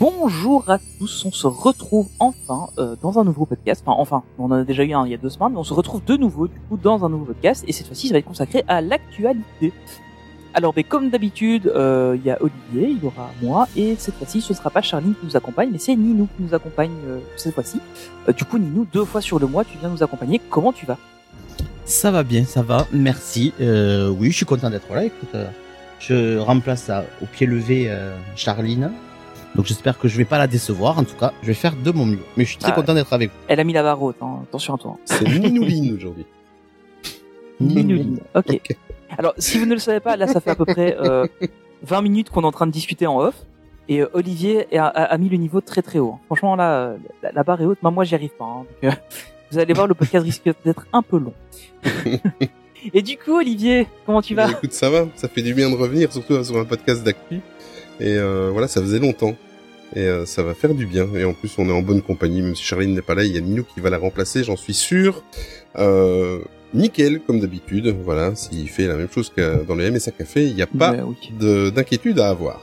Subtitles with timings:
[0.00, 3.82] Bonjour à tous, on se retrouve enfin euh, dans un nouveau podcast.
[3.84, 5.64] Enfin, enfin, on en a déjà eu un il y a deux semaines, mais on
[5.64, 8.18] se retrouve de nouveau du coup dans un nouveau podcast et cette fois-ci ça va
[8.20, 9.72] être consacré à l'actualité.
[10.54, 14.14] Alors, mais comme d'habitude, euh, il y a Olivier, il y aura moi et cette
[14.14, 17.18] fois-ci ce sera pas Charline qui nous accompagne, mais c'est Ninou qui nous accompagne euh,
[17.34, 17.80] cette fois-ci.
[18.36, 20.40] Du coup, Ninou, deux fois sur le mois, tu viens nous accompagner.
[20.48, 20.98] Comment tu vas?
[21.84, 23.52] Ça va bien, ça va, merci.
[23.58, 25.06] Oui, je suis content d'être là.
[25.06, 25.34] Écoute,
[25.98, 26.88] je remplace
[27.20, 27.90] au pied levé
[28.36, 28.92] Charline.
[29.54, 30.98] Donc j'espère que je vais pas la décevoir.
[30.98, 32.18] En tout cas, je vais faire de mon mieux.
[32.36, 33.36] Mais je suis très Ah, content d'être avec vous.
[33.48, 34.40] Elle a mis la barre haute, hein.
[34.44, 34.96] attention à toi.
[35.04, 36.26] C'est Ninouline aujourd'hui.
[37.60, 38.20] Ninouline.
[38.34, 38.60] Ok.
[39.16, 41.26] Alors, si vous ne le savez pas, là, ça fait à peu près euh,
[41.82, 43.34] 20 minutes qu'on est en train de discuter en off.
[43.88, 46.18] Et euh, Olivier a, a- a mis le niveau très très haut.
[46.26, 47.82] Franchement, là, euh, la, la barre est haute.
[47.82, 48.44] Moi, moi, j'y arrive pas.
[48.44, 48.64] hein.
[48.82, 48.96] Donc, euh,
[49.50, 51.32] vous allez voir, le podcast risque d'être un peu long.
[52.94, 54.46] Et du coup, Olivier, comment tu vas?
[54.46, 57.40] Bah, écoute, ça va, ça fait du bien de revenir, surtout sur un podcast d'actu.
[58.00, 59.34] Et euh, voilà, ça faisait longtemps.
[59.96, 61.08] Et euh, ça va faire du bien.
[61.14, 62.42] Et en plus, on est en bonne compagnie.
[62.42, 64.56] Même si Charline n'est pas là, il y a Ninou qui va la remplacer, j'en
[64.56, 65.22] suis sûr.
[65.78, 66.40] Euh,
[66.74, 67.96] nickel, comme d'habitude.
[68.04, 70.94] Voilà, s'il fait la même chose que dans le MSA Café, il n'y a pas
[71.06, 71.16] oui.
[71.40, 72.60] de- d'inquiétude à avoir.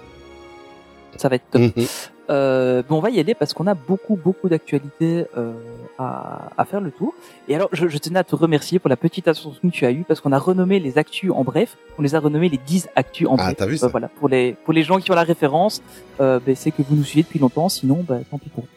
[1.18, 1.62] Ça va être top.
[1.62, 1.86] Mhm.
[2.30, 5.54] Euh, bon, on va y aller parce qu'on a beaucoup, beaucoup d'actualités euh,
[6.00, 7.14] à, à faire le tour.
[7.48, 9.92] Et alors, je, je tenais à te remercier pour la petite attention que tu as
[9.92, 11.78] eue parce qu'on a renommé les actus en bref.
[11.98, 13.56] On les a renommés les 10 actus en Ah, bref.
[13.58, 15.82] t'as vu Euh, ça voilà, pour les pour les gens qui ont la référence,
[16.20, 17.70] euh, ben, c'est que vous nous suivez depuis longtemps.
[17.70, 18.70] Sinon, ben, tant pis pour vous.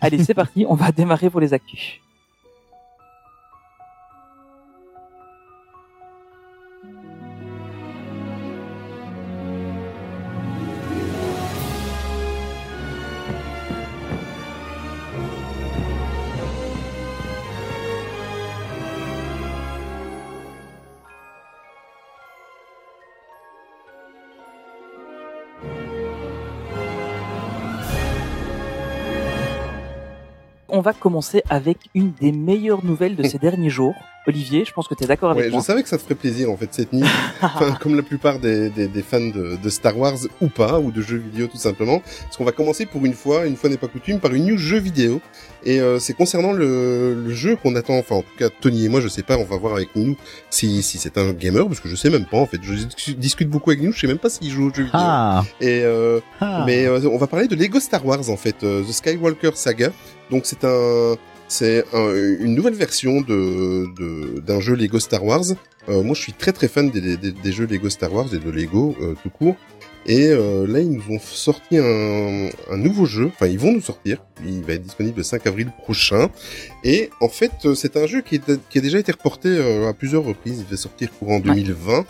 [0.00, 0.64] Allez, c'est parti.
[0.68, 2.00] On va démarrer pour les actus.
[30.78, 33.96] On va commencer avec une des meilleures nouvelles de ces derniers jours.
[34.28, 35.62] Olivier, je pense que tu es d'accord avec Ouais, je moi.
[35.62, 37.02] savais que ça te ferait plaisir en fait cette nuit.
[37.42, 40.90] Enfin, comme la plupart des, des, des fans de, de Star Wars ou pas, ou
[40.92, 42.00] de jeux vidéo tout simplement.
[42.24, 44.58] Parce qu'on va commencer pour une fois, une fois n'est pas coutume, par une news
[44.58, 45.20] jeu vidéo.
[45.64, 48.88] Et euh, c'est concernant le, le jeu qu'on attend, enfin en tout cas Tony et
[48.88, 50.16] moi, je sais pas, on va voir avec nous
[50.50, 52.58] si, si c'est un gamer, parce que je sais même pas en fait.
[52.62, 54.90] Je dis- discute beaucoup avec nous, je sais même pas s'il joue aux jeux vidéo.
[55.00, 56.64] Ah, Et euh, ah.
[56.66, 59.90] mais euh, on va parler de Lego Star Wars en fait, The Skywalker Saga.
[60.30, 61.16] Donc c'est un
[61.48, 65.44] c'est un- une nouvelle version de de- d'un jeu Lego Star Wars.
[65.88, 68.38] Euh, moi je suis très très fan des, des, des jeux Lego Star Wars et
[68.38, 69.56] de Lego euh, tout court.
[70.06, 73.26] Et euh, là ils nous ont sorti un, un nouveau jeu.
[73.34, 74.22] Enfin ils vont nous sortir.
[74.46, 76.30] Il va être disponible le 5 avril prochain.
[76.84, 79.88] Et en fait euh, c'est un jeu qui, est, qui a déjà été reporté euh,
[79.88, 80.64] à plusieurs reprises.
[80.66, 82.04] Il va sortir courant 2020.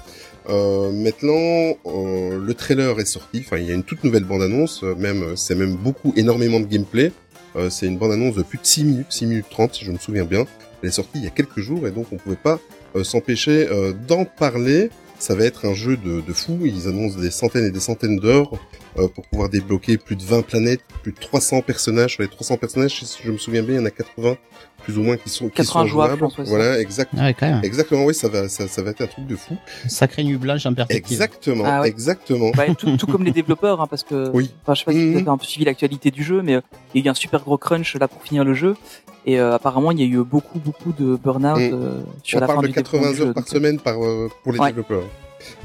[0.51, 3.43] Euh, maintenant, euh, le trailer est sorti.
[3.45, 4.83] Enfin, il y a une toute nouvelle bande-annonce.
[4.83, 7.13] euh, Même, c'est même beaucoup, énormément de gameplay.
[7.59, 9.99] Euh, c'est une bande-annonce de plus de 6 minutes, 6 minutes 30, si je me
[9.99, 10.47] souviens bien.
[10.83, 12.61] Elle est sortie il y a quelques jours et donc on pouvait pas
[12.95, 14.91] euh, s'empêcher euh, d'en parler.
[15.19, 16.61] Ça va être un jeu de, de fou.
[16.63, 18.53] Ils annoncent des centaines et des centaines d'heures
[18.95, 22.15] pour pouvoir débloquer plus de 20 planètes, plus de 300 personnages.
[22.15, 24.37] Sur les 300 personnages, si je me souviens bien, il y en a 80
[24.85, 26.45] plus ou moins qui sont, qui 80 sont jouables, pense, ouais.
[26.47, 27.61] Voilà, exact, Ah ouais, quand même.
[27.63, 28.05] exactement.
[28.05, 29.57] Oui, ça va, ça, ça va être un truc de fou.
[30.41, 31.13] Blanche en perspective.
[31.21, 31.89] Exactement, Ah ouais.
[31.89, 32.53] exactement.
[32.57, 34.51] Bah, tout, tout comme les développeurs, hein, parce que Oui.
[34.63, 35.17] enfin, je sais pas si vous Mhm.
[35.19, 36.61] avez un peu suivi l'actualité du jeu, mais euh,
[36.95, 38.77] il y a eu un super gros crunch là pour finir le jeu,
[39.27, 41.71] et euh, apparemment il y a eu beaucoup beaucoup de burn-out Mhm.
[41.75, 43.53] euh, sur On la fin parle de du développement 80 du heures jeu, par donc,
[43.53, 44.69] euh, semaine par, euh, pour les Ouais.
[44.69, 45.03] développeurs.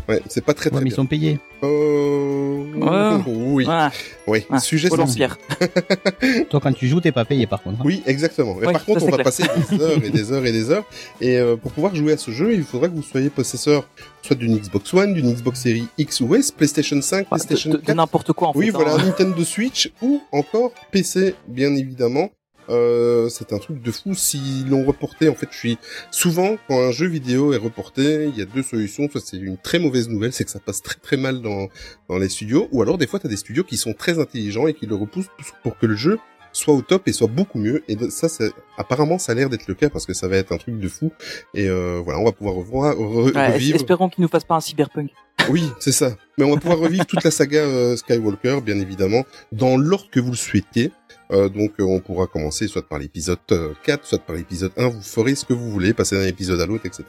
[0.09, 1.39] Ouais, c'est pas très Ouais, très ils sont payés.
[1.63, 2.63] Euh...
[2.75, 3.23] Ouais.
[3.25, 3.91] Oui, voilà,
[4.27, 4.45] oui.
[4.49, 5.29] Ouais, Sujet sensible.
[6.49, 7.79] Toi, quand tu joues, t'es pas payé par contre.
[7.79, 7.83] hein.
[7.85, 8.55] Oui, exactement.
[8.59, 9.23] Mais Oui, par ça, contre, on va clair.
[9.23, 10.83] passer des heures et des heures et des heures.
[11.21, 13.87] Et euh, pour pouvoir jouer à ce jeu, il faudra que vous soyez possesseur
[14.21, 17.77] soit d'une Xbox One, d'une Xbox Series X ou S, PlayStation 5, Enfin, PlayStation de,
[17.77, 17.95] de 4.
[17.95, 18.71] n'importe quoi en oui, fait.
[18.71, 19.05] voilà, hein.
[19.05, 22.29] Nintendo Switch ou encore PC, bien évidemment.
[22.69, 24.13] Euh, c'est un truc de fou.
[24.13, 25.77] S'ils l'ont reporté, en fait, je suis
[26.11, 29.09] souvent quand un jeu vidéo est reporté, il y a deux solutions.
[29.11, 31.67] Soit c'est une très mauvaise nouvelle, c'est que ça passe très très mal dans
[32.09, 34.73] dans les studios, ou alors des fois t'as des studios qui sont très intelligents et
[34.73, 35.29] qui le repoussent
[35.63, 36.19] pour que le jeu
[36.55, 37.83] soit au top et soit beaucoup mieux.
[37.87, 40.51] Et ça, c'est apparemment ça a l'air d'être le cas parce que ça va être
[40.51, 41.11] un truc de fou.
[41.55, 44.59] Et euh, voilà, on va pouvoir revoir, re- Ouais, espérons qu'ils nous fassent pas un
[44.61, 45.09] cyberpunk.
[45.49, 46.11] Oui, c'est ça.
[46.37, 50.19] Mais on va pouvoir revivre toute la saga euh, Skywalker, bien évidemment, dans l'ordre que
[50.19, 50.91] vous le souhaitiez.
[51.31, 54.87] Euh, donc euh, on pourra commencer soit par l'épisode euh, 4, soit par l'épisode 1.
[54.89, 57.03] Vous ferez ce que vous voulez, passer d'un épisode à l'autre, etc.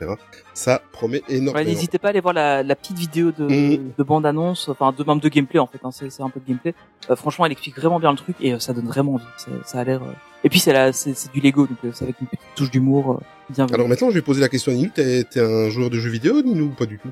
[0.55, 1.69] Ça promet Ouais, énormément.
[1.69, 3.93] N'hésitez pas à aller voir la, la petite vidéo de, Mhm.
[3.99, 5.79] de bande annonce, enfin de même de gameplay en fait.
[5.85, 6.75] Hein, c'est c'est un peu de gameplay.
[7.11, 9.25] Euh, franchement, elle explique vraiment bien le truc et euh, ça donne vraiment envie.
[9.37, 10.03] Ça, ça a l'air.
[10.03, 10.13] euh,
[10.45, 13.53] Et puis c'est c'est du Lego, donc euh, c'est avec une petite touche d'humour euh,
[13.53, 13.67] bien.
[13.73, 14.91] Alors maintenant, je vais poser la question à Ninu.
[14.91, 17.11] T'es un joueur de jeux vidéo, Ninu, ou pas du tout?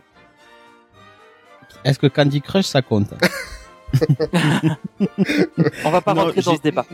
[1.85, 3.11] Est-ce que Candy Crush ça compte
[5.85, 6.87] On va pas Non, rentrer dans ce débat.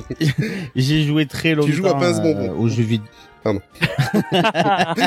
[0.76, 3.06] J'ai joué très longtemps Tu joues à euh, aux jeux vidéo.
[3.42, 3.60] Pardon.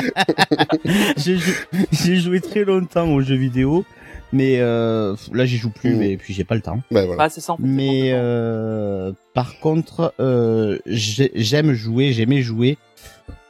[1.16, 1.52] j'ai jou-
[1.90, 3.84] j'ai joué très longtemps aux jeux vidéo,
[4.32, 6.02] mais euh, là j'y joue plus, Mhm.
[6.02, 6.80] et puis j'ai pas le temps.
[6.90, 7.24] Ben voilà.
[7.24, 7.52] Ah, c'est ça.
[7.54, 12.78] En fait, c'est Mais euh, par contre, euh, j'ai- j'aime jouer, j'aimais jouer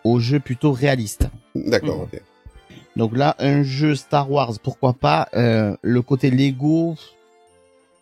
[0.05, 1.29] aux jeux plutôt réalistes.
[1.55, 2.21] D'accord, ok.
[2.99, 5.29] Donc là, un jeu Star Wars, pourquoi pas.
[5.35, 6.97] Euh, le côté Lego,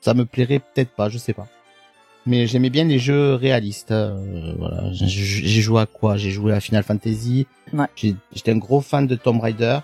[0.01, 1.47] ça me plairait peut-être pas, je sais pas.
[2.25, 3.93] Mais j'aimais bien les jeux réalistes.
[3.93, 6.17] euh, voilà, j'ai joué à quoi?
[6.17, 7.47] J'ai joué à Final Fantasy.
[7.73, 7.85] Ouais.
[7.95, 9.79] J'étais un gros fan de Tomb Raider.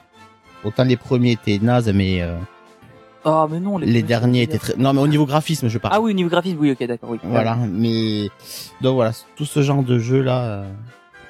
[0.65, 2.37] Autant les premiers étaient nazes, mais euh,
[3.25, 3.79] Ah, mais non.
[3.79, 4.75] les derniers étaient très.
[4.77, 5.95] Non, mais au niveau graphisme, je parle.
[5.95, 7.19] Ah oui, au niveau graphisme, oui, ok, d'accord, oui.
[7.23, 8.29] Voilà, mais
[8.81, 10.65] donc voilà, tout ce genre de jeu là,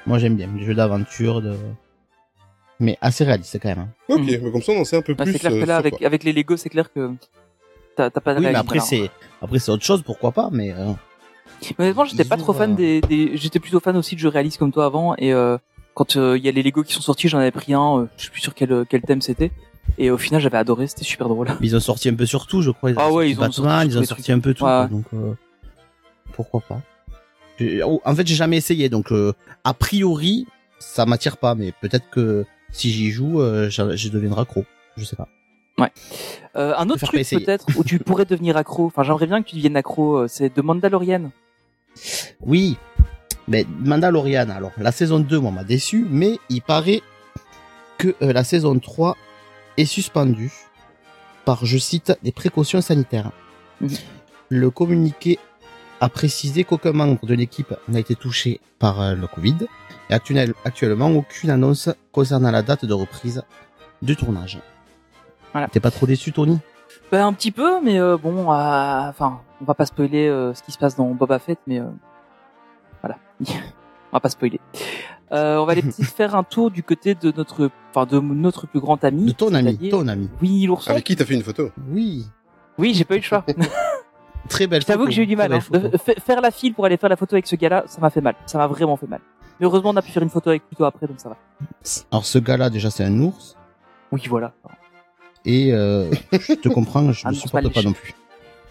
[0.06, 1.56] moi j'aime bien, les jeux d'aventure, de
[2.82, 3.78] mais assez réaliste quand même.
[3.78, 3.88] hein.
[4.08, 4.26] Ok, Mhm.
[4.42, 5.32] mais comme ça, on en sait un peu Bah, plus.
[5.32, 7.10] c'est clair que euh, là, avec, avec les Lego, c'est clair que
[7.96, 10.48] t'as t'as pas de Oui, mais réalisme, après c'est après c'est autre chose, pourquoi pas,
[10.52, 10.92] mais euh,
[11.78, 13.36] Mais Honnêtement, j'étais pas trop fan euh, des, des...
[13.36, 15.56] j'étais plutôt fan aussi de jeux réalistes comme toi avant et euh,
[15.94, 18.06] quand euh, il y a les Lego qui sont sortis, j'en avais pris un, euh,
[18.16, 19.50] je sais plus sur quel quel thème c'était
[19.98, 21.48] et au final j'avais adoré, c'était super drôle.
[21.60, 22.90] ils ont sorti un peu sur tout, je crois.
[22.90, 24.64] Ils ont Ah sorti ouais, ils ont Batman, sorti ils ont sorti un peu tout,
[24.64, 24.70] Ouais.
[24.70, 25.34] quoi, donc euh,
[26.32, 26.80] pourquoi pas.
[27.84, 29.32] Oh, En fait, j'ai jamais essayé, donc euh,
[29.64, 30.46] a priori
[30.80, 34.64] ça m'attire pas, mais peut-être que si j'y joue, euh, je je deviendrai accro,
[34.96, 35.28] je sais pas.
[36.54, 39.56] Euh, un autre truc peut-être où tu pourrais devenir accro, enfin j'aimerais bien que tu
[39.56, 41.30] deviennes accro, euh, c'est de Mandalorian.
[42.40, 42.76] Oui,
[43.48, 47.00] mais Mandalorian, alors la saison 2, moi, m'a déçu, mais il paraît
[47.98, 49.16] que euh, la saison 3
[49.76, 50.52] est suspendue
[51.44, 53.32] par, je cite, des précautions sanitaires.
[53.80, 53.90] Mhm.
[54.50, 55.38] Le communiqué
[56.02, 59.56] a précisé qu'aucun membre de l'équipe n'a été touché par euh, le Covid,
[60.10, 63.42] et actuel- actuellement aucune annonce concernant la date de reprise
[64.02, 64.58] du tournage.
[65.52, 65.68] Voilà.
[65.68, 66.58] T'es pas trop déçu, Tony?
[67.12, 70.62] Bah, un petit peu, mais euh, bon, euh, enfin, on va pas spoiler euh, ce
[70.64, 71.84] qui se passe dans Boba Fett, mais euh,
[73.00, 74.60] voilà, on va pas spoiler.
[75.30, 78.66] Euh, on va aller peut-être faire un tour du côté de notre, enfin, de notre
[78.66, 79.26] plus grand ami.
[79.26, 80.28] De ton ami, ton ami.
[80.42, 80.90] Oui, l'ourson.
[80.90, 81.70] Avec qui t'as fait une photo?
[81.90, 82.26] Oui,
[82.76, 83.44] Oui, j'ai pas eu le choix.
[84.48, 85.52] très belle photo, que j'ai eu du mal.
[85.52, 85.60] Hein.
[86.24, 88.34] faire la file pour aller faire la photo avec ce gars-là, ça m'a fait mal.
[88.46, 89.20] Ça m'a vraiment fait mal.
[89.60, 91.36] Mais heureusement, on a pu faire une photo avec plutôt après, donc ça va.
[92.10, 93.56] Alors ce gars-là, déjà, c'est un ours.
[94.10, 94.52] Oui, voilà.
[95.44, 98.14] Et euh, je te comprends, je Un ne supporte pas non plus.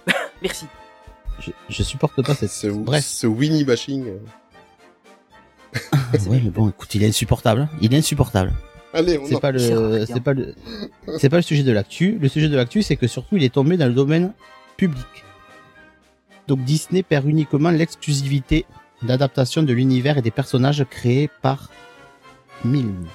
[0.42, 0.66] Merci.
[1.40, 2.52] Je, je supporte pas cette.
[2.52, 3.04] Ce, Bref.
[3.04, 4.06] ce Winnie bashing.
[4.08, 4.18] euh.
[6.30, 7.62] ouais, mais bon, écoute, il est insupportable.
[7.62, 7.70] hein.
[7.82, 8.54] Il est insupportable.
[8.94, 9.60] Allez, on C'est pas le,
[10.06, 10.54] c'est pas le,
[11.18, 12.18] c'est pas le sujet de l'actu.
[12.20, 14.34] Le sujet de l'actu, c'est que surtout, il est tombé dans le domaine
[14.76, 15.06] public.
[16.48, 18.66] Donc Disney perd uniquement l'exclusivité
[19.02, 21.70] d'adaptation de l'univers et des personnages créés par
[22.64, 23.06] Milne.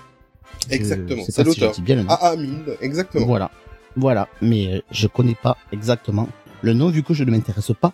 [0.68, 1.72] Je Exactement, c'est si l'auteur.
[1.72, 2.10] dis bien le nom.
[2.10, 3.26] AA 1000, exactement.
[3.26, 3.50] Voilà.
[3.96, 4.28] Voilà.
[4.42, 6.28] Mais euh, je connais pas exactement
[6.62, 7.92] le nom vu que je ne m'intéresse pas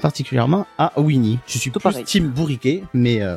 [0.00, 1.38] particulièrement à Winnie.
[1.46, 2.04] Je suis Tout plus pareil.
[2.04, 3.36] team bourriquet, mais euh,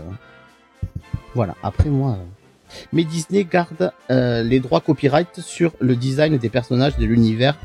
[1.33, 1.55] voilà.
[1.63, 6.97] Après moi, euh, mais Disney garde euh, les droits copyright sur le design des personnages
[6.97, 7.57] de l'univers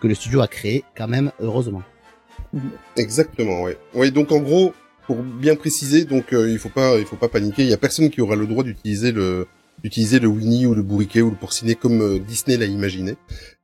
[0.00, 1.82] que le studio a créé, quand même, heureusement.
[2.96, 3.78] Exactement, ouais.
[3.94, 4.74] Ouais, donc en gros,
[5.06, 7.62] pour bien préciser, donc euh, il faut pas, il faut pas paniquer.
[7.62, 9.46] Il y a personne qui aura le droit d'utiliser le,
[9.82, 13.16] d'utiliser le Winnie ou le Bourriquet ou le Porcinet comme euh, Disney l'a imaginé.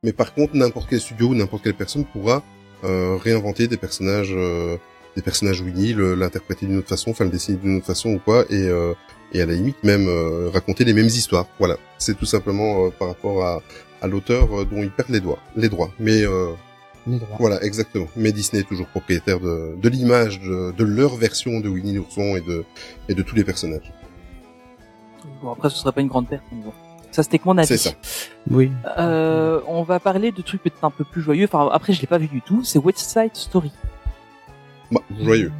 [0.03, 2.43] Mais par contre, n'importe quel studio ou n'importe quelle personne pourra
[2.83, 4.77] euh, réinventer des personnages, euh,
[5.15, 8.45] des personnages Winnie, l'interpréter d'une autre façon, enfin le dessiner d'une autre façon ou quoi,
[8.49, 8.93] et euh,
[9.31, 10.07] et à la limite même
[10.51, 11.45] raconter les mêmes histoires.
[11.59, 13.61] Voilà, c'est tout simplement par rapport à,
[14.01, 15.91] à l'auteur dont il perd les droits, les droits.
[15.99, 16.23] Mais
[17.07, 17.37] Les droits.
[17.39, 18.07] voilà, exactement.
[18.15, 22.35] Mais Disney est toujours propriétaire de, de l'image, de, de leur version de Winnie l'ourson
[22.35, 22.63] et de,
[23.07, 23.91] et de tous les personnages.
[25.41, 26.43] Bon, après, ce serait pas une grande perte.
[26.51, 26.73] mais bon.
[27.11, 27.67] Ça, c'était que mon avis.
[27.67, 27.91] C'est ça.
[28.51, 28.71] Oui.
[28.97, 31.45] Euh, on va parler de trucs peut-être un peu plus joyeux.
[31.51, 32.63] Enfin, après, je l'ai pas vu du tout.
[32.63, 33.71] C'est West Side Story.
[34.91, 35.51] Bah, joyeux.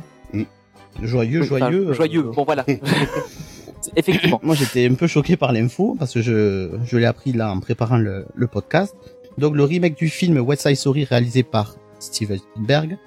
[1.02, 1.88] Joyeux, Oui, enfin, joyeux.
[1.90, 2.22] euh, joyeux.
[2.24, 2.66] Bon, voilà.
[3.96, 4.40] Effectivement.
[4.44, 7.60] Moi, j'étais un peu choqué par l'info parce que je, je l'ai appris là en
[7.60, 8.96] préparant le, le podcast.
[9.40, 12.98] Donc, le remake du film West Side Story réalisé par Steven Spielberg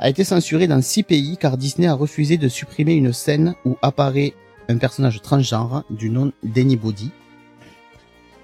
[0.00, 3.76] a été censuré dans six pays car Disney a refusé de supprimer une scène où
[3.80, 4.34] apparaît
[4.68, 7.10] un personnage transgenre du nom d'Anybody.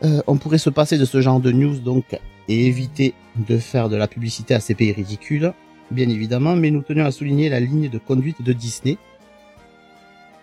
[0.04, 2.04] Euh, on pourrait se passer de ce genre de news donc
[2.48, 5.52] et éviter de faire de la publicité à ces pays ridicules,
[5.90, 8.98] bien évidemment, mais nous tenions à souligner la ligne de conduite de Disney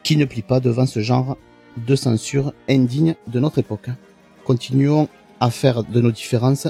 [0.03, 1.37] qui ne plie pas devant ce genre
[1.77, 3.89] de censure indigne de notre époque.
[4.43, 5.07] Continuons
[5.45, 6.67] à faire de nos différences,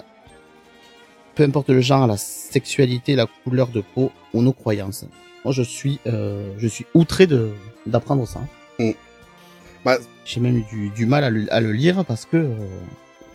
[1.35, 5.05] peu importe le genre, la sexualité, la couleur de peau ou nos croyances.
[5.45, 7.51] Moi, je suis, euh, je suis outré de
[7.85, 8.41] d'apprendre ça.
[8.79, 8.91] Mm.
[9.85, 12.55] Bah- J'ai même eu du, du mal à le, à le lire parce que euh,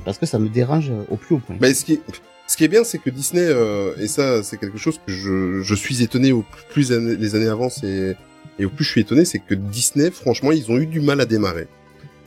[0.05, 1.57] parce que ça me dérange au plus haut point.
[1.61, 2.01] Mais ce qui est,
[2.47, 5.61] ce qui est bien, c'est que Disney, euh, et ça, c'est quelque chose que je,
[5.63, 8.15] je suis étonné au plus années- les années avancent et,
[8.59, 11.21] et au plus je suis étonné, c'est que Disney, franchement, ils ont eu du mal
[11.21, 11.69] à démarrer.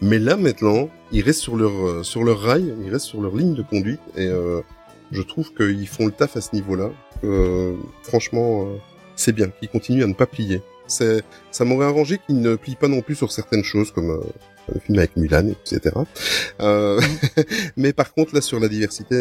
[0.01, 3.36] Mais là, maintenant, ils restent sur leur, euh, sur leur rail, ils restent sur leur
[3.36, 4.62] ligne de conduite, et euh,
[5.12, 6.89] je trouve qu'ils font le taf à ce niveau-là.
[7.24, 8.77] Euh, franchement, euh,
[9.15, 10.62] c'est bien qu'ils continuent à ne pas plier.
[10.88, 14.20] C'est, ça m'aurait arrangé qu'ils ne plient pas non plus sur certaines choses, comme euh,
[14.74, 15.96] le film avec Mulan, etc.
[16.62, 17.00] Euh,
[17.77, 19.15] mais par contre, là, sur la diversité,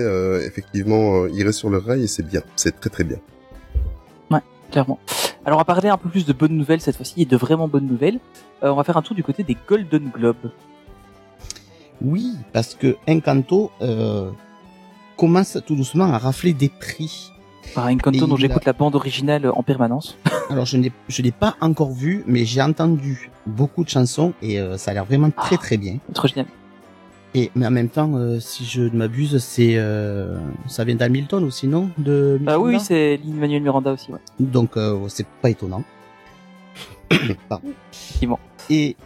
[0.44, 2.42] effectivement, ils restent sur leur rail et c'est bien.
[2.56, 3.18] C'est très très bien.
[4.70, 4.98] clairement.
[5.44, 7.68] Alors on va parler un peu plus de bonnes nouvelles cette fois-ci et de vraiment
[7.68, 8.20] bonnes nouvelles.
[8.62, 10.50] Euh, on va faire un tour du côté des Golden Globes.
[12.02, 14.30] Oui, parce que Encanto euh,
[15.16, 17.30] commence tout doucement à rafler des prix.
[17.74, 20.16] Par Encanto Et dont j'écoute la bande originale en permanence.
[20.50, 24.58] Alors je n'ai je l'ai pas encore vu, mais j'ai entendu beaucoup de chansons et
[24.58, 25.98] euh, ça a l'air vraiment très très bien.
[26.14, 26.46] Trop génial.
[27.34, 31.44] Et mais en même temps, euh, si je ne m'abuse, c'est euh, ça vient d'Hamilton
[31.44, 31.90] aussi, non?
[31.96, 32.78] De Ah oui, Miranda?
[32.78, 34.10] oui, c'est Lin-Manuel Miranda aussi.
[34.10, 34.18] Ouais.
[34.40, 35.84] Donc euh, c'est pas étonnant.
[37.48, 37.68] Pardon.
[37.92, 38.40] Effectivement.
[38.68, 38.96] Et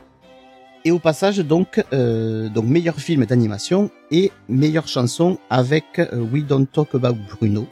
[0.85, 6.45] et au passage donc euh, donc meilleur film d'animation et meilleure chanson avec euh, We
[6.45, 7.67] Don't Talk About Bruno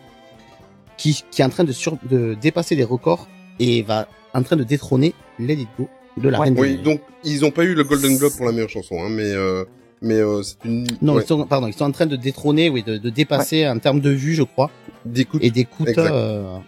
[0.97, 3.29] qui qui est en train de sur de dépasser les records
[3.59, 6.45] et va en train de détrôner Let It Go de la Ouais.
[6.47, 9.09] Reine Oui, donc ils ont pas eu le Golden Globe pour la meilleure chanson, hein,
[9.11, 9.65] mais euh,
[10.03, 12.69] mais euh, c'est une Non, ouais, ils sont, pardon, ils sont en train de détrôner,
[12.69, 14.71] oui, de, de dépasser en termes de vues, je crois,
[15.07, 15.43] d'écoute.
[15.43, 16.59] et d'écoute euh,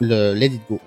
[0.00, 0.80] le Let It Go.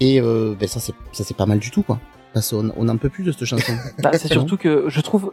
[0.00, 2.00] Et euh, ben ça c'est ça c'est pas mal du tout quoi.
[2.34, 3.72] Parce qu'on on n'en peut plus de cette chanson.
[4.02, 5.32] Bah, c'est surtout que je trouve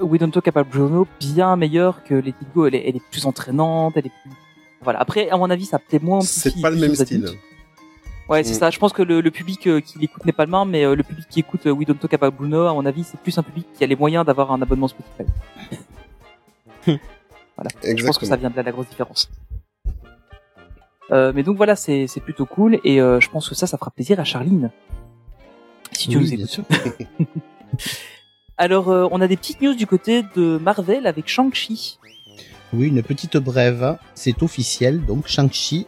[0.00, 2.66] euh, We Don't Talk About Bruno bien meilleur que Let It Go.
[2.66, 4.30] Elle est, elle est plus entraînante, elle est plus...
[4.82, 5.00] Voilà.
[5.00, 6.20] Après, à mon avis, ça plaît moins.
[6.20, 7.26] C'est pas le plus même style.
[8.28, 8.58] Ouais, c'est Mm.
[8.58, 8.70] ça.
[8.70, 10.94] Je pense que le, le public euh, qui l'écoute n'est pas le même, mais euh,
[10.96, 13.36] le public qui écoute euh, We Don't Talk About Bruno, à mon avis, c'est plus
[13.38, 15.22] un public qui a les moyens d'avoir un abonnement Spotify.
[16.86, 17.70] voilà.
[17.82, 18.28] Je pense que Exactement.
[18.30, 19.30] ça vient de là la grosse différence.
[21.12, 23.78] Euh, mais donc voilà, c'est c'est plutôt cool et euh, je pense que ça, ça
[23.78, 24.70] fera plaisir à Charline.
[25.96, 26.50] Si tu Oui, nous bien écoutes.
[26.50, 26.64] sûr.
[28.58, 31.98] Alors, euh, on a des petites news du côté de Marvel avec Shang-Chi.
[32.72, 35.86] Oui, une petite brève, c'est officiel, donc Shang-Chi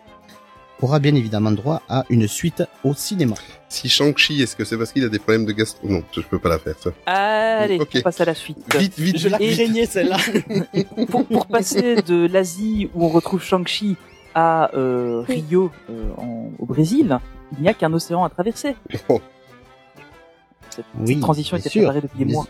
[0.80, 3.34] aura bien évidemment droit à une suite au cinéma.
[3.68, 6.38] Si Shang-Chi, est-ce que c'est parce qu'il a des problèmes de gastro Non, je peux
[6.38, 6.90] pas la faire ça.
[7.06, 8.58] Allez, on passe à la suite.
[8.78, 10.18] Vite, vite, Je la Et- craignais celle-là.
[11.10, 13.96] Pour, pour passer de l'Asie où on retrouve Shang-Chi
[14.34, 17.18] à euh, Rio euh, en- au Brésil,
[17.56, 18.76] il n'y a qu'un océan à traverser.
[20.78, 21.82] Cette, Oui, cette transition était sûr.
[21.82, 22.46] préparée depuis des mois.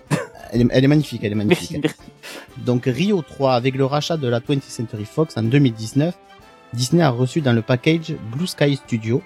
[0.53, 1.79] Elle est, elle est magnifique, elle est magnifique.
[1.83, 2.11] Merci, merci.
[2.65, 6.15] Donc Rio 3, avec le rachat de la 20th Century Fox en 2019,
[6.75, 9.23] Disney a reçu dans le package Blue Sky Studio,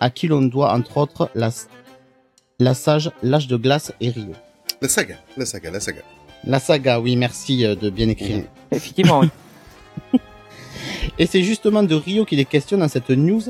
[0.00, 1.50] à qui l'on doit entre autres la,
[2.58, 4.32] la sage L'âge de glace et Rio.
[4.82, 6.02] La saga, la saga, la saga.
[6.44, 8.44] La saga, oui, merci euh, de bien écrire.
[8.70, 9.30] Effectivement, oui.
[11.18, 13.42] Et c'est justement de Rio qu'il est question dans cette news,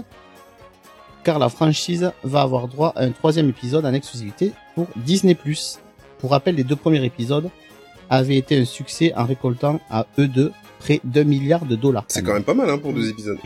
[1.28, 5.37] car la franchise va avoir droit à un troisième épisode en exclusivité pour Disney+.
[6.18, 7.50] Pour rappel, les deux premiers épisodes
[8.08, 12.06] avaient été un succès en récoltant à eux deux près d'un milliard de dollars.
[12.08, 13.37] C'est quand même pas mal hein, pour deux épisodes.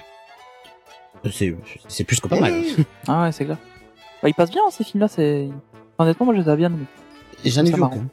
[1.27, 1.55] Euh,
[1.89, 2.55] C'est, plus que pas mal.
[3.09, 3.59] Ah ouais, c'est clair.
[4.23, 5.09] Bah, ils passent bien ces films-là.
[5.09, 5.49] C'est
[5.99, 6.87] honnêtement, moi, je les ai bien aimés.
[7.45, 7.97] J'en ai vu marrant.
[7.97, 8.07] aucun.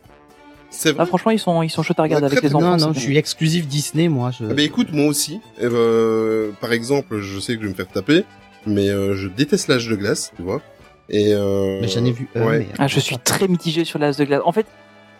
[0.71, 2.75] C'est Ah, franchement, ils sont, ils sont chouettes à regarder Ouais, avec les enfants.
[2.75, 4.31] Non, non, je suis exclusif Disney, moi.
[4.31, 4.45] Je...
[4.45, 5.41] Ah bah écoute, moi aussi.
[5.61, 8.25] Euh, par exemple, je sais que je vais me faire taper,
[8.65, 10.61] mais euh, je déteste l'âge de glace, tu vois.
[11.09, 12.45] Et euh, mais j'en ai vu un.
[12.45, 12.59] ouais.
[12.59, 14.41] mais- Ah, je suis très mitigé sur l'as de glace.
[14.45, 14.67] En fait,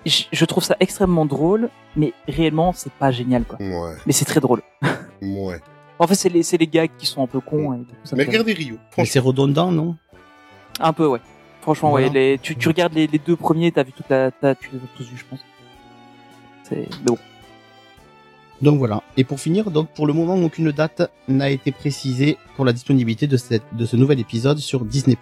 [0.05, 3.58] je, je trouve ça extrêmement drôle, mais réellement, c'est pas génial, quoi.
[3.60, 4.62] Ouais, Mais c'est très drôle.
[5.22, 5.60] ouais.
[5.98, 7.74] En fait, c'est les, c'est les gags qui sont un peu cons.
[7.74, 8.77] Et me Mais regardez Rio.
[8.98, 9.96] Mais c'est redondant, non?
[10.79, 11.19] Un peu, ouais.
[11.62, 12.08] Franchement, Voilà.
[12.08, 12.13] ouais.
[12.13, 14.77] Les, tu, tu regardes les, les deux premiers, t'as vu toute la, t'as, tu les
[14.77, 15.39] as tous vus, je pense.
[16.63, 17.17] C'est, mais bon.
[18.61, 19.03] Donc voilà.
[19.17, 23.25] Et pour finir, donc pour le moment, aucune date n'a été précisée pour la disponibilité
[23.27, 25.17] de, cette, de ce nouvel épisode sur Disney+.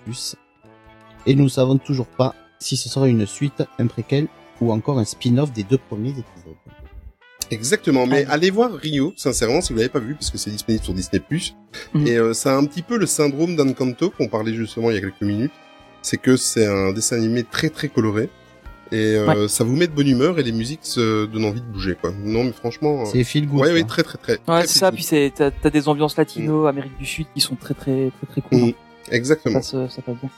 [1.26, 4.28] Et nous ne savons toujours pas si ce sera une suite, un préquel
[4.62, 6.56] ou encore un spin-off des deux premiers épisodes.
[7.52, 8.08] exactement.
[8.08, 8.34] Mais Ah.
[8.34, 11.22] allez voir Rio, sincèrement, si vous l'avez pas vu, parce que c'est disponible sur Disney+.
[11.94, 12.08] Mhm.
[12.08, 14.98] Et euh, ça a un petit peu le syndrome d'Encanto qu'on parlait justement il y
[14.98, 15.52] a quelques minutes.
[16.02, 18.30] C'est que c'est un dessin animé très très coloré.
[18.92, 21.66] Et euh, ça vous met de bonne humeur et les musiques se donnent envie de
[21.66, 22.12] bouger quoi.
[22.24, 23.02] Non mais franchement.
[23.02, 23.62] euh, C'est feel good.
[23.62, 24.40] Ouais, ouais, très très très.
[24.48, 24.92] Ouais, c'est ça.
[24.92, 28.42] Puis c'est t'as des ambiances latino, Amérique du Sud qui sont très très très très
[28.42, 28.58] cool.
[28.60, 28.66] Mm.
[28.66, 28.74] good.
[29.12, 29.62] Exactement.
[29.62, 30.30] Ça se ça passe bien.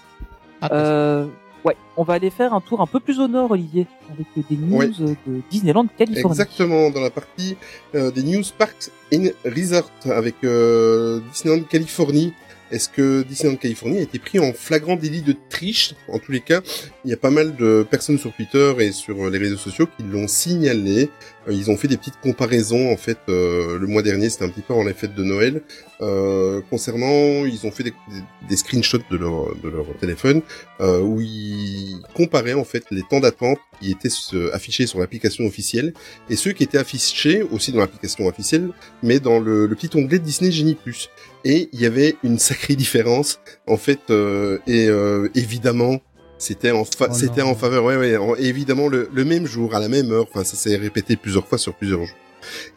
[0.61, 1.25] Ah, Euh,
[1.65, 4.57] ouais, on va aller faire un tour un peu plus au nord, Olivier, avec des
[4.57, 4.91] news Ouais.
[5.01, 6.31] euh, de Disneyland Californie.
[6.39, 7.55] Exactement, dans la partie
[7.95, 12.33] euh, des News Parks in Resort avec euh, Disneyland Californie.
[12.71, 15.93] Est-ce que Disneyland Californie a été pris en flagrant délit de triche?
[16.07, 16.61] En tous les cas,
[17.03, 20.03] il y a pas mal de personnes sur Twitter et sur les réseaux sociaux qui
[20.03, 21.09] l'ont signalé.
[21.47, 24.49] Euh, ils ont fait des petites comparaisons en fait euh, le mois dernier, c'était un
[24.49, 25.61] petit peu avant les fêtes de Noël.
[26.01, 30.41] Euh, concernant, ils ont fait des, screenshots de leur de leur téléphone
[30.79, 35.45] euh, où ils comparaient en fait les temps d'attente qui étaient euh, affichés sur l'application
[35.45, 35.93] officielle
[36.29, 38.69] et ceux qui étaient affichés aussi dans l'application officielle,
[39.03, 41.09] mais dans le, le petit onglet Disney Genie Plus.
[41.45, 46.01] Et il y avait une sacrée différence, en fait, euh, et euh, évidemment,
[46.37, 49.73] c'était en fa- Oh c'était en faveur, ouais, ouais, en- évidemment le, le même jour,
[49.75, 52.15] à la même heure, enfin ça s'est répété plusieurs fois sur plusieurs jours.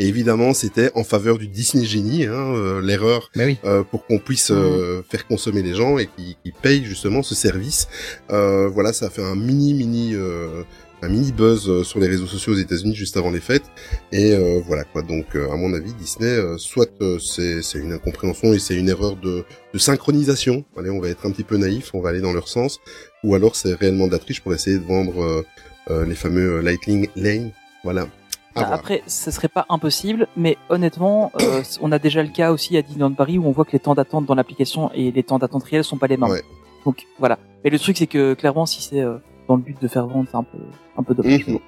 [0.01, 3.59] Et évidemment, c'était en faveur du Disney Genie, hein, euh, l'erreur oui.
[3.65, 7.37] euh, pour qu'on puisse euh, faire consommer les gens et qui, qui payent justement ce
[7.37, 7.87] service.
[8.31, 10.63] Euh, voilà, ça a fait un mini mini euh,
[11.03, 13.65] un mini buzz euh, sur les réseaux sociaux aux États-Unis juste avant les fêtes.
[14.13, 15.03] Et euh, voilà quoi.
[15.03, 18.77] Donc euh, à mon avis, Disney, euh, soit euh, c'est c'est une incompréhension et c'est
[18.77, 19.45] une erreur de,
[19.75, 20.65] de synchronisation.
[20.77, 22.81] Allez, on va être un petit peu naïf, on va aller dans leur sens.
[23.25, 25.45] Ou alors c'est réellement de la triche pour essayer de vendre
[25.91, 27.51] euh, les fameux Lightning Lane.
[27.85, 28.07] Voilà.
[28.55, 28.69] Bah.
[28.71, 32.83] Après, ce serait pas impossible, mais honnêtement, euh, on a déjà le cas aussi à
[32.83, 35.65] Disneyland Paris où on voit que les temps d'attente dans l'application et les temps d'attente
[35.65, 36.29] réels sont pas les mêmes.
[36.31, 36.43] Ouais.
[36.85, 37.39] Donc voilà.
[37.65, 39.17] Mais le truc c'est que clairement, si c'est euh,
[39.49, 40.59] dans le but de faire vendre, c'est un peu
[40.97, 41.47] un peu dommage.
[41.47, 41.59] Mhm.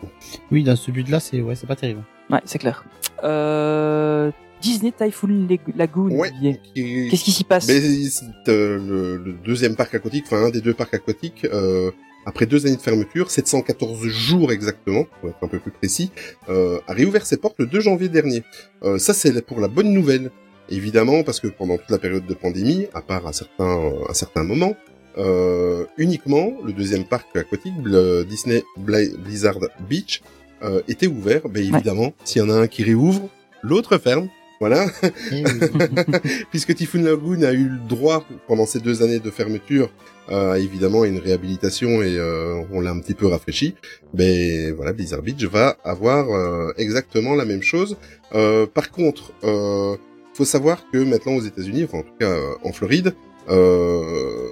[0.52, 2.02] Oui, dans ce but-là, c'est ouais, c'est pas terrible.
[2.30, 2.84] Ouais, c'est clair.
[3.22, 6.10] Euh, Disney Typhoon Lag- Lagoon.
[6.16, 6.30] Ouais.
[6.74, 7.68] Qu'est-ce qui s'y passe?
[7.68, 11.90] Mais c'est euh, le, le deuxième parc aquatique, enfin un des deux parcs aquatiques, euh,
[12.26, 16.10] après deux années de fermeture, 714 jours exactement, pour être un peu plus précis,
[16.48, 18.42] euh, a réouvert ses portes le 2 janvier dernier.
[18.84, 20.30] Euh, ça c'est pour la bonne nouvelle,
[20.70, 24.44] évidemment, parce que pendant toute la période de pandémie, à part à certains, à certains
[24.44, 24.74] moments,
[25.18, 30.22] euh, uniquement le deuxième parc aquatique, le Disney Bla- Blizzard Beach,
[30.62, 31.48] euh, était ouvert.
[31.48, 33.28] Ben évidemment, s'il y en a un qui réouvre,
[33.62, 34.28] l'autre ferme.
[34.60, 34.86] Voilà.
[36.50, 39.90] Puisque Typhoon Lagoon a eu le droit pendant ces deux années de fermeture
[40.30, 43.74] euh, évidemment à une réhabilitation et euh, on l'a un petit peu rafraîchi
[44.14, 47.96] mais voilà Blizzard Beach va avoir euh, exactement la même chose
[48.32, 49.96] Euh, par contre euh,
[50.32, 53.12] faut savoir que maintenant aux États-Unis enfin en tout cas euh, en Floride euh,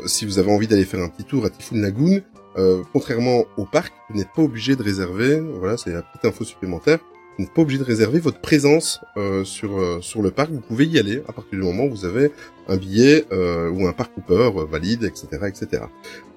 [0.06, 2.20] si vous avez envie d'aller faire un petit tour à Typhoon Lagoon
[2.58, 6.44] euh, contrairement au parc vous n'êtes pas obligé de réserver voilà c'est la petite info
[6.44, 6.98] supplémentaire
[7.38, 10.50] vous n'êtes pas obligé de réserver votre présence euh, sur euh, sur le parc.
[10.50, 12.30] Vous pouvez y aller à partir du moment où vous avez
[12.68, 15.84] un billet euh, ou un parc Cooper euh, valide, etc., etc.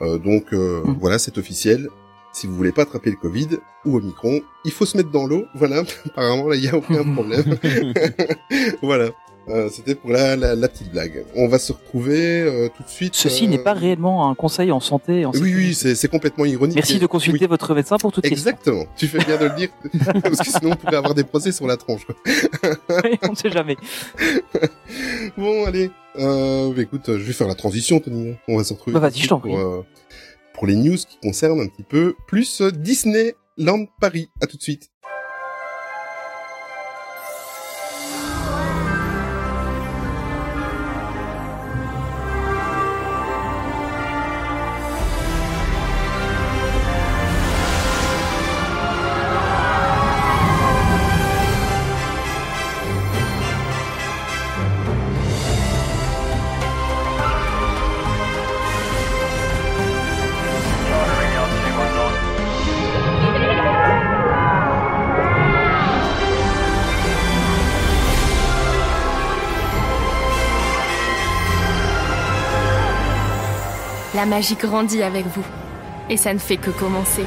[0.01, 0.95] Euh, donc euh, Mm.
[1.01, 1.89] voilà, c'est officiel.
[2.31, 3.49] Si vous voulez pas attraper le Covid
[3.83, 5.43] ou Omicron, il faut se mettre dans l'eau.
[5.53, 7.57] Voilà, apparemment là, il y a aucun problème.
[8.81, 9.11] voilà.
[9.49, 11.23] Euh, C'était pour la, la, la petite blague.
[11.35, 13.15] On va se retrouver euh, tout de suite.
[13.15, 15.21] Ceci euh, n'est pas réellement un conseil en santé.
[15.21, 16.75] et En Oui, oui, c'est complètement ironique.
[16.75, 17.49] Merci de consulter oui.
[17.49, 18.49] votre médecin pour toute question.
[18.49, 18.85] Exactement.
[18.97, 19.69] Tu fais bien de le dire,
[20.23, 22.05] parce que sinon on pourrait avoir des procès sur la tronche.
[22.05, 22.15] quoi.
[23.23, 23.77] on ne sait jamais.
[25.37, 25.91] Bon, allez.
[26.17, 28.35] Euh, écoute, euh, je vais faire la transition, Tony.
[28.47, 29.85] On va se retrouver Bah, vas-y, je t'en suite pour, euh,
[30.53, 34.29] pour les news qui concernent un petit peu plus euh, Disneyland Paris.
[34.41, 34.89] À tout de suite.
[74.35, 75.45] Magie grandit avec vous.
[76.09, 77.23] Et ça ne fait que commencer.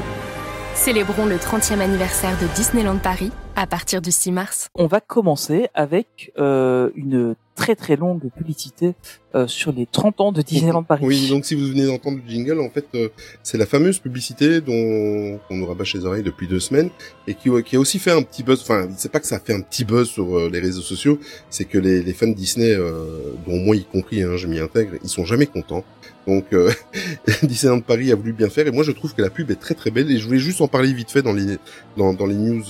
[0.74, 4.68] Célébrons le 30e anniversaire de Disneyland Paris à partir du 6 mars.
[4.76, 8.94] On va commencer avec euh, une très très longue publicité
[9.34, 11.04] euh, sur les 30 ans de Disneyland Paris.
[11.04, 13.08] Oui, donc si vous venez d'entendre le jingle, en fait, euh,
[13.42, 16.90] c'est la fameuse publicité dont on nous rabâche les oreilles depuis deux semaines
[17.26, 18.60] et qui, qui a aussi fait un petit buzz.
[18.62, 21.18] Enfin, c'est pas que ça a fait un petit buzz sur euh, les réseaux sociaux,
[21.50, 24.92] c'est que les, les fans Disney, euh, dont moi y compris, hein, je m'y intègre,
[25.02, 25.84] ils sont jamais contents.
[26.28, 26.70] Donc euh,
[27.42, 29.74] Disneyland Paris a voulu bien faire et moi je trouve que la pub est très
[29.74, 31.56] très belle et je voulais juste en parler vite fait dans les
[31.96, 32.64] dans, dans les news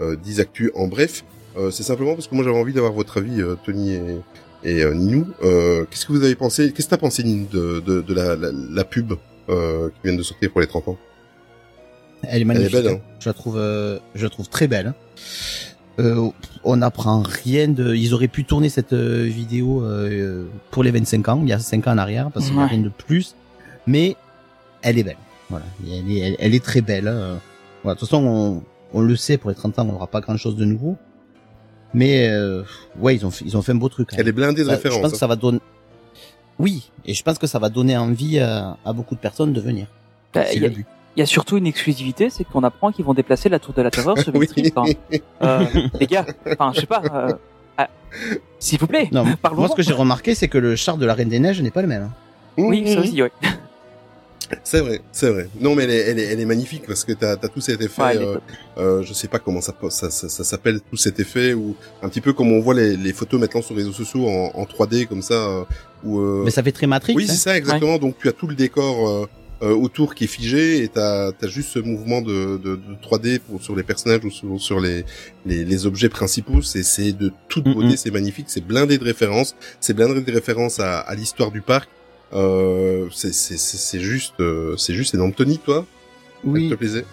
[0.00, 1.24] 10 actus en bref.
[1.56, 4.02] Euh, c'est simplement parce que moi j'avais envie d'avoir votre avis, euh, Tony et,
[4.64, 5.26] et euh, Ninou.
[5.42, 8.36] Euh, Qu'est-ce que vous avez pensé Qu'est-ce que t'as pensé Ninou de, de, de la,
[8.36, 9.14] la, la pub
[9.48, 10.98] euh, qui vient de sortir pour les 30 ans?
[12.22, 12.72] Elle est magnifique.
[12.72, 13.00] belle, hein.
[13.20, 14.92] Je la trouve, euh, je la trouve très belle.
[16.00, 16.28] Euh,
[16.64, 17.94] on n'apprend rien de.
[17.94, 21.58] Ils auraient pu tourner cette euh, vidéo euh, pour les 25 ans, il y a
[21.58, 23.34] 5 ans en arrière, parce qu'il n'y a rien de plus.
[23.86, 24.16] Mais
[24.82, 25.16] elle est belle.
[25.50, 27.08] Voilà, elle est, elle, elle est très belle.
[27.08, 27.40] hein.
[27.82, 28.62] Voilà, de toute façon, on,
[28.94, 30.96] on le sait, pour les 30 ans, on n'aura pas grand-chose de nouveau.
[31.94, 32.62] Mais euh,
[32.98, 34.12] ouais, ils ont, fait- ils ont fait un beau truc.
[34.12, 34.16] hein.
[34.18, 34.96] Elle est blindée de références.
[34.98, 35.12] Je pense hein.
[35.12, 35.60] que ça va donner.
[36.58, 39.60] Oui, et je pense que ça va donner envie à, à beaucoup de personnes de
[39.60, 39.86] venir.
[40.34, 40.84] Bah, C'est il y.
[41.16, 43.82] Il y a surtout une exclusivité, c'est qu'on apprend qu'ils vont déplacer la tour de
[43.82, 44.46] la terreur sur Main Oui.
[44.46, 44.72] Street.
[45.42, 45.64] Euh,
[45.98, 47.02] les gars, enfin, je sais pas.
[47.12, 47.32] euh,
[47.76, 47.88] ah,
[48.60, 51.14] S'il vous plaît, Non, moi ce que j'ai remarqué, c'est que le char de la
[51.14, 52.02] Reine des Neiges n'est pas le même.
[52.04, 52.12] hein.
[52.56, 53.32] Oui, ça aussi, ouais.
[54.64, 55.48] C'est vrai, c'est vrai.
[55.60, 57.80] Non, mais elle est, elle est, elle est magnifique parce que t'as as tout cet
[57.82, 58.02] effet.
[58.02, 58.38] Ouais, euh,
[58.78, 62.08] euh, je sais pas comment ça, ça, ça, ça s'appelle tout cet effet ou un
[62.08, 64.64] petit peu comme on voit les, les photos maintenant sur les réseaux sociaux en, en
[64.64, 65.34] 3D comme ça.
[65.34, 65.64] euh,
[66.04, 67.14] où, euh, Mais ça fait très Matrix.
[67.14, 67.32] oui, hein.
[67.32, 67.98] c'est ça exactement.
[67.98, 69.26] Donc tu as tout le décor euh,
[69.60, 73.40] euh, autour qui est figé et t'as as juste ce mouvement de, de, de 3D
[73.40, 75.04] pour, sur les personnages ou sur, sur les,
[75.44, 76.62] les, les objets principaux.
[76.62, 77.74] C'est c'est de toute Mhm.
[77.74, 81.60] beauté, c'est magnifique, c'est blindé de références, c'est blindé de références à, à l'histoire du
[81.60, 81.88] parc.
[82.34, 85.32] Euh, c'est c'est c'est c'est juste euh, c'est juste énorme.
[85.32, 85.84] Tony, toi,
[86.44, 86.68] ça Oui.
[86.68, 87.04] te plaisait?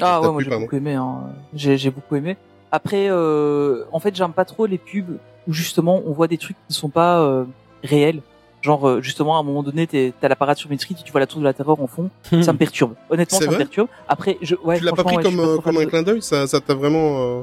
[0.00, 0.94] Ah ouais, moi j'ai beaucoup aimé.
[0.94, 1.20] Hein.
[1.54, 2.36] J'ai j'ai beaucoup aimé.
[2.70, 6.56] Après, euh, en fait, j'aime pas trop les pubs où justement on voit des trucs
[6.68, 7.44] qui sont pas euh,
[7.84, 8.22] réels.
[8.62, 11.10] Genre euh, justement à un moment donné, t'es- t'as la parade sur Main Street, tu
[11.12, 12.08] vois la tour de la terreur en fond.
[12.42, 12.94] Ça me perturbe.
[13.10, 13.88] Honnêtement, ça me perturbe.
[14.08, 14.78] Après, je ouais.
[14.78, 16.22] Tu l'as pas pris ouais, comme euh, pas trop comme un de- clin d'œil?
[16.22, 17.42] Ça ça t'a vraiment euh,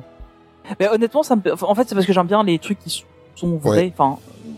[0.80, 1.42] Mais honnêtement, ça me...
[1.64, 3.04] en fait, c'est parce que j'aime bien les trucs qui
[3.36, 3.92] sont vrais.
[3.96, 4.18] Enfin,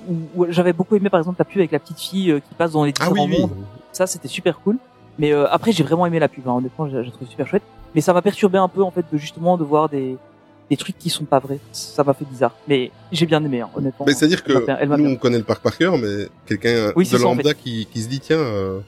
[0.10, 2.54] où- où j'avais beaucoup aimé par exemple la pub avec la petite fille euh, qui
[2.56, 3.42] passe dans les Ah différents oui oui.
[3.42, 3.52] mondes.
[3.92, 4.78] Ça, c'était super cool.
[5.20, 6.48] Mais euh, après, j'ai vraiment aimé la pub.
[6.48, 6.54] Hein.
[6.54, 7.64] Honnêtement, j'ai j'ai trouvé super chouette.
[7.94, 10.18] Mais ça m'a perturbé un peu en fait de justement de voir des
[10.70, 11.60] des trucs qui sont pas vrais.
[11.74, 12.56] Ça m'a fait bizarre.
[12.68, 14.06] Mais j'ai bien aimé, hein, honnêtement.
[14.06, 16.94] Mais que m'a bien- elle m'a nous on connaît le parc par cœur, mais quelqu'un
[16.96, 17.56] Oui, de c'est en lambda fait.
[17.56, 18.80] qui, qui se dit tiens, euh,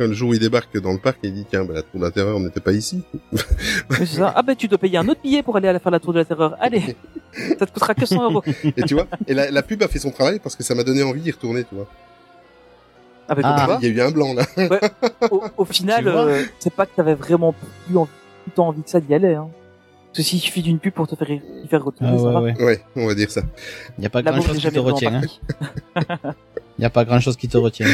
[0.00, 2.00] quand le jour où il débarque dans le parc, il dit tiens, bah, la tour
[2.00, 3.02] de la terreur n'était pas ici.
[3.32, 3.38] Oui,
[3.98, 4.32] c'est ça.
[4.34, 6.14] Ah ben tu dois payer un autre billet pour aller à la faire la tour
[6.14, 6.56] de la terreur.
[6.58, 6.96] Allez,
[7.58, 8.42] ça te coûtera que 100 euros.
[8.76, 10.84] Et tu vois, et la, la pub a fait son travail parce que ça m'a
[10.84, 11.86] donné envie d'y retourner, tu vois.
[13.28, 13.54] Ah ben Ah.
[13.58, 14.44] comme quoi, Il y a eu un blanc là.
[15.30, 17.54] au, au final, euh, c'est pas que t'avais vraiment
[17.86, 18.08] plus envie,
[18.44, 19.34] tout le temps envie que ça d'y aller.
[19.34, 19.48] Hein.
[20.06, 22.32] Parce que s'il suffit d'une pub pour te faire, y faire retourner, Ah ça ouais,
[22.32, 22.40] va.
[22.40, 22.64] ouais.
[22.64, 23.42] Ouais, on va dire ça.
[23.96, 25.22] Il n'y a pas grand chose n'est qui te retient.
[25.22, 26.02] hein.
[26.78, 27.86] Il n'y a pas grand chose qui te retient.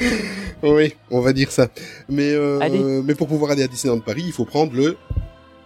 [0.62, 1.68] Oui, on va dire ça.
[2.08, 4.96] Mais euh, mais pour pouvoir aller à Disneyland Paris, il faut prendre le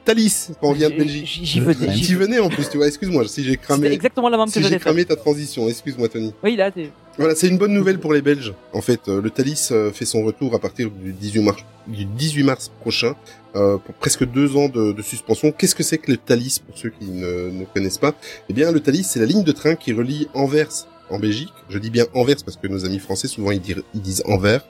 [0.07, 1.27] Thalys quand on vient de Belgique.
[1.43, 1.93] J'y venais.
[1.95, 2.39] J'y venais.
[2.39, 2.87] en plus, tu vois.
[2.87, 3.89] Excuse-moi si j'ai cramé.
[3.89, 6.33] exactement la même que Si j'ai cramé ta transition, excuse-moi Tony.
[6.43, 6.91] Oui, là, t'es...
[7.19, 8.55] Voilà, c'est une bonne nouvelle pour les Belges.
[8.73, 12.05] En fait, euh, le Thalys euh, fait son retour à partir du 18 mars, du
[12.05, 13.17] 18 mars prochain,
[13.57, 15.51] euh, pour presque deux ans de, de suspension.
[15.51, 18.15] Qu'est-ce que c'est que le Thalys pour ceux qui ne, ne connaissent pas?
[18.49, 21.53] Eh bien, le Thalys, c'est la ligne de train qui relie Anvers en Belgique.
[21.69, 23.61] Je dis bien Anvers parce que nos amis français souvent ils,
[23.95, 24.65] disent Anvers,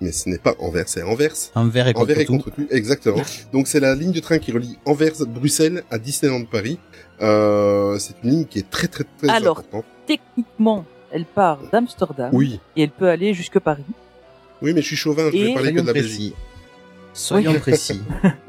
[0.00, 1.32] mais ce n'est pas Anvers, c'est Anvers.
[1.54, 2.32] Envers et contre Envers et tout.
[2.32, 3.22] contre tout, exactement.
[3.52, 6.78] Donc c'est la ligne de train qui relie Anvers, Bruxelles à Disneyland Paris.
[7.22, 9.84] Euh, c'est une ligne qui est très très très Alors, importante.
[10.06, 13.84] Techniquement, elle part d'Amsterdam Oui, et elle peut aller jusque Paris.
[14.62, 16.34] oui, mais je suis chauvin, je vais Et- parler que de la Belgique.
[16.34, 16.34] précis.
[17.12, 17.58] Soyons Oui.
[17.58, 18.00] précis.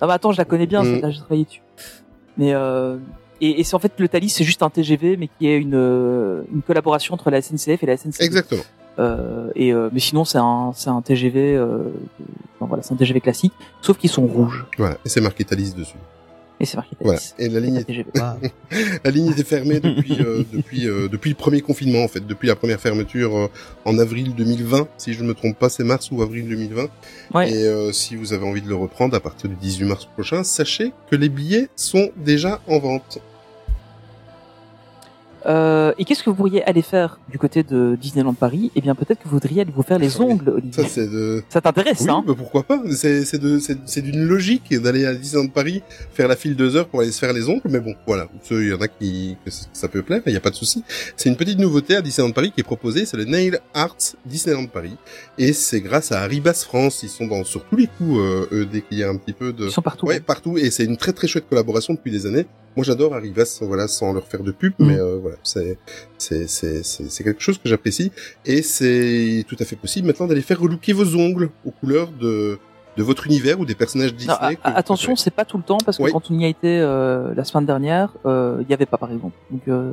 [0.00, 0.86] Ah bah attends, je la connais bien, Mm.
[0.86, 1.62] celle-là, j'ai travaillé dessus.
[2.36, 2.96] Mais euh...
[3.44, 6.44] et, et c'est en fait le Thalys, c'est juste un TGV, mais qui est une
[6.52, 8.20] une collaboration entre la SNCF et la SNCF.
[8.20, 8.62] Exactement.
[8.98, 11.78] Euh, et euh, mais sinon c'est un c'est un TGV, euh...
[12.56, 14.64] enfin, voilà, c'est un TGV classique, sauf qu'ils sont rouges.
[14.78, 15.96] Voilà, et c'est marqué Thalys dessus.
[16.60, 17.18] Et c'est marqué Voilà.
[17.18, 17.34] Thalys.
[17.38, 18.10] Et la ligne, TGV.
[18.20, 18.36] Ah,
[19.04, 22.46] la ligne était fermée depuis euh, depuis euh, depuis le premier confinement en fait, depuis
[22.46, 23.48] la première fermeture euh,
[23.84, 26.86] en avril 2020, si je ne me trompe pas, c'est mars ou avril 2020.
[27.34, 27.50] Ouais.
[27.50, 30.44] Et euh, si vous avez envie de le reprendre à partir du 18 mars prochain,
[30.44, 33.18] sachez que les billets sont déjà en vente.
[35.46, 38.70] Euh, et qu'est-ce que vous pourriez aller faire du côté de Disneyland Paris?
[38.74, 40.82] Eh bien, peut-être que vous voudriez aller vous faire les ongles, Olivier.
[40.84, 42.24] Ça c'est de Ça t'intéresse, Oui, hein?
[42.26, 42.82] bah pourquoi pas?
[42.92, 46.76] C'est c'est de c'est c'est d'une logique d'aller à Disneyland Paris, faire la file deux
[46.76, 48.28] heures pour aller se faire les ongles, mais bon, voilà.
[48.50, 50.82] Il y en a qui que ça peut plaire, il y a pas de souci.
[51.16, 54.66] C'est une petite nouveauté à Disneyland Paris qui est proposée, c'est le Nail Arts Disneyland
[54.66, 54.96] Paris,
[55.38, 57.02] et c'est grâce à Arribas France.
[57.02, 59.32] Ils sont dans sur tous les coups, euh, eux, dès qu'il y a un petit
[59.34, 60.06] peu de Ils sont partout.
[60.06, 62.46] Ouais, partout, et c'est une très très chouette collaboration depuis des années.
[62.76, 64.86] Moi, j'adore Arrivas, voilà, sans leur faire de pub, Mm.
[64.86, 65.78] mais euh, voilà, c'est
[66.18, 68.12] c'est c'est c'est c'est quelque chose que j'apprécie,
[68.44, 72.58] et c'est tout à fait possible maintenant d'aller faire relooker vos ongles aux couleurs de
[72.96, 74.36] de votre univers ou des personnages Disney.
[74.40, 76.12] Non, que attention, c'est pas tout le temps parce que Oui.
[76.12, 79.10] quand on y a été euh, la semaine dernière, euh, il y avait pas par
[79.10, 79.36] exemple.
[79.50, 79.92] Donc euh,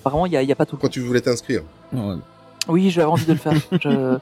[0.00, 0.92] apparemment il y a, il y a pas tout le quand temps.
[0.92, 1.62] tu voulais t'inscrire.
[1.92, 2.20] non,
[2.68, 3.52] Oui, j'avais envie de le faire.
[3.80, 4.18] je...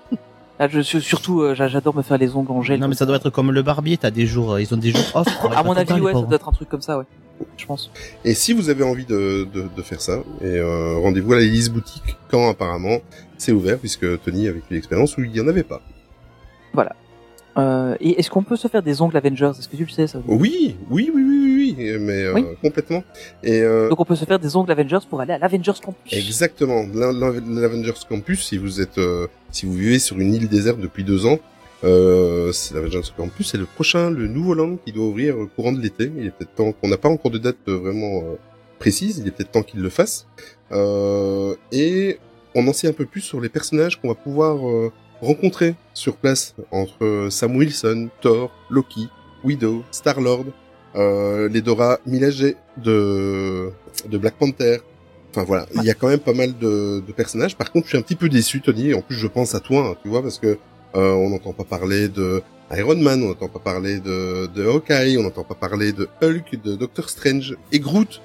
[0.58, 2.78] Là, je suis surtout, euh, j'a- j'adore me faire les ongles en gel.
[2.78, 3.96] non, mais ça doit être comme le barbier.
[3.96, 5.26] T'as des jours, euh, ils ont des jours off.
[5.56, 7.04] À mon avis, ouais, ça doit être un truc comme ça, ouais.
[7.56, 7.90] Je pense.
[8.24, 11.46] Et si vous avez envie de de, de faire ça, et euh, rendez-vous à la
[11.70, 12.98] boutique quand apparemment
[13.38, 15.80] c'est ouvert puisque Tony a vécu l'expérience où il y en avait pas.
[17.58, 19.50] Euh, et est-ce qu'on peut se faire des ongles Avengers?
[19.58, 20.20] Est-ce que tu le sais ça?
[20.28, 22.44] Oui, oui, oui, oui, oui, oui, mais euh, Oui.
[22.62, 23.02] complètement.
[23.42, 26.12] Et euh, Donc on peut se faire des ongles Avengers pour aller à l'Avengers Campus.
[26.12, 26.84] Exactement.
[26.94, 30.78] L'A- l'A- L'Avengers Campus, si vous êtes, euh, si vous vivez sur une île déserte
[30.78, 31.38] depuis deux ans,
[31.84, 32.74] euh, c'est
[33.16, 36.10] Campus, c'est le prochain, le nouveau land qui doit ouvrir courant de l'été.
[36.16, 38.36] Il est peut-être temps qu'on n'a pas encore de date euh, vraiment euh,
[38.78, 39.18] précise.
[39.18, 40.26] Il est peut-être temps qu'il le fasse.
[40.72, 42.18] Euh, et
[42.54, 46.16] on en sait un peu plus sur les personnages qu'on va pouvoir euh, rencontrer sur
[46.16, 49.08] place entre Sam Wilson, Thor, Loki,
[49.44, 50.46] Widow, Star Lord,
[50.96, 53.70] euh, les Dora Milaje de
[54.08, 54.78] de Black Panther.
[55.30, 57.56] Enfin voilà, il y a quand même pas mal de, de personnages.
[57.56, 58.94] Par contre, je suis un petit peu déçu, Tony.
[58.94, 60.58] En plus, je pense à toi, hein, tu vois, parce que
[60.94, 62.42] euh, on n'entend pas parler de
[62.76, 66.60] Iron Man, on n'entend pas parler de, de Hawkeye, on n'entend pas parler de Hulk,
[66.62, 68.20] de Doctor Strange et Groot.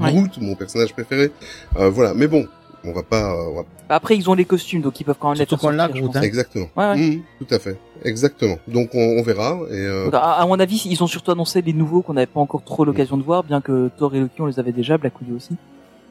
[0.00, 0.12] Ouais.
[0.12, 1.30] Groot, mon personnage préféré.
[1.76, 2.46] Euh, voilà, mais bon,
[2.84, 3.32] on va pas.
[3.34, 5.66] euh, on va- Après ils ont les costumes donc ils peuvent quand même les Surtout
[5.70, 6.22] je Groot, hein.
[6.22, 6.68] Exactement.
[6.76, 6.96] Ouais, ouais.
[6.96, 7.76] Mhm, tout à fait.
[8.04, 8.58] Exactement.
[8.68, 9.58] Donc on, on verra.
[9.70, 12.40] Et euh, à, à mon avis, ils ont surtout annoncé les nouveaux qu'on n'avait pas
[12.40, 15.20] encore trop l'occasion de voir, bien que Thor et Loki on les avait déjà, Black
[15.20, 15.56] Widow aussi.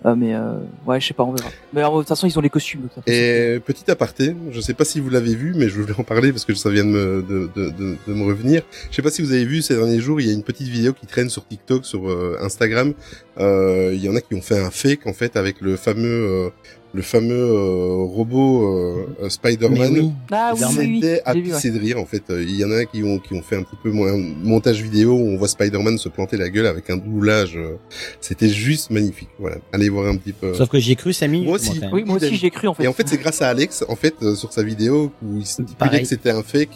[0.06, 0.54] Euh, mais euh,
[0.86, 1.50] ouais, je sais pas, on verra.
[1.74, 2.88] Mais de toute façon, ils ont les costumes.
[3.08, 6.32] Et petit aparté, je sais pas si vous l'avez vu, mais je voulais en parler
[6.32, 8.62] parce que ça vient de me, de, de, de, de me revenir.
[8.92, 10.68] Je sais pas si vous avez vu ces derniers jours, il y a une petite
[10.68, 12.94] vidéo qui traîne sur TikTok, sur euh, Instagram.
[13.40, 16.06] Euh, Il y en a qui ont fait un fake en fait avec le fameux,
[16.06, 16.50] euh,
[16.94, 19.92] le fameux euh, robot euh, Mais Spider-Man.
[19.94, 20.12] oui.
[20.32, 22.24] Ah oui, oui, oui, C'était à j'ai pisser de rire en fait.
[22.30, 24.82] Euh, Il y en a qui ont qui ont fait un petit peu un montage
[24.82, 27.56] vidéo où on voit Spider-Man se planter la gueule avec un doublage.
[27.58, 27.76] euh,
[28.22, 29.30] C'était juste magnifique.
[29.40, 30.54] Voilà, allez voir un petit peu.
[30.54, 31.48] Sauf que j'y ai cru 5 minutes.
[31.48, 31.80] Moi aussi.
[31.92, 32.84] Oui, moi aussi j'ai cru en fait.
[32.84, 35.46] Et en fait, c'est grâce à Alex, en fait, euh, sur sa vidéo, où il
[35.46, 36.70] stipulait que c'était un fake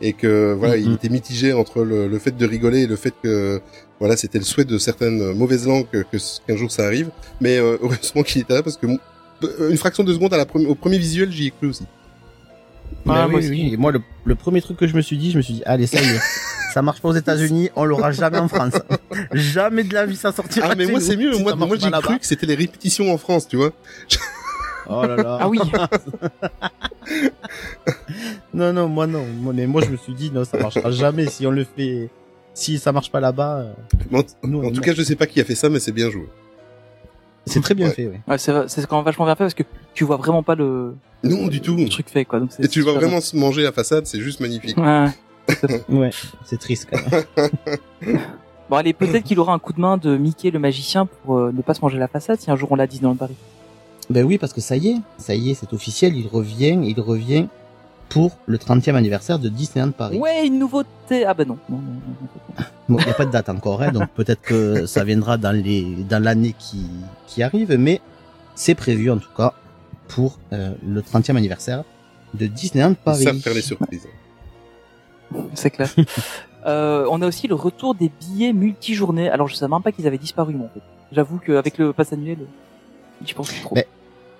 [0.00, 0.94] et que voilà, il Mhm.
[0.94, 3.60] était mitigé entre le, le fait de rigoler et le fait que
[3.98, 6.04] voilà, c'était le souhait de certaines mauvaises langues que
[6.46, 7.10] qu'un jour ça arrive.
[7.40, 8.86] Mais euh, heureusement qu'il était là parce que
[9.70, 11.84] une fraction de seconde à la au premier visuel, j'y ai cru aussi.
[13.04, 13.50] Mais Ouais, oui, moi oui, aussi.
[13.50, 13.70] oui.
[13.74, 15.62] Et moi, le, le premier truc que je me suis dit, je me suis dit,
[15.66, 16.20] allez, ça y est.
[16.74, 18.74] Ça marche pas aux États-Unis, on l'aura jamais en France.
[19.32, 20.68] jamais de la vie ça sortira.
[20.72, 21.32] Ah mais moi c'est mieux.
[21.32, 23.70] Si Moi, moi j'ai cru que c'était les répétitions en France, tu vois.
[24.88, 25.38] Oh là là.
[25.40, 25.58] Ah oui.
[28.54, 29.24] Non, non, moi non.
[29.54, 32.08] Mais moi je me suis dit, non, ça marchera jamais si on le fait.
[32.54, 33.58] Si ça marche pas là-bas,
[34.12, 35.92] euh, En, nous, en tout cas, je sais pas qui a fait ça, mais c'est
[35.92, 36.26] bien joué.
[37.46, 37.92] C'est très bien Ouais.
[37.94, 38.16] fait, oui.
[38.28, 39.62] Ouais, c'est quand même vachement bien fait parce que
[39.94, 41.76] tu vois vraiment pas le, Non, du tout.
[41.76, 42.40] le truc fait quoi.
[42.40, 44.76] Donc Et tu vois vraiment se manger la façade, c'est juste magnifique.
[44.76, 46.10] Ouais,
[46.44, 48.18] c'est triste quand même.
[48.68, 51.52] Bon allez, peut-être qu'il aura un coup de main de Mickey le magicien pour euh,
[51.52, 53.36] ne pas se manger la façade si un jour on l'a dit dans le Paris.
[54.10, 57.00] Ben oui, parce que ça y est, ça y est, c'est officiel, il revient, il
[57.00, 57.46] revient
[58.08, 60.18] pour le 30e anniversaire de Disneyland Paris.
[60.18, 61.24] Ouais, une nouveauté.
[61.24, 61.58] Ah bah non.
[61.68, 62.00] non, non, non,
[62.58, 62.64] non.
[62.88, 65.50] Bon, il n'y a pas de date encore, hein, donc peut-être que ça viendra dans
[65.50, 66.86] les dans l'année qui
[67.26, 68.00] qui arrive, mais
[68.54, 69.54] c'est prévu en tout cas
[70.08, 71.82] pour euh, le 30e anniversaire
[72.34, 73.24] de Disneyland Paris.
[73.24, 74.06] savent faire les surprises.
[75.54, 75.92] C'est clair.
[76.66, 79.28] euh, on a aussi le retour des billets multijournées.
[79.28, 80.82] Alors je savais même pas qu'ils avaient disparu moi en fait.
[81.12, 82.38] J'avoue qu'avec le pass annuel,
[83.26, 83.74] je pense trop.
[83.74, 83.86] Mais-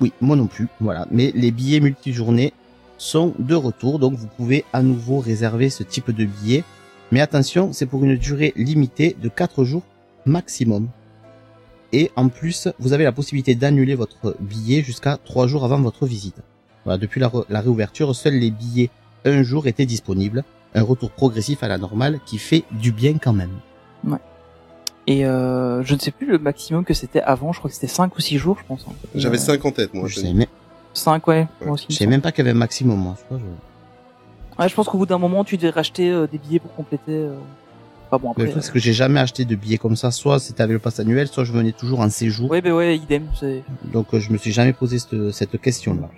[0.00, 1.06] Oui, moi non plus, voilà.
[1.10, 2.52] Mais les billets multijournées
[2.98, 6.64] sont de retour, donc vous pouvez à nouveau réserver ce type de billet.
[7.12, 9.82] Mais attention, c'est pour une durée limitée de 4 jours
[10.24, 10.88] maximum.
[11.92, 16.04] Et en plus, vous avez la possibilité d'annuler votre billet jusqu'à 3 jours avant votre
[16.06, 16.36] visite.
[16.84, 18.90] Voilà, depuis la, re- la réouverture, seuls les billets
[19.24, 20.42] un jour étaient disponibles.
[20.74, 23.50] Un retour progressif à la normale qui fait du bien quand même.
[25.08, 27.52] Et euh, je ne sais plus le maximum que c'était avant.
[27.52, 28.84] Je crois que c'était 5 ou 6 jours, je pense.
[28.88, 28.92] hein.
[29.14, 30.08] J'avais Euh, 5 en tête, moi.
[30.08, 30.46] je sais même,
[30.96, 31.46] 5 ouais.
[31.64, 31.86] Moi aussi.
[31.90, 33.14] je sais même pas qu'il y avait un maximum, moi.
[33.18, 36.38] Je crois, je- Ouais, je pense qu'au bout d'un moment, tu devais racheter euh, des
[36.38, 37.12] billets pour compléter.
[37.12, 37.34] Euh...
[38.10, 38.50] Enfin bon Le après.
[38.52, 40.10] truc, c'est que j'ai jamais acheté de billets comme ça.
[40.10, 42.50] Soit c'était avec le pass annuel, soit je venais toujours en séjour.
[42.50, 43.26] Ouais, bah ouais, idem.
[43.92, 46.08] Donc euh, je me suis jamais posé cette, cette question-là.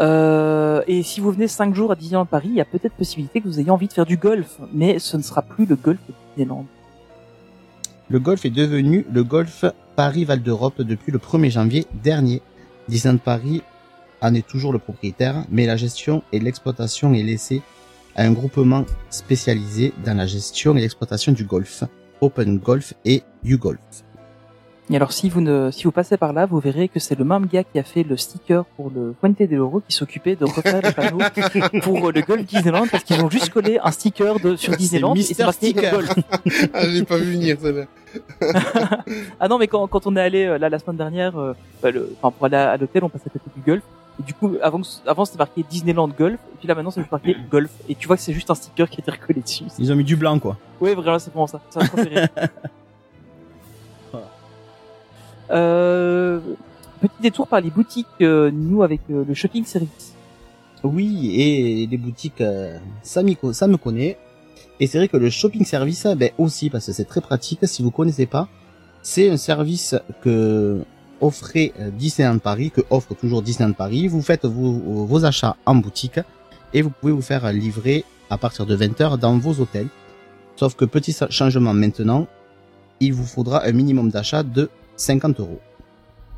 [0.00, 3.40] Euh, et si vous venez 5 jours à Disneyland Paris, il y a peut-être possibilité
[3.40, 5.98] que vous ayez envie de faire du golf, mais ce ne sera plus le golf
[6.08, 6.66] de Disneyland.
[8.08, 9.64] Le golf est devenu le golf
[9.96, 12.42] Paris-Val d'Europe depuis le 1er janvier dernier.
[12.88, 13.62] Disneyland Paris
[14.24, 17.62] en est toujours le propriétaire, mais la gestion et l'exploitation est laissée
[18.16, 21.84] à un groupement spécialisé dans la gestion et l'exploitation du golf,
[22.20, 23.80] Open Golf et U-Golf.
[24.90, 27.24] Et alors, si vous ne, si vous passez par là, vous verrez que c'est le
[27.24, 30.44] même gars qui a fait le sticker pour le Fuente de l'Euro qui s'occupait de
[30.44, 31.20] refaire les panneaux
[31.82, 35.22] pour le golf Disneyland parce qu'ils ont juste collé un sticker de, sur Disneyland et
[35.22, 35.90] c'est Sticker.
[35.90, 36.10] golf.
[36.74, 37.86] ah, j'ai pas vu venir, celle-là.
[39.40, 41.90] Ah non, mais quand, quand on est allé euh, là la semaine dernière, euh, bah,
[41.90, 43.82] le, enfin pour aller à, à l'hôtel, on passait à côté du golf.
[44.20, 47.36] Et du coup, avant, avant c'était marqué Disneyland Golf, et puis là maintenant c'est marqué
[47.50, 47.70] Golf.
[47.88, 49.64] Et tu vois que c'est juste un sticker qui a été recollé dessus.
[49.78, 50.56] Ils ont mis du blanc, quoi.
[50.80, 51.60] Ouais, vraiment, c'est vraiment ça.
[51.70, 51.80] Ça.
[55.50, 56.40] Euh,
[57.00, 60.14] petit détour par les boutiques, euh, nous avec euh, le shopping service.
[60.82, 63.22] Oui, et les boutiques, euh, ça,
[63.52, 64.18] ça me connaît.
[64.80, 67.82] Et c'est vrai que le shopping service, ben aussi, parce que c'est très pratique, si
[67.82, 68.48] vous connaissez pas,
[69.02, 70.82] c'est un service que
[71.20, 74.08] offrait euh, Disneyland Paris, que offre toujours Disneyland Paris.
[74.08, 74.72] Vous faites vos,
[75.06, 76.20] vos achats en boutique
[76.72, 79.88] et vous pouvez vous faire livrer à partir de 20h dans vos hôtels.
[80.56, 82.26] Sauf que petit changement maintenant,
[83.00, 85.60] il vous faudra un minimum d'achat de 50 euros.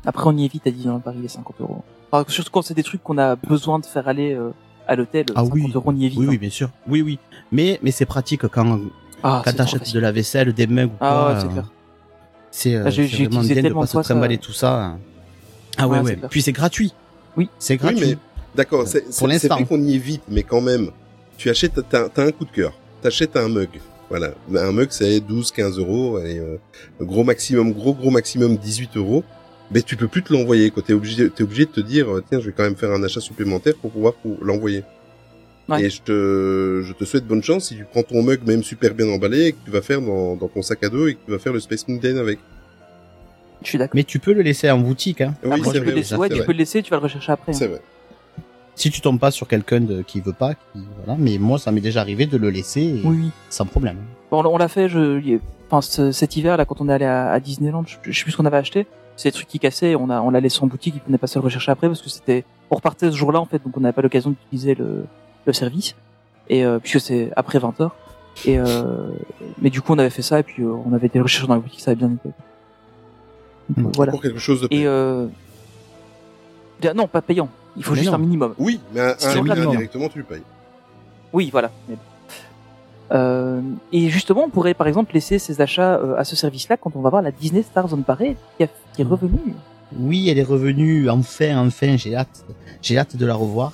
[0.05, 1.83] Après, on y évite à Disneyland Paris les 50 euros.
[2.29, 4.51] Surtout quand c'est des trucs qu'on a besoin de faire aller euh,
[4.87, 5.25] à l'hôtel.
[5.35, 5.71] Ah 50 oui.
[5.73, 6.17] euros, on y évite.
[6.17, 6.29] Oui, hein.
[6.31, 6.69] oui, bien sûr.
[6.87, 7.19] Oui, oui.
[7.51, 8.79] Mais, mais c'est pratique quand,
[9.23, 11.33] Ah, quand t'achètes de la vaisselle, des mugs ou Ah quoi.
[11.33, 11.71] ouais, c'est euh, clair.
[12.59, 14.01] C'est euh, Ah, j'ai vraiment bien de tellement pas de se ça.
[14.03, 14.97] trimballer tout ça.
[15.77, 16.17] Ah ouais, Ouais.
[16.31, 16.91] Puis c'est gratuit.
[17.35, 17.49] Oui.
[17.59, 17.99] C'est Oui, gratuit.
[18.07, 18.17] mais
[18.55, 19.55] d'accord, Euh, c'est pour c'est- c'est l'instant.
[19.57, 20.89] vrai qu'on y évite, mais quand même,
[21.37, 23.69] tu achètes, t'as t'as un coup de cœur, t'achètes un mug.
[24.09, 26.57] Voilà, un mug c'est 12, 15 euros, et, euh,
[26.99, 29.23] gros maximum, gros gros maximum 18 euros.
[29.69, 30.81] Mais tu peux plus te l'envoyer, quoi.
[30.81, 33.03] T'es obligé, t'es obligé de te dire, euh, tiens, je vais quand même faire un
[33.03, 34.83] achat supplémentaire pour pouvoir pou- l'envoyer.
[35.69, 35.83] Ouais.
[35.83, 38.93] Et je te, je te souhaite bonne chance si tu prends ton mug même super
[38.93, 41.19] bien emballé et que tu vas faire dans, dans ton sac à dos et que
[41.25, 42.39] tu vas faire le Space Mountain avec.
[43.63, 43.95] Je suis d'accord.
[43.95, 45.19] Mais tu peux le laisser en boutique.
[45.21, 45.33] Hein.
[45.43, 47.31] Oui, Après, c'est tu peux laisser, ouais, tu peux le laisser, tu vas le rechercher
[47.33, 47.51] après.
[47.51, 47.55] hein.
[47.55, 47.81] C'est vrai.
[48.75, 51.19] Si tu tombes pas sur quelqu'un qui veut pas, qui, voilà.
[51.19, 53.29] Mais moi, ça m'est déjà arrivé de le laisser et- Oui, oui.
[53.49, 53.97] sans problème.
[54.29, 57.31] Bon, on l'a fait, je, enfin, ce- cet hiver, là, quand on est allé à,
[57.31, 58.85] à Disneyland, je, je sais plus ce qu'on avait acheté.
[59.15, 61.25] C'est des trucs qui cassaient, on a, on l'a laissé en boutique, il venait pas
[61.25, 63.79] se le rechercher après parce que c'était, on repartait ce jour-là, en fait, donc on
[63.79, 65.05] n'avait pas l'occasion d'utiliser le,
[65.47, 65.95] le service.
[66.49, 67.95] Et, euh, puisque c'est après 20 heures.
[68.45, 69.09] Et, euh,
[69.61, 71.47] mais du coup, on avait fait ça et puis euh, on avait été le rechercher
[71.47, 72.29] dans la boutique, ça avait bien été.
[73.75, 73.85] Mm.
[73.85, 74.11] euh, voilà.
[74.11, 75.27] Pour quelque chose de Et, euh,
[76.95, 77.49] non, pas payant.
[77.75, 78.15] Il faut Mais juste non.
[78.15, 78.53] un minimum.
[78.59, 79.71] Oui, mais un, minimum.
[79.71, 80.41] directement tu le payes.
[81.33, 81.71] Oui, voilà.
[81.89, 81.95] Mais.
[83.11, 83.61] Euh,
[83.93, 87.01] et justement, on pourrait par exemple laisser ces achats euh, à ce service-là quand on
[87.01, 89.53] va voir la Disney Star Zone Parade qui, a- qui est revenue.
[89.97, 91.09] Oui, elle est revenue.
[91.09, 92.43] Enfin, enfin, j'ai hâte.
[92.81, 93.73] J'ai hâte de la revoir.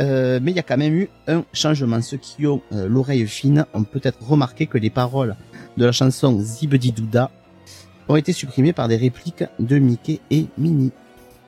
[0.00, 2.00] Euh, mais il y a quand même eu un changement.
[2.02, 5.36] Ceux qui ont euh, l'oreille fine ont peut-être remarqué que les paroles
[5.76, 7.30] de la chanson Zibedi Douda
[8.08, 10.92] ont été supprimées par des répliques de Mickey et Minnie.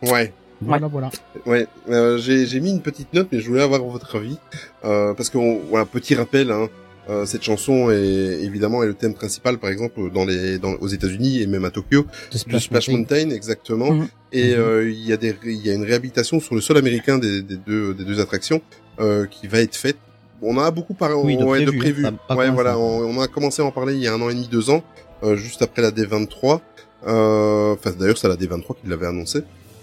[0.02, 0.32] Ouais.
[0.60, 1.10] Voilà, voilà.
[1.46, 4.38] Ouais, euh, j'ai j'ai mis une petite note, mais je voulais avoir votre avis
[4.84, 6.66] euh, parce que on- voilà, petit rappel, hein,
[7.08, 10.88] euh, cette chanson est évidemment est le thème principal, par exemple dans les dans, aux
[10.88, 13.92] États-Unis et même à Tokyo, De Splash Mountain, exactement.
[13.92, 14.08] Mhm.
[14.32, 14.60] Et Mhm.
[14.60, 17.40] euh, il y a des il y a une réhabilitation sur le sol américain des,
[17.42, 18.60] des deux des deux attractions
[19.00, 19.96] euh, qui va être faite.
[20.42, 22.06] On en a beaucoup parlé, Oui, de ouais, prévu, de prévu.
[22.06, 24.20] hein, pas ouais, voilà, on, on a commencé à en parler il y a un
[24.20, 24.84] an et demi, deux ans,
[25.24, 26.60] euh, juste après la D23.
[27.06, 29.40] Euh, Enfin, d'ailleurs, c'est la D23 qui l'avait annoncé.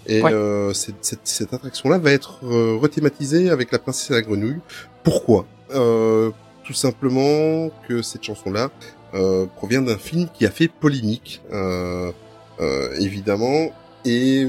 [0.07, 0.31] Et Ouais.
[0.33, 4.59] euh, cette, cette, cette attraction-là va être euh, rethématisée avec la princesse et la grenouille.
[5.03, 5.45] Pourquoi?
[5.73, 6.29] Euh,
[6.65, 8.71] Tout simplement que cette chanson-là
[9.13, 12.11] euh, provient d'un film qui a fait polémique, euh,
[12.59, 13.71] euh, évidemment,
[14.03, 14.45] et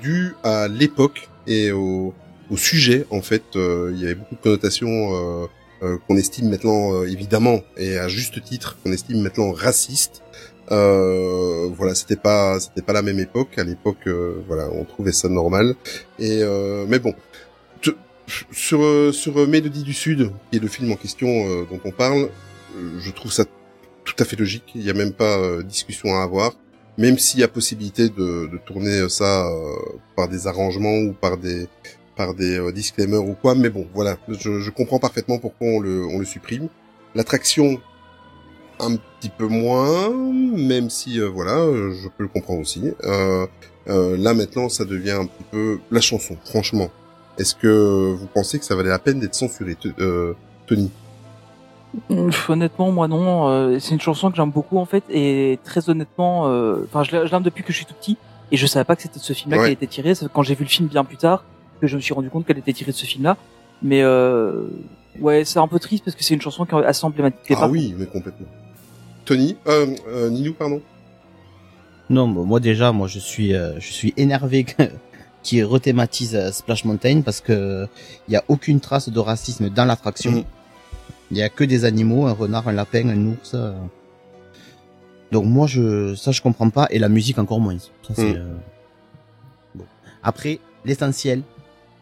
[0.00, 2.14] dû à l'époque et au,
[2.56, 5.48] sujet, en fait, euh, il y avait beaucoup de connotations
[5.82, 10.22] euh, qu'on estime maintenant, évidemment, et à juste titre, qu'on estime maintenant racistes.
[10.70, 13.56] Euh, voilà, c'était pas, c'était pas la même époque.
[13.56, 14.08] À l'époque,
[14.46, 15.74] voilà, on trouvait ça normal.
[16.18, 16.42] Et
[16.86, 17.14] mais bon,
[18.50, 21.80] sur euh, sur euh, Mélodie du Sud, qui est le film en question euh, dont
[21.84, 22.28] on parle,
[22.76, 23.44] euh, je trouve ça
[24.04, 24.64] tout à fait logique.
[24.74, 26.52] Il y a même pas euh, discussion à avoir.
[26.98, 29.48] Même s'il y a possibilité de, de tourner ça
[30.14, 31.66] par des arrangements ou par des
[32.16, 36.04] par des disclaimers ou quoi, mais bon, voilà, je, je comprends parfaitement pourquoi on le,
[36.04, 36.68] on le supprime.
[37.14, 37.80] L'attraction,
[38.78, 42.92] un petit peu moins, même si, euh, voilà, je peux le comprendre aussi.
[43.04, 43.46] Euh,
[43.86, 46.90] là, maintenant, ça devient un petit peu la chanson, franchement.
[47.38, 50.34] Est-ce que vous pensez que ça valait la peine d'être censuré, euh,
[50.66, 50.90] Tony?
[52.08, 53.48] Pff, Honnêtement, moi non.
[53.48, 57.10] Euh, c'est une chanson que j'aime beaucoup en fait, et très honnêtement, euh, enfin, je
[57.12, 58.16] l'ai- je l'aime depuis que je suis tout petit,
[58.50, 59.64] et je savais pas que c'était de ce film-là Ouais.
[59.64, 60.14] qu'elle était tirée.
[60.14, 61.44] C'est quand j'ai vu le film bien plus tard
[61.80, 63.36] que je me suis rendu compte qu'elle était tirée de ce film-là.
[63.82, 64.66] Mais euh,
[65.20, 67.56] ouais, c'est un peu triste parce que c'est une chanson qui est assez emblématique.
[67.56, 68.46] Ah oui, mais complètement.
[69.24, 70.80] Tony, euh, euh, Ninou, pardon?
[72.10, 74.82] Non, moi déjà, moi je suis, euh, je suis énervé que-
[75.42, 77.86] qui rethématise euh, Splash Mountain parce que
[78.28, 80.44] il y a aucune trace de racisme dans l'attraction.
[81.30, 83.52] Il y a que des animaux, un renard, un lapin, un ours.
[83.54, 83.72] euh.
[85.30, 87.78] Donc moi je, ça je comprends pas et la musique encore moins.
[87.78, 88.54] Ça, c'est, euh,
[89.74, 89.84] bon.
[90.22, 91.42] Après, l'essentiel,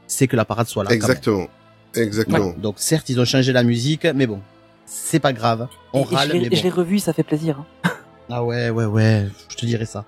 [0.07, 0.91] c'est que la parade soit là.
[0.91, 1.47] Exactement.
[1.95, 2.39] Exactement.
[2.49, 2.55] Ouais.
[2.59, 4.41] Donc certes, ils ont changé la musique, mais bon,
[4.87, 5.69] c'est pas grave.
[5.93, 6.77] On Et- râle, je l'ai- mais je l'ai bon.
[6.77, 7.65] revu, ça fait plaisir.
[7.85, 7.91] hein.
[8.29, 10.05] Ah ouais, ouais, ouais, je te dirais ça.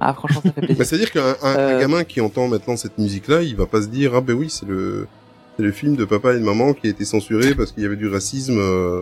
[0.00, 0.86] Ah franchement, ça fait Bah, plaisir.
[0.86, 3.88] C'est-à-dire qu'un un, un Euh, gamin qui entend maintenant cette musique-là, il va pas se
[3.88, 5.06] dire ah ben oui c'est le
[5.56, 7.86] c'est le film de papa et de maman qui a été censuré parce qu'il y
[7.86, 8.58] avait du racisme.
[8.60, 9.00] euh.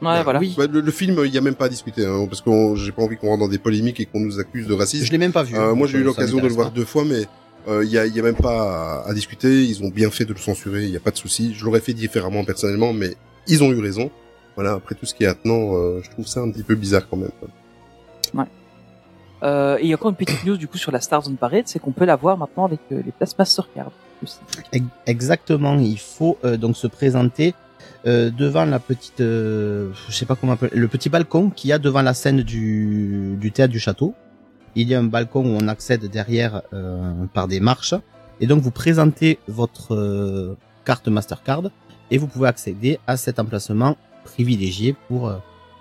[0.00, 0.38] ouais, voilà.
[0.40, 0.54] oui.
[0.56, 2.92] Bah, le, le film, il y a même pas à discuter hein, parce que j'ai
[2.92, 5.04] pas envie qu'on rentre dans des polémiques et qu'on nous accuse de racisme.
[5.04, 5.54] Je l'ai même pas vu.
[5.54, 6.74] Euh, moi, j'ai eu Ça l'occasion de le voir pas.
[6.74, 7.26] deux fois, mais
[7.84, 9.64] Il y, a, y a même pas à, à discuter.
[9.64, 10.84] Ils ont bien fait de le censurer.
[10.84, 11.52] Il y a pas de souci.
[11.54, 13.14] Je l'aurais fait différemment personnellement, mais
[13.46, 14.10] ils ont eu raison.
[14.56, 14.72] Voilà.
[14.72, 17.18] Après tout ce qui est attenant, euh, je trouve ça un petit peu bizarre quand
[17.18, 17.30] même.
[19.42, 21.36] Euh, et il y a encore une petite news du coup sur la Star Zone
[21.36, 24.38] Parade, c'est qu'on peut la voir maintenant avec euh, les places Mastercard aussi.
[24.72, 27.54] Ex- Exactement, il faut euh, donc se présenter
[28.06, 31.72] euh, devant la petite, euh, je sais pas comment appeler, le petit balcon qu'il y
[31.72, 34.14] a devant la scène du, du théâtre du château.
[34.74, 36.62] Il y a un balcon où on accède derrière
[37.32, 37.94] par des marches,
[38.40, 41.64] et donc vous présentez votre carte Mastercard
[42.10, 45.32] et vous pouvez accéder à cet emplacement privilégié pour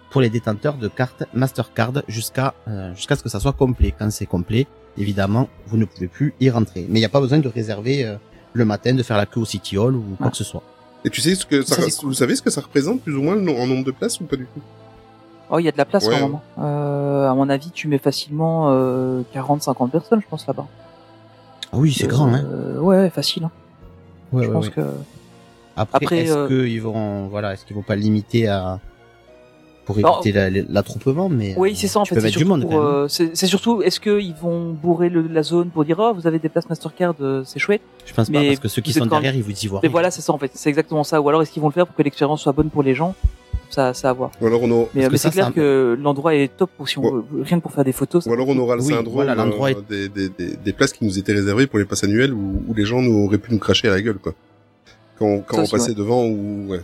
[0.10, 3.93] pour les détenteurs de cartes Mastercard jusqu'à euh, jusqu'à ce que ça soit complet.
[3.97, 6.86] Quand c'est complet, évidemment, vous ne pouvez plus y rentrer.
[6.89, 8.16] Mais il n'y a pas besoin de réserver euh,
[8.53, 10.64] le matin, de faire la queue au City Hall ou quoi que ce soit.
[11.05, 12.10] Et tu sais ce que ça, Ça, c'est cool.
[12.10, 14.36] vous savez ce que ça représente plus ou moins en nombre de places ou pas
[14.36, 14.62] du tout?
[15.49, 16.12] Oh, il y a de la place Ouais.
[16.12, 16.41] normalement.
[16.60, 20.68] Euh, à mon avis, tu mets facilement euh, 40-50 personnes, je pense là-bas.
[21.72, 22.43] Ah oui, c'est grand, hein.
[22.45, 23.45] Euh, ouais, facile.
[23.45, 23.51] Hein.
[24.34, 24.72] Ouais, je ouais, pense ouais.
[24.72, 24.82] que
[25.78, 28.80] Après, Après, est-ce euh, qu'ils vont, voilà, est-ce qu'ils vont pas limiter à
[29.88, 32.20] pour éviter la- l'attroupement, mais oui, c'est ça en fait.
[32.20, 36.12] C'est surtout, euh, c'est surtout, est-ce qu'ils vont bourrer le, la zone pour dire oh
[36.14, 37.82] vous avez des places Mastercard, euh, c'est chouette.
[38.06, 39.80] je pense pas parce que ceux qui sont derrière, ils vous y voient.
[39.82, 39.92] Mais rien.
[39.94, 40.52] voilà, c'est ça en fait.
[40.54, 41.20] C'est exactement ça.
[41.22, 43.16] Ou alors est-ce qu'ils vont le faire pour que l'expérience soit bonne pour les gens?
[43.70, 44.32] Ça, ça à voir.
[44.42, 47.04] Ou alors on aura, Mais, mais c'est clair que l'endroit est top pour si on
[47.04, 47.12] Ouais.
[47.32, 48.26] veut, rien que pour faire des photos.
[48.26, 50.92] ou alors on aura le Oui, syndrome voilà, l'endroit euh, des, des, des, des places
[50.94, 53.52] qui nous étaient réservées pour les passes annuelles où, où les gens nous auraient pu
[53.54, 54.34] nous cracher à la gueule quoi.
[55.20, 56.82] Quand, quand Ça on aussi, passait devant ou ouais.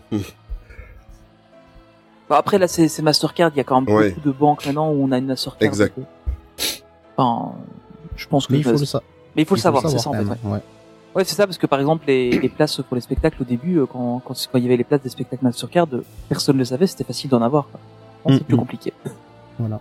[2.34, 3.52] Bah, après là, c'est c'est Mastercard.
[3.54, 4.10] Il y a quand même Ouais.
[4.10, 5.68] beaucoup de banques maintenant où on a une Mastercard.
[5.68, 5.96] Exact.
[7.16, 7.52] Enfin,
[8.16, 8.54] je pense que.
[8.54, 9.04] Mais il faut le savoir.
[9.36, 10.24] mais il faut le savoir, c'est ça en fait.
[10.24, 10.60] Ouais, ouais.
[11.16, 13.78] Ouais, c'est ça parce que par exemple les, les places pour les spectacles au début,
[13.78, 16.60] euh, quand, quand quand il y avait les places des spectacles Mastercard, euh, personne ne
[16.62, 17.68] le savait, c'était facile d'en avoir.
[18.26, 18.58] c'est Mm, plus mm.
[18.58, 18.94] compliqué.
[19.60, 19.80] Voilà.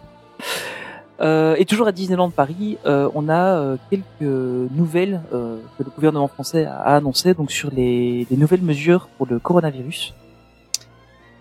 [1.23, 4.31] Euh, et toujours à Disneyland Paris, euh, on a euh, quelques
[4.73, 9.27] nouvelles euh, que le gouvernement français a annoncées donc sur les, les nouvelles mesures pour
[9.27, 10.13] le coronavirus.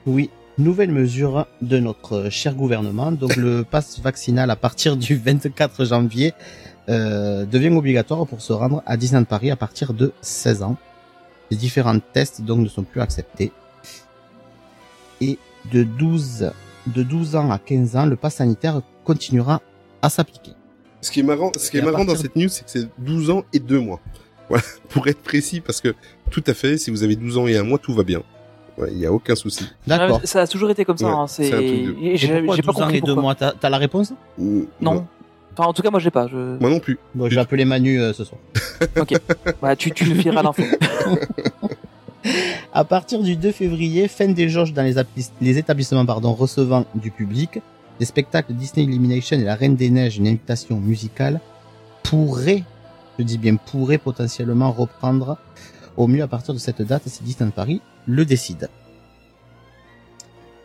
[0.05, 0.29] Oui,
[0.63, 3.11] nouvelle mesure de notre cher gouvernement.
[3.11, 6.33] Donc le pass vaccinal à partir du 24 janvier
[6.89, 10.77] euh, devient obligatoire pour se rendre à Disneyland Paris à partir de 16 ans.
[11.49, 13.51] Les différents tests donc ne sont plus acceptés.
[15.19, 15.37] Et
[15.71, 16.51] de 12
[16.87, 19.61] de 12 ans à 15 ans, le pass sanitaire continuera
[20.01, 20.53] à s'appliquer.
[21.01, 23.29] Ce qui est marrant, ce qui est marrant dans cette news, c'est que c'est 12
[23.29, 23.99] ans et 2 mois.
[24.49, 25.95] Voilà, pour être précis, parce que
[26.29, 28.21] tout à fait, si vous avez 12 ans et 1 mois, tout va bien.
[28.77, 29.65] Ouais, Il y a aucun souci.
[29.85, 30.19] D'accord.
[30.23, 31.05] Ah, Ça a toujours été comme ça.
[31.07, 33.21] Ouais, hein, c'est c'est de- j'ai j'ai pas 12 ans compris et 2 pourquoi.
[33.21, 34.13] mois T'as t'as la réponse?
[34.37, 35.05] Non.
[35.53, 36.27] Enfin, en tout cas, moi, j'ai pas.
[36.27, 36.57] Je...
[36.59, 36.97] Moi non plus.
[37.13, 38.39] Bon, je vais appeler Manu euh, ce soir.
[39.61, 40.63] Bah, tu, tu nous fileras l'info.
[42.73, 44.93] À partir du 2 février, fin des jauges dans les,
[45.41, 47.59] les établissements pardon, recevant du public,
[47.99, 51.39] les spectacles Disney Illumination et la Reine des Neiges, une invitation musicale,
[52.03, 52.63] pourraient,
[53.19, 55.37] je dis bien pourraient potentiellement reprendre
[55.97, 58.69] au mieux à partir de cette date si Disneyland Paris le décide.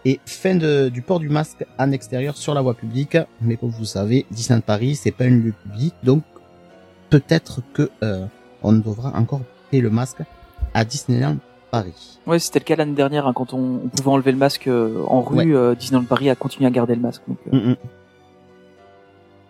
[0.05, 3.71] Et fin de- du port du masque en extérieur sur la voie publique, mais comme
[3.71, 6.23] vous savez, Disneyland Paris c'est pas un lieu public, donc
[7.11, 8.27] peut-être que euh,
[8.63, 10.19] on devra encore porter le masque
[10.75, 11.39] à Disneyland
[11.73, 12.19] Paris.
[12.27, 15.03] Ouais, c'était le cas l'année dernière hein, quand on, on pouvait enlever le masque euh,
[15.09, 15.57] en rue.
[15.57, 17.23] euh, Disneyland Paris a continué à garder le masque.
[17.27, 17.77] Donc, euh, Mm, mm.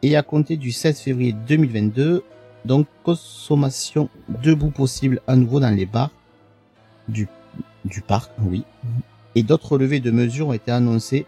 [0.02, 2.22] Et à compter du 16 février 2022,
[2.64, 4.08] donc consommation
[4.42, 6.10] debout possible à nouveau dans les bars
[7.08, 7.28] du,
[7.86, 8.64] du parc, oui.
[9.34, 11.26] Et d'autres levées de mesures ont été annoncées,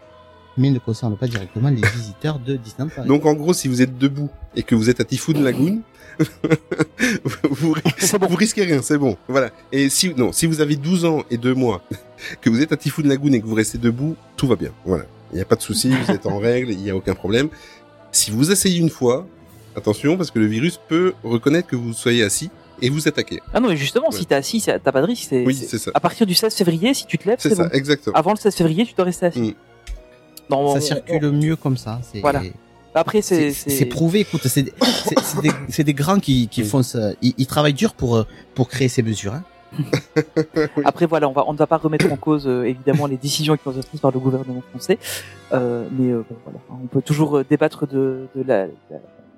[0.57, 3.07] mais ne concernent pas directement les visiteurs de Disneyland Paris.
[3.07, 5.81] Donc en gros, si vous êtes debout et que vous êtes à Typhoon Lagoon,
[7.23, 7.75] vous,
[8.29, 9.17] vous risquez rien, c'est bon.
[9.27, 9.51] Voilà.
[9.71, 11.81] Et si non, si vous avez 12 ans et 2 mois,
[12.41, 14.71] que vous êtes à Typhoon Lagoon et que vous restez debout, tout va bien.
[14.85, 15.05] Voilà.
[15.31, 17.49] Il n'y a pas de souci, vous êtes en règle, il n'y a aucun problème.
[18.11, 19.27] Si vous essayez une fois,
[19.75, 22.49] attention parce que le virus peut reconnaître que vous soyez assis
[22.81, 23.39] et vous attaquer.
[23.53, 24.17] Ah non, mais justement, Ouais.
[24.17, 25.27] si t'es assis, t'as pas de risque.
[25.29, 25.91] c'est- Oui, c'est- ça.
[25.93, 27.69] À partir du 16 février, si tu te lèves, C'est c'est ça, bon.
[27.73, 28.15] exactement.
[28.15, 29.39] Avant le 16 février, tu dois rester assis.
[29.41, 29.53] Mm.
[30.49, 31.99] Non, on- ça on- circule mieux comme ça.
[32.11, 32.41] C'est, Voilà.
[32.95, 34.21] Après, c'est c'est, c'est prouvé.
[34.21, 34.73] Écoute, c'est, des-
[35.83, 37.11] des, grands qui, qui font ça.
[37.21, 38.23] Ils, ils travaillent dur pour, euh,
[38.55, 39.33] pour créer ces mesures.
[39.35, 39.43] Hein.
[40.83, 43.55] Après voilà, on va on ne va pas remettre en cause euh, évidemment les décisions
[43.55, 44.97] qui ont été prises par le gouvernement français,
[45.53, 48.71] euh, mais euh, bon, voilà, on peut toujours débattre de, de la, la-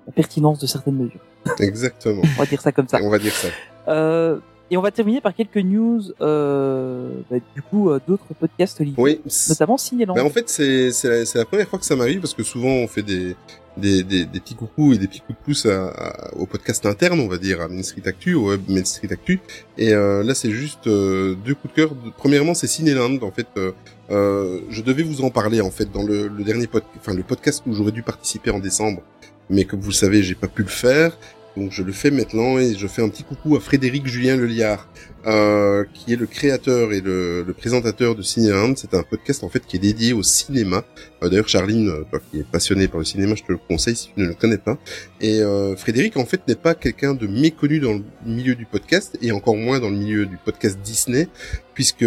[0.08, 1.20] la pertinence de certaines mesures.
[1.60, 2.22] Exactement.
[2.24, 3.00] On va dire ça comme ça.
[3.02, 3.48] On va dire ça.
[3.88, 4.38] Euh,
[4.70, 8.94] et on va terminer par quelques news, euh, bah, du coup euh, d'autres podcasts liés,
[8.98, 9.20] Oui.
[9.50, 10.14] notamment Cinéland.
[10.16, 12.70] Ben, en fait, c'est c'est la, la première fois que ça m'arrive parce que souvent
[12.70, 13.36] on fait des
[13.78, 16.86] des, des, des petits coucous et des petits coups de pouce à, à- au podcast
[16.86, 19.40] interne, on va dire, à Main Street Actu, au web Main Street Actu.
[19.78, 21.92] Et euh, là, c'est juste euh, deux coups de cœur.
[22.18, 23.18] Premièrement, c'est Cinéland.
[23.22, 26.84] En fait, euh, je devais vous en parler en fait dans le, le dernier pod,
[26.98, 29.02] enfin le podcast où j'aurais dû participer en décembre,
[29.50, 31.18] mais comme vous le savez, j'ai pas pu le faire.
[31.58, 34.88] Donc je le fais maintenant et je fais un petit coucou à Frédéric Julien Leliard,
[35.28, 38.74] euh, qui est le créateur et le, le présentateur de Cinéland.
[38.78, 40.86] C'est un podcast en fait qui est dédié au cinéma.
[41.22, 43.98] Euh, D'ailleurs Charline, euh, toi qui es passionnée par le cinéma, je te le conseille
[43.98, 44.78] si tu ne le connais pas.
[45.20, 49.18] Et euh, Frédéric en fait n'est pas quelqu'un de méconnu dans le milieu du podcast
[49.22, 51.28] et encore moins dans le milieu du podcast Disney,
[51.74, 52.06] puisque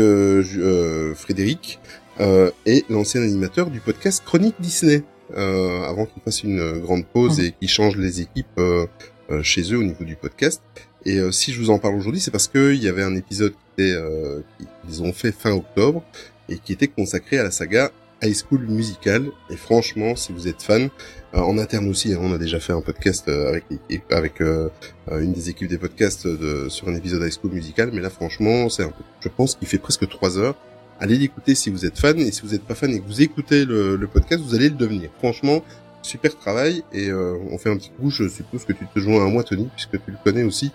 [1.15, 1.81] Frédéric
[2.19, 5.03] est l'ancien animateur du podcast Chronique Disney.
[5.37, 8.87] Euh, avant qu'il fasse une grande pause et qu'il change les équipes euh,
[9.31, 10.63] euh, chez eux au niveau du podcast.
[11.05, 13.55] Et euh, si je vous en parle aujourd'hui, c'est parce qu'il y avait un épisode
[13.81, 14.41] euh,
[14.85, 16.05] qu'ils ont fait fin octobre
[16.49, 17.91] et qui était consacré à la saga
[18.23, 19.27] High School Musical.
[19.51, 20.89] Et franchement, si vous êtes fan,
[21.35, 23.65] euh, en interne aussi, hein, on a déjà fait un podcast avec
[24.11, 27.91] avec une des équipes des podcasts de, sur un épisode High School Musical.
[27.93, 28.85] Mais là, franchement, c'est
[29.21, 30.57] je pense qu'il fait presque trois heures.
[31.01, 33.23] Allez l'écouter si vous êtes fan et si vous n'êtes pas fan et que vous
[33.23, 35.11] écoutez le, le podcast, vous allez le devenir.
[35.19, 35.63] Franchement,
[36.03, 38.11] super travail et euh, on fait un petit coucou.
[38.11, 40.71] Je suppose que tu te joins à moi, Tony, puisque tu le connais aussi.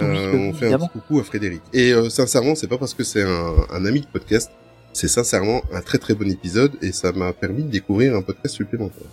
[0.00, 0.84] Euh, oui, on fait évidemment.
[0.84, 1.62] un petit coucou à Frédéric.
[1.72, 4.50] Et euh, sincèrement, c'est pas parce que c'est un, un ami de podcast,
[4.92, 8.54] c'est sincèrement un très très bon épisode et ça m'a permis de découvrir un podcast
[8.54, 9.06] supplémentaire.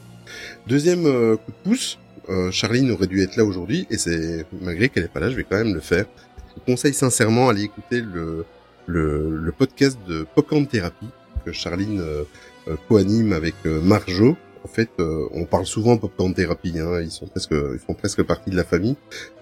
[0.67, 1.99] Deuxième euh, coup de pouce,
[2.29, 5.35] euh, Charline aurait dû être là aujourd'hui et c'est malgré qu'elle est pas là, je
[5.35, 6.05] vais quand même le faire.
[6.49, 8.45] Je vous conseille sincèrement d'aller écouter le,
[8.85, 11.07] le, le podcast de Popcorn Therapy
[11.45, 12.23] que Charline euh,
[12.67, 14.35] euh, co-anime avec euh, Marjo.
[14.63, 18.49] En fait, on parle souvent Popcorn Therapy, hein, ils sont presque, ils font presque partie
[18.49, 18.95] de la famille.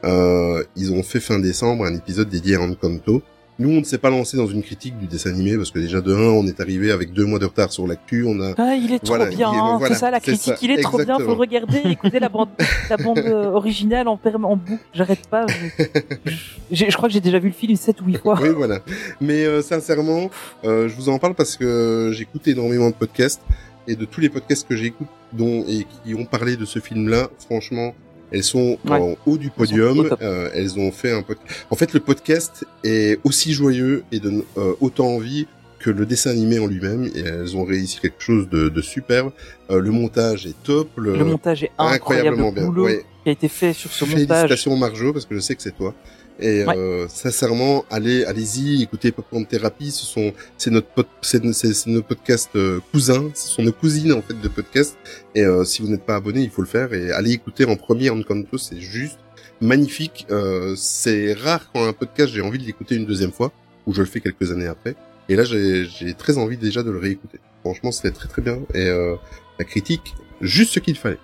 [0.04, 3.24] Ils ont fait fin décembre un épisode dédié à Encanto.
[3.60, 6.02] Nous, on ne s'est pas lancé dans une critique du dessin animé parce que déjà
[6.02, 8.26] de 1, on est arrivé avec deux mois de retard sur l'actu.
[8.26, 10.72] On a Ah, il est trop bien, hein, voilà, c'est ça la critique, ça, il
[10.72, 12.50] est trop bien, faut regarder, écouter la bande,
[12.90, 15.46] la bande euh, originale en, en boucle, j'arrête pas.
[15.48, 16.34] Je,
[16.72, 18.40] je- je crois que j'ai déjà vu le film 7 ou 8 fois.
[18.42, 18.80] oui, voilà.
[19.22, 20.32] Mais euh, sincèrement,
[20.66, 23.42] euh, je vous en parle parce que j'écoute énormément de podcasts
[23.88, 27.30] et de tous les podcasts que j'écoute dont et qui ont parlé de ce film-là,
[27.46, 27.94] franchement,
[28.34, 28.98] elles sont Ouais.
[29.00, 30.10] en haut du podium.
[30.22, 31.66] Euh, elles ont fait un podcast.
[31.70, 35.48] En fait, le podcast est aussi joyeux et donne euh, autant envie
[35.80, 37.10] que le dessin animé en lui-même.
[37.16, 39.32] Et elles ont réussi quelque chose de, de superbe.
[39.70, 40.90] Euh, le montage est top.
[40.98, 42.84] Le, Le montage est incroyable, incroyablement le bien.
[42.84, 43.06] Ouais.
[43.24, 44.18] qui a été fait sur ce montage.
[44.28, 45.94] Félicitations Marjo parce que je sais que c'est toi.
[46.40, 46.76] Et Ouais.
[46.78, 49.92] euh, sincèrement, allez, allez-y, écoutez Popcorn Therapy.
[49.92, 53.30] Ce sont, c'est notre pod, c'est, c'est, c'est nos podcasts euh, cousins.
[53.36, 54.98] Ce sont nos cousines en fait de podcasts.
[55.36, 57.76] Et euh, si vous n'êtes pas abonné, il faut le faire et allez écouter en
[57.76, 58.58] premier Encanto.
[58.58, 59.20] C'est juste
[59.62, 60.26] magnifique.
[60.32, 63.52] Euh, c'est rare quand un podcast j'ai envie de l'écouter une deuxième fois
[63.86, 64.96] ou je le fais quelques années après.
[65.30, 67.40] Et là, j'ai, j'ai très envie déjà de le réécouter.
[67.62, 68.60] Franchement, c'était très très bien.
[68.74, 69.16] Et euh,
[69.60, 71.20] la critique, juste ce qu'il fallait.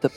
[0.00, 0.10] Top.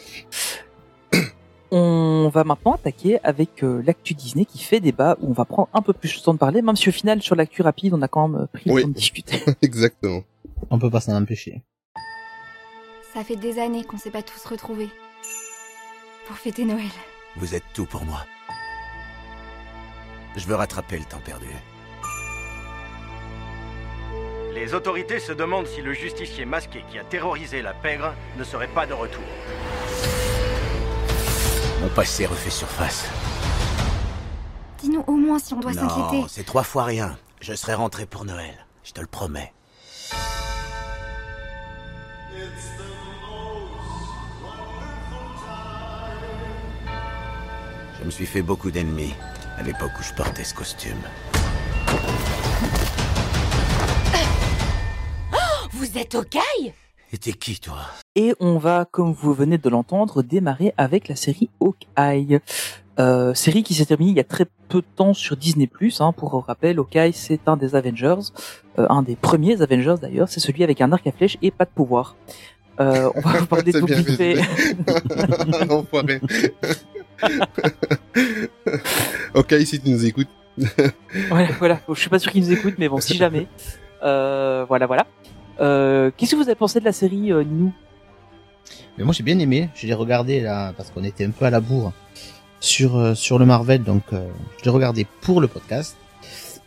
[1.71, 5.67] On va maintenant attaquer avec euh, l'actu Disney qui fait débat où on va prendre
[5.73, 8.01] un peu plus de temps de parler, même si au final sur l'actu rapide on
[8.01, 8.75] a quand même euh, pris Oui.
[8.75, 9.43] le temps de discuter.
[9.61, 10.21] Exactement.
[10.69, 11.63] On peut pas s'en empêcher.
[13.13, 14.89] Ça fait des années qu'on s'est pas tous retrouvés.
[16.27, 16.85] Pour fêter Noël.
[17.37, 18.25] Vous êtes tout pour moi.
[20.35, 21.47] Je veux rattraper le temps perdu.
[24.53, 28.67] Les autorités se demandent si le justicier masqué qui a terrorisé la pègre ne serait
[28.67, 29.23] pas de retour.
[31.85, 33.05] Mon passé refait surface.
[34.79, 36.21] Dis-nous au moins si on doit s'inquiéter.
[36.21, 37.15] Non, c'est trois fois rien.
[37.41, 38.65] Je serai rentré pour Noël.
[38.83, 39.53] Je te le promets.
[47.99, 49.13] Je me suis fait beaucoup d'ennemis
[49.55, 50.97] à l'époque où je portais ce costume.
[55.71, 56.73] Vous êtes au caille?
[57.15, 57.77] Et t'es qui, toi?
[58.15, 62.41] Et on va, comme vous venez de l'entendre, démarrer avec la série Hawkeye.
[62.99, 65.69] Euh, série qui s'est terminée il y a très peu de temps sur Disney+.
[66.01, 68.33] Hein, pour rappel, Hawkeye, c'est un des Avengers,
[68.79, 70.27] euh, un des premiers Avengers d'ailleurs.
[70.27, 72.17] C'est celui avec un arc à flèche et pas de pouvoir.
[72.81, 73.71] Euh, on va vous parler.
[75.69, 76.19] Enfoiré.
[79.35, 80.27] ok, si tu nous écoutes.
[81.29, 81.79] voilà, voilà.
[81.87, 83.47] Je suis pas sûr qu'ils nous écoutent, mais bon, si jamais.
[84.01, 85.07] Voilà, voilà.
[85.59, 87.73] Euh, Qu'est-ce que vous avez pensé de la série, euh, Ninou?
[88.97, 91.49] Mais moi j'ai bien aimé, je l'ai regardé là parce qu'on était un peu à
[91.49, 91.91] la bourre
[92.61, 94.27] sur euh, sur le Marvel, donc euh,
[94.57, 95.97] je l'ai regardé pour le podcast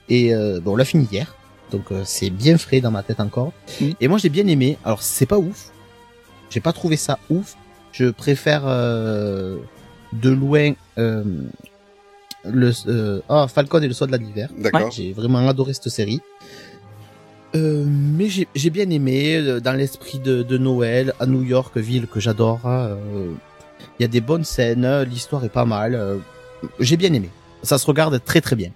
[0.09, 1.35] et euh, bon on l'a fini hier,
[1.71, 3.53] donc euh, c'est bien frais dans ma tête encore.
[4.01, 4.77] Et moi j'ai bien aimé.
[4.85, 5.71] Alors c'est pas ouf,
[6.51, 7.57] j'ai pas trouvé ça ouf.
[7.93, 9.57] Je préfère euh,
[10.13, 11.25] de loin euh,
[12.45, 14.51] le euh, ah, Falcon et le Soldat de l'hiver.
[14.57, 14.91] D'accord.
[14.91, 16.21] J'ai vraiment adoré cette série.
[17.55, 21.77] Euh, mais j'ai j'ai bien aimé euh, dans l'esprit de, de Noël à New York,
[21.79, 22.61] ville que j'adore.
[22.67, 22.97] euh,
[23.99, 25.95] Il y a des bonnes scènes, l'histoire est pas mal.
[25.95, 26.19] euh,
[26.81, 27.31] j'ai bien aimé.
[27.63, 28.71] Ça se regarde très très bien.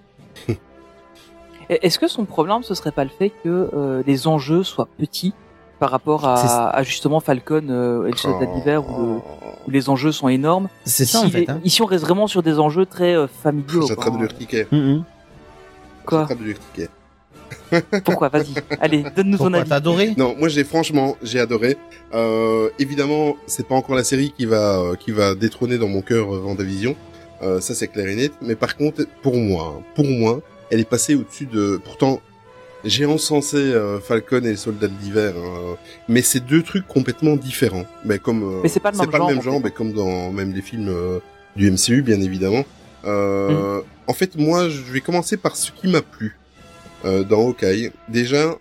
[1.68, 5.34] Est-ce que son problème, ce serait pas le fait que euh, les enjeux soient petits
[5.78, 9.20] par rapport à, à justement Falcon euh, et le soldat d'hiver où, le-
[9.66, 10.68] où les enjeux sont énormes.
[10.84, 11.60] C'est ça, en Ici, fait, les- hein.
[11.64, 13.86] Ici, on reste vraiment sur des enjeux très euh, familiaux.
[13.86, 14.16] J'attrape quoi.
[14.16, 14.66] de l'urticaire.
[16.06, 16.20] Quoi?
[16.20, 16.88] J'attrape de l'urticaire.
[18.04, 18.28] Pourquoi?
[18.28, 19.72] Vas-y, allez, donne-nous ton avis.
[19.72, 20.14] adoré?
[20.16, 21.76] Non, moi j'ai franchement, j'ai adoré.
[22.14, 26.02] Euh, évidemment, c'est pas encore la série qui va euh, qui va détrôner dans mon
[26.02, 26.96] cœur euh, Vendavision.
[27.42, 28.32] Euh, ça c'est clair et net.
[28.42, 30.40] Mais par contre, pour moi, hein, pour moi,
[30.70, 31.80] elle est passée au-dessus de.
[31.82, 32.20] Pourtant,
[32.84, 35.76] j'ai encensé euh, Falcon et le Soldat de l'hiver, hein,
[36.08, 37.84] mais c'est deux trucs complètement différents.
[38.04, 39.64] Mais comme euh, Mais c'est pas le même genre, en genre, fait.
[39.64, 41.18] mais comme dans même les films euh,
[41.56, 42.64] du MCU, bien évidemment.
[43.04, 43.82] Euh, Mm.
[44.08, 46.41] En fait, moi, je vais commencer par ce qui m'a plu euh,
[47.04, 47.90] dans Hawkeye.
[48.08, 48.56] Déjà,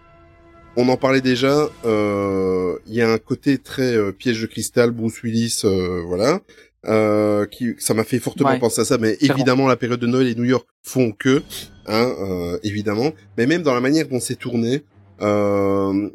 [0.76, 1.70] on en parlait déjà.
[1.86, 6.40] euh, Il y a un côté très euh, piège de cristal, Bruce Willis, euh, voilà.
[6.88, 8.58] Euh, qui, ça m'a fait fortement Ouais.
[8.60, 11.44] penser à ça, mais évidemment la période de Noël et New York font que,
[11.86, 13.12] hein, euh, évidemment.
[13.38, 14.82] Mais même dans la manière dont c'est tourné,
[15.22, 16.10] euh,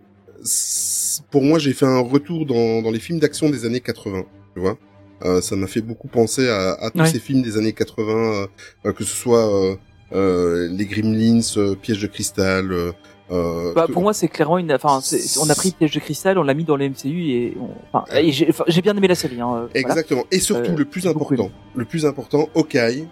[1.30, 4.24] pour moi j'ai fait un retour dans, dans les films d'action des années 80,
[4.54, 4.76] tu vois.
[5.24, 7.06] Euh, ça m'a fait beaucoup penser à, à tous Ouais.
[7.06, 8.46] ces films des années 80, euh,
[8.86, 9.76] euh, que ce soit euh, euh,
[10.12, 12.72] les Gremlins, euh, Piège de cristal.
[12.72, 12.92] Euh,
[13.30, 14.72] euh, Bah, pour moi, c'est clairement une.
[14.72, 15.00] Enfin,
[15.40, 17.56] on a pris Piège de cristal, on l'a mis dans le MCU et.
[17.60, 18.04] on- Enfin,
[18.68, 19.40] j'ai bien aimé la série.
[19.40, 19.80] Hein, euh, voilà.
[19.80, 20.24] Exactement.
[20.30, 23.06] Et surtout, Euh, le plus important, le plus important, Hawkeye,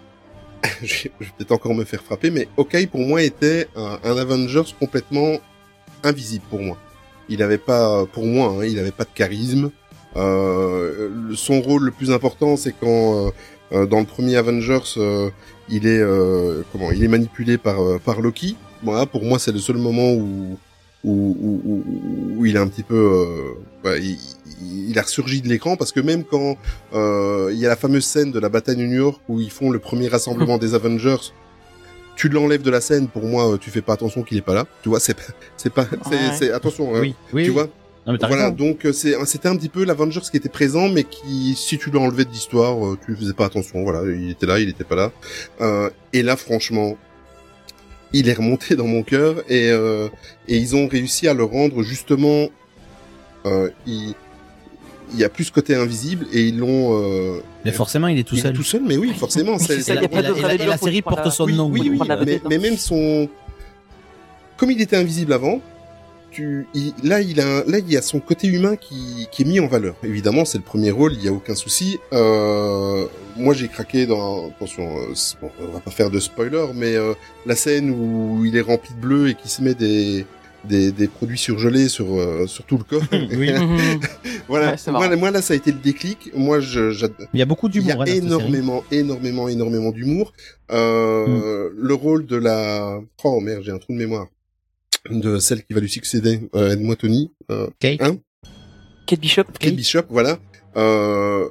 [0.83, 4.63] je vais peut-être encore me faire frapper, mais Hawkeye, pour moi, était un, un Avengers
[4.79, 5.37] complètement
[6.03, 6.77] invisible pour moi.
[7.27, 9.71] Il avait pas, pour moi, hein, il avait pas de charisme.
[10.15, 13.29] Euh, son rôle le plus important, c'est quand, euh,
[13.73, 15.29] euh, dans le premier Avengers, euh,
[15.69, 18.55] il est, euh, comment, il est manipulé par, euh, par Loki.
[18.83, 20.57] Voilà, pour moi, c'est le seul moment où,
[21.03, 21.83] où, où, où,
[22.39, 23.53] où il est un petit peu, euh,
[23.83, 24.17] bah, il,
[24.89, 26.57] il- a ressurgi de l'écran parce que même quand
[26.93, 29.51] euh, il y a la fameuse scène de la bataille de New York où ils
[29.51, 31.17] font le premier rassemblement des Avengers,
[32.15, 33.07] tu l'enlèves de la scène.
[33.07, 34.65] Pour moi, euh, tu fais pas attention qu'il est pas là.
[34.83, 35.85] Tu vois, c'est pas- c'est pas,
[36.37, 36.51] c'est, Ouais.
[36.51, 36.95] attention.
[36.95, 36.99] hein.
[37.01, 37.55] Oui, oui, tu oui.
[37.55, 37.67] vois?
[38.05, 38.55] Non, mais t'as voilà, raison.
[38.55, 41.89] donc euh, c'est c'était un petit peu l'Avengers qui était présent, mais qui, si tu
[41.89, 43.83] l'enlevais de l'histoire, euh, tu faisais pas attention.
[43.83, 45.11] Voilà, il était là, il était pas là.
[45.61, 46.97] Euh, et là, franchement,
[48.13, 50.07] il est remonté dans mon cœur et euh,
[50.47, 52.49] et ils ont réussi à le rendre justement.
[53.45, 54.13] Euh, il
[55.13, 56.99] il y a plus ce côté invisible et ils l'ont.
[57.01, 58.53] Euh, Mais forcément, il est tout il est seul.
[58.53, 59.57] tout seul, mais oui, forcément.
[59.59, 60.07] C'est ça, et
[60.65, 61.69] la- série porte son oui, nom.
[61.69, 63.29] oui, Oui, la mais, mais même son,
[64.57, 65.61] comme il était invisible avant,
[66.35, 69.45] tu, il- là, il a, là, il y a son côté humain qui, qui est
[69.45, 69.95] mis en valeur.
[70.03, 71.97] Évidemment, c'est le premier rôle, il y a aucun souci.
[72.13, 73.05] Euh,
[73.37, 77.13] moi, j'ai craqué dans, attention, euh, bon, on va pas faire de spoiler, mais euh,
[77.45, 80.25] la scène où il est rempli de bleu et qui se met des
[80.65, 83.03] des, des produits surgelés sur euh, sur tout le corps.
[83.37, 83.51] Oui.
[84.47, 84.71] voilà.
[84.71, 86.31] Ouais, moi, moi, là, ça a été le déclic.
[86.35, 86.89] Moi, je,
[87.33, 88.03] Il y a beaucoup d'humour.
[88.07, 90.33] il y a énormément, énormément, énormément d'humour.
[90.71, 92.99] Euh, Le rôle de la...
[93.23, 94.25] Oh merde, j'ai un trou de mémoire.
[95.09, 97.31] De celle qui va lui succéder, euh, aide-moi Tony.
[97.51, 98.01] Euh, Kate.
[98.01, 98.17] Hein
[99.05, 99.43] Kate Bishop.
[99.59, 100.39] Kate Bishop, voilà.
[100.77, 101.47] Euh,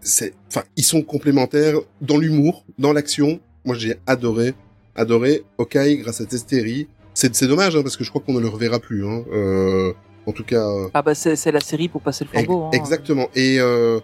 [0.00, 3.40] c'est, enfin, ils sont complémentaires dans l'humour, dans l'action.
[3.64, 4.54] Moi, j'ai adoré,
[4.94, 6.86] adoré Hawkeye grâce à cette série.
[7.14, 9.06] C'est, c'est dommage, hein, parce que je crois qu'on ne le reverra plus.
[9.06, 9.24] Hein.
[9.32, 9.92] Euh,
[10.26, 10.68] en tout cas.
[10.68, 12.64] euh, Ah bah c'est c'est la série pour passer le flambeau.
[12.64, 12.70] hein.
[12.72, 13.28] Exactement.
[13.34, 14.00] Et euh,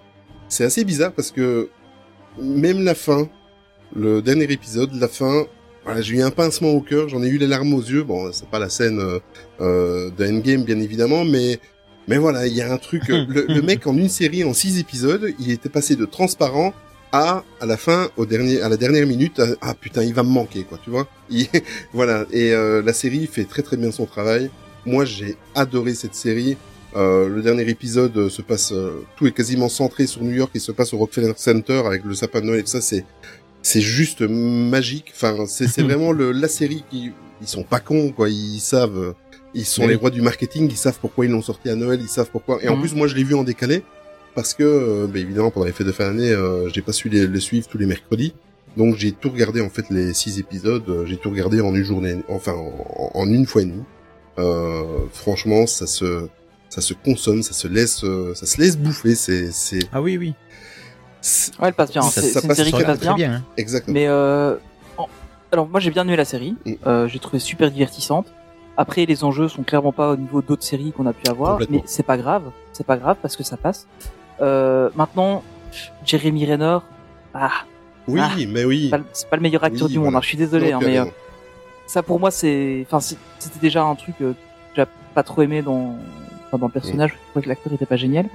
[0.48, 1.68] c'est assez bizarre parce que
[2.40, 3.28] même la fin,
[3.94, 5.44] le dernier épisode, la fin,
[5.84, 8.02] voilà, j'ai eu un pincement au cœur, j'en ai eu les larmes aux yeux.
[8.04, 9.18] Bon, c'est pas la scène euh,
[9.60, 11.58] euh, de Endgame, bien évidemment, mais
[12.08, 13.08] mais voilà, il y a un truc.
[13.10, 16.72] euh, le, le mec en une série, en six épisodes, il était passé de transparent
[17.12, 20.22] à à la fin, au dernier, à la dernière minute, à- ah putain, il va
[20.22, 21.06] me manquer, quoi, tu vois.
[21.30, 21.46] Il-
[21.92, 22.26] voilà.
[22.32, 24.50] Et euh, la série fait très très bien son travail.
[24.86, 26.56] Moi, j'ai adoré cette série.
[26.94, 30.50] Euh, le dernier épisode euh, se passe, euh, tout est quasiment centré sur New York.
[30.54, 32.80] Il se passe au Rockefeller Center avec le sapin de Noël et ça.
[32.82, 33.04] C'est,
[33.62, 35.12] c'est juste magique.
[35.14, 38.28] Enfin, c'est, vraiment le, la série qui, ils sont pas cons, quoi.
[38.28, 39.14] Ils savent,
[39.54, 39.88] ils sont Oui.
[39.88, 40.68] les rois du marketing.
[40.70, 42.00] Ils savent pourquoi ils l'ont sorti à Noël.
[42.02, 42.62] Ils savent pourquoi.
[42.62, 42.80] Et en Mhm.
[42.82, 43.82] plus, moi, je l'ai vu en décalé
[44.34, 47.08] parce que, euh, bah, évidemment, pendant les fêtes de fin d'année, euh, j'ai pas su
[47.08, 48.34] les, les suivre tous les mercredis.
[48.76, 50.84] Donc, j'ai tout regardé, en fait, les six épisodes.
[50.88, 53.82] euh, J'ai tout regardé en une journée, enfin, en, en une fois et demie.
[54.38, 54.82] Euh,
[55.12, 56.26] franchement, ça se,
[56.70, 59.14] ça se consomme, ça se laisse, euh, ça se laisse bouffer.
[59.14, 59.80] C'est, c'est.
[59.92, 60.32] Ah oui, oui.
[61.60, 62.02] Ouais, elle passe bien.
[62.02, 63.32] C'est une passe série qui passe bien, bien.
[63.34, 63.42] hein.
[63.56, 63.94] Exactement.
[63.94, 64.56] Mais euh,
[65.52, 66.56] alors moi j'ai bien aimé la série.
[66.64, 66.72] Mm.
[66.86, 68.26] Euh, j'ai trouvé super divertissante.
[68.76, 71.82] Après les enjeux sont clairement pas au niveau d'autres séries qu'on a pu avoir, mais
[71.86, 72.44] c'est pas grave.
[72.72, 73.86] C'est pas grave parce que ça passe.
[74.40, 75.42] Euh, maintenant,
[76.04, 76.78] Jeremy Renner,
[77.34, 77.50] ah,
[78.08, 78.84] Oui, ah, mais oui.
[78.84, 80.04] c'est pas le- c'est pas le meilleur acteur Oui, du monde.
[80.06, 80.18] voilà.
[80.18, 81.04] hein, je suis désolé, Non, hein, mais euh,
[81.86, 84.36] ça pour moi c'est, enfin c'était déjà un truc euh, que
[84.76, 85.96] j'ai pas trop aimé dans
[86.46, 87.10] enfin, dans le personnage.
[87.12, 88.26] Je trouvais que l'acteur était pas génial.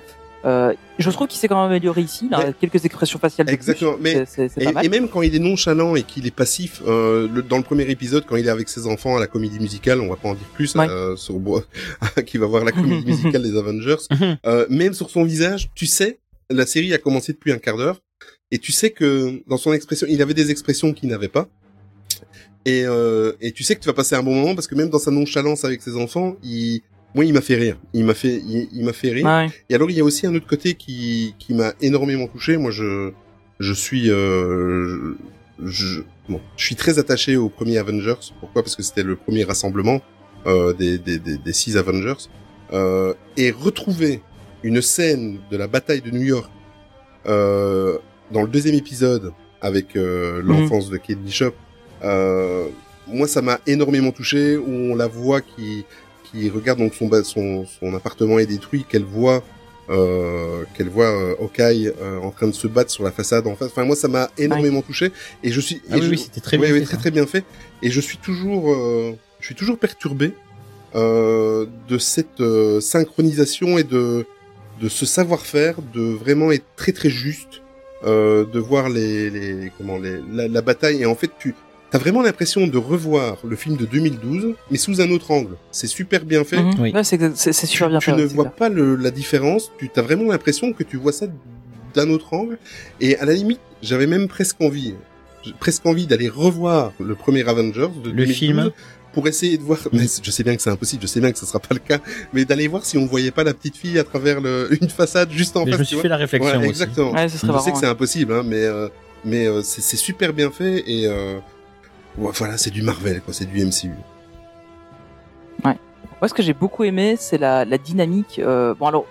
[0.47, 2.27] Euh, je trouve qu'il s'est quand même amélioré ici.
[2.31, 3.49] Mais- quelques expressions faciales.
[3.49, 3.93] Exactement.
[3.95, 4.01] plus.
[4.03, 4.85] Mais c'est c'est et, pas mal.
[4.85, 7.83] et même quand il est nonchalant et qu'il est passif, euh, le- dans le premier
[7.91, 10.33] épisode, quand il est avec ses enfants à la comédie musicale, on va pas en
[10.35, 10.87] dire plus, Ouais.
[10.89, 11.63] euh, sur Bois,
[12.25, 13.97] qui va voir la comédie musicale des Avengers,
[14.45, 16.19] euh, même sur son visage, tu sais,
[16.49, 18.01] la série a commencé depuis un quart d'heure,
[18.51, 21.47] et tu sais que dans son expression, il avait des expressions qu'il n'avait pas.
[22.65, 22.83] Et,
[23.41, 25.11] et tu sais que tu vas passer un bon moment parce que même dans sa
[25.11, 26.81] nonchalance avec ses enfants, il,
[27.15, 27.77] moi, il m'a fait rire.
[27.93, 29.25] Il m'a fait, il, il m'a fait rire.
[29.25, 29.47] Ouais.
[29.69, 32.57] Et alors, il y a aussi un autre côté qui, qui m'a énormément touché.
[32.57, 33.11] Moi, je,
[33.59, 35.15] je suis, euh,
[35.63, 38.31] je, je- bon, je suis très attaché au premier Avengers.
[38.39, 38.61] Pourquoi?
[38.63, 40.01] Parce que c'était le premier rassemblement
[40.45, 42.27] euh, des, des, des, des six Avengers.
[42.73, 44.21] Euh, et retrouver
[44.63, 46.51] une scène de la bataille de New York
[47.27, 47.97] euh,
[48.31, 49.31] dans le deuxième épisode
[49.61, 51.53] avec euh, l'enfance de Kate Bishop.
[52.03, 52.67] Euh,
[53.07, 54.57] moi, ça m'a énormément touché.
[54.57, 55.85] Où on la voit qui
[56.31, 59.43] qui regarde donc son son, son appartement est détruit, qu'elle voit
[59.89, 63.55] euh, qu'elle voit euh, Hawkeye euh, en train de se battre sur la façade en
[63.55, 63.69] face.
[63.71, 65.11] Enfin moi ça m'a énormément touché.
[65.43, 67.11] Et je suis Ah et oui, je- oui, c'était très Ouais, bien ouais, fait, très
[67.11, 67.45] bien fait.
[67.81, 70.33] Et je suis toujours euh, je suis toujours perturbé
[70.95, 74.25] euh, de cette euh, synchronisation et de
[74.81, 77.61] de ce savoir-faire de vraiment être très très juste
[78.03, 81.01] euh, de voir les, les comment les, la, la bataille.
[81.01, 81.55] Et en fait tu
[81.89, 85.55] T'as vraiment l'impression de revoir le film de 2012, mais sous un autre angle.
[85.71, 86.61] C'est super bien fait.
[86.61, 86.79] Mhm.
[86.81, 88.11] Ouais, c'est exa- c'est- c'est super bien tu fait.
[88.11, 88.53] ne ouais, c'est vois clair.
[88.55, 89.71] pas le, la différence.
[89.79, 91.27] Tu as vraiment l'impression que tu vois ça
[91.93, 92.57] d'un autre angle.
[92.99, 94.95] Et à la limite, j'avais même presque envie,
[95.59, 98.71] presque envie d'aller revoir le premier Avengers de Le 2012 film.
[99.13, 99.79] pour essayer de voir.
[99.93, 101.01] Mais je sais bien que c'est impossible.
[101.03, 101.99] Je sais bien que ce sera pas le cas,
[102.33, 105.31] mais d'aller voir si on voyait pas la petite fille à travers le, une façade
[105.31, 105.79] juste en Mais je face.
[105.79, 106.01] me tu suis vois.
[106.03, 106.67] fait la réflexion Ouais, aussi.
[106.69, 107.11] Exactement.
[107.13, 107.81] Ouais, ce serait je marrant, sais que ouais.
[107.81, 108.89] c'est impossible, hein, mais euh,
[109.23, 111.37] mais euh, c'est c'est super bien fait et euh,
[112.17, 113.33] voilà, c'est du Marvel, quoi.
[113.33, 113.91] C'est du MCU.
[116.19, 118.39] Moi, ce que j'ai beaucoup aimé, c'est la, la dynamique.
[118.39, 119.05] euh, bon, alors,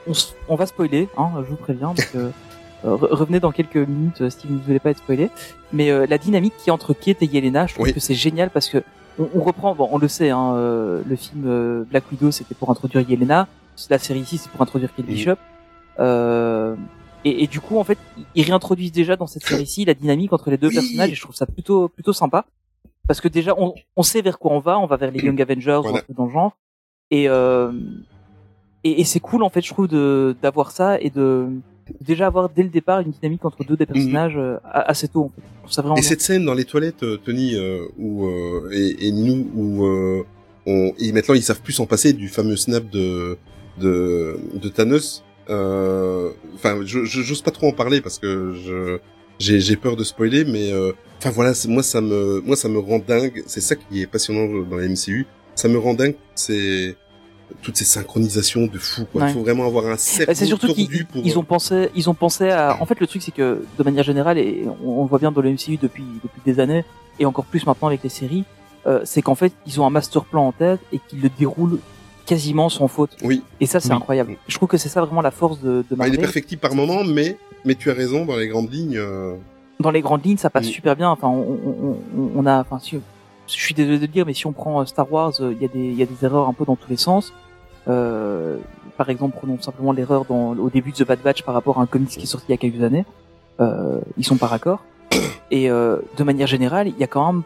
[0.49, 1.95] on, va spoiler, hein, je vous préviens.
[2.17, 2.31] Euh,
[2.85, 5.31] euh, re- revenez dans quelques minutes euh, si vous ne voulez pas être spoilé.
[5.73, 7.95] Mais euh, la dynamique qui est entre Kate et Yelena, je trouve Oui.
[7.95, 8.83] que c'est génial parce que
[9.21, 9.77] on, on reprend.
[9.77, 13.47] Bon, on le sait, hein, le film Black Widow, c'était pour introduire Yelena.
[13.89, 15.07] La série ici, c'est pour introduire Kate.
[15.07, 15.37] Bishop.
[17.25, 17.99] Et, et du coup, en fait,
[18.35, 20.75] ils réintroduisent déjà dans cette série-ci la dynamique entre les deux Oui.
[20.75, 22.47] personnages et je trouve ça plutôt plutôt sympa
[23.07, 25.41] parce que déjà on, on sait vers quoi on va, on va vers les Young
[25.41, 25.99] Avengers ou Voilà.
[25.99, 26.57] un truc dans le genre.
[27.11, 27.73] Et euh,
[28.85, 31.47] et, et c'est cool en fait, je trouve de d'avoir ça et de
[32.01, 35.25] déjà avoir dès le départ une dynamique entre deux des personnages euh, a- assez tôt.
[35.25, 35.43] En fait.
[35.55, 36.09] Je trouve ça vraiment Et bien.
[36.09, 40.23] cette scène dans les toilettes, euh, Tony euh, où, euh, et, et Ninou, où euh,
[40.67, 43.39] on, et maintenant ils savent plus s'en passer du fameux snap de
[43.79, 45.23] de, de Thanos.
[45.49, 48.99] Euh, Enfin, je je- j'ose pas trop en parler parce que je
[49.39, 52.69] j'ai j'ai peur de spoiler, mais euh, enfin voilà, c'est- moi ça me moi ça
[52.69, 53.43] me rend dingue.
[53.47, 55.27] C'est ça qui est passionnant dans la MCU.
[55.55, 56.15] Ça me rend dingue.
[56.35, 56.97] C'est
[57.63, 59.05] toutes ces synchronisations de fou.
[59.11, 59.23] Quoi.
[59.23, 59.31] Ouais.
[59.31, 61.23] Il faut vraiment avoir un cerveau Bah, c'est surtout qu'ils pour.
[61.25, 62.77] ils ont pensé, ils ont pensé à.
[62.81, 65.31] En fait, le truc c'est que de manière générale, et on, on le voit bien
[65.33, 66.85] dans le MCU depuis depuis des années,
[67.21, 68.45] et encore plus maintenant avec les séries,
[68.87, 71.79] euh, c'est qu'en fait ils ont un master plan en tête et qu'ils le déroulent
[72.27, 73.17] quasiment sans faute.
[73.23, 73.43] Oui.
[73.61, 73.97] Et ça c'est Oui.
[73.97, 74.37] incroyable.
[74.49, 76.15] Je trouve que c'est ça vraiment la force de, de Bah, il Marvel.
[76.17, 78.97] est perfectible par moment, mais mais tu as raison dans les grandes lignes.
[78.99, 79.35] euh,
[79.81, 80.71] dans les grandes lignes, ça passe Mm.
[80.71, 81.11] super bien.
[81.11, 82.99] Enfin, on, on, on- on a, enfin, si,
[83.47, 85.61] je suis désolé de le dire, mais si on prend euh, Star Wars, euh, il
[85.63, 87.33] y a des, il y a des erreurs un peu dans tous les sens.
[87.89, 88.57] Euh,
[88.97, 91.83] par exemple, prenons simplement l'erreur dans, au début de The Bad Batch par rapport à
[91.83, 93.05] un comics qui est sorti il y a quelques années.
[93.61, 94.83] Euh, ils sont pas raccords.
[95.51, 97.43] Et euh, de manière générale, il y a quand même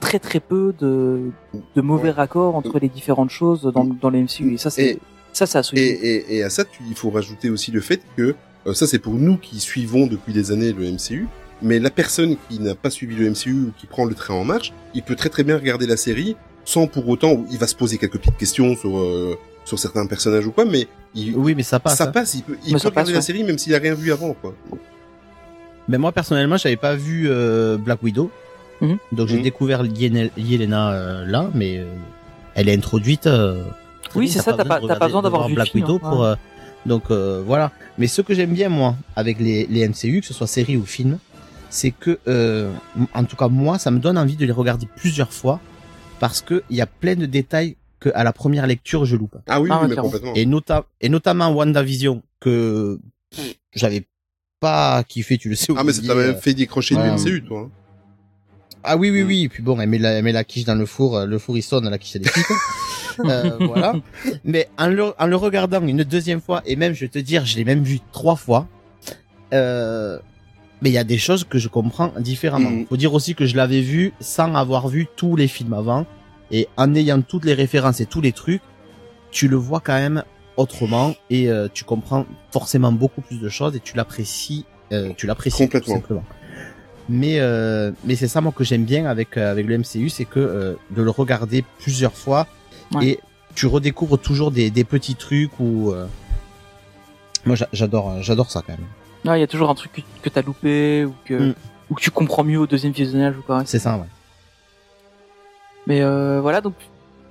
[0.00, 1.30] très très peu de,
[1.76, 4.54] de mauvais raccords entre les différentes choses dans, dans les MCU.
[4.54, 4.98] Et ça, c'est,
[5.32, 8.00] ça, c'est à Et, et, et à ça, tu, il faut rajouter aussi le fait
[8.16, 8.34] que
[8.66, 11.28] euh, ça, c'est pour nous qui suivons depuis des années le MCU.
[11.62, 14.44] Mais la personne qui n'a pas suivi le MCU ou qui prend le train en
[14.44, 17.74] marche, il peut très très bien regarder la série sans pour autant, il va se
[17.74, 21.62] poser quelques petites questions sur euh, sur certains personnages ou quoi, mais il, Oui, mais
[21.62, 21.98] ça passe.
[21.98, 22.12] ça hein.
[22.12, 22.34] passe.
[22.34, 23.22] Il peut, il peut ça regarder passe, la ouais.
[23.22, 24.54] série même s'il a rien vu avant, quoi.
[25.88, 28.30] Mais moi personnellement, j'avais pas vu euh, Black Widow,
[28.80, 28.98] Mhm.
[29.12, 29.42] donc j'ai Mhm.
[29.42, 31.84] découvert Yelena euh, là, mais euh,
[32.54, 33.26] elle est introduite.
[33.26, 33.62] euh,
[34.14, 36.10] Oui, c'est ça, t'as pas- pas besoin d'avoir voir vu Black film, Widow hein.
[36.10, 36.24] pour.
[36.24, 36.34] euh,
[36.86, 37.70] donc euh, voilà.
[37.98, 40.84] Mais ce que j'aime bien moi avec les, les MCU, que ce soit série ou
[40.86, 41.18] film,
[41.68, 42.72] c'est que, euh,
[43.14, 45.60] en tout cas moi, ça me donne envie de les regarder plusieurs fois
[46.18, 49.36] parce que il y a plein de détails que à la première lecture je loupe.
[49.46, 50.32] Ah oui, Ah oui, ouais, mais complètement.
[50.34, 52.98] Et, nota et notamment WandaVision que
[53.30, 54.06] pff, j'avais
[54.58, 55.72] pas kiffé, tu le sais.
[55.76, 57.02] Ah mais ça Olivier, t'a euh, même fait décrocher ouais.
[57.14, 57.60] du MCU, toi.
[57.60, 57.70] hein.
[58.82, 59.44] Ah oui, oui, oui.
[59.44, 61.38] Et puis bon, elle met la, elle met la quiche dans le four, euh, le
[61.38, 62.30] four il sonne, la quiche elle est
[63.26, 63.94] euh, voilà.
[64.44, 67.44] Mais en le, en le regardant une deuxième fois, et même, je vais te dire,
[67.44, 68.66] je l'ai même vu trois fois,
[69.52, 70.18] euh,
[70.80, 72.70] mais il y a des choses que je comprends différemment.
[72.70, 72.86] Mhm.
[72.86, 76.06] Faut dire aussi que je l'avais vu sans avoir vu tous les films avant,
[76.50, 78.62] et en ayant toutes les références et tous les trucs,
[79.30, 80.24] tu le vois quand même
[80.56, 85.26] autrement et euh, tu comprends forcément beaucoup plus de choses et tu l'apprécies, euh, tu
[85.26, 85.94] l'apprécies tout Complètement.
[85.94, 86.24] simplement.
[87.12, 90.24] Mais euh, mais c'est ça moi que j'aime bien avec euh, avec le MCU, c'est
[90.24, 92.46] que euh, de le regarder plusieurs fois
[92.94, 93.06] Ouais.
[93.06, 93.20] et
[93.56, 96.06] tu redécouvres toujours des, des petits trucs où euh,
[97.46, 98.86] moi j'a- j'adore j'adore ça quand même.
[99.24, 101.54] Ouais, il y a toujours un truc que, que t'as loupé ou que Mm.
[101.90, 103.62] ou que tu comprends mieux au deuxième visionnage ou quoi.
[103.66, 104.06] C'est ça ouais.
[105.86, 106.74] Mais euh, voilà, donc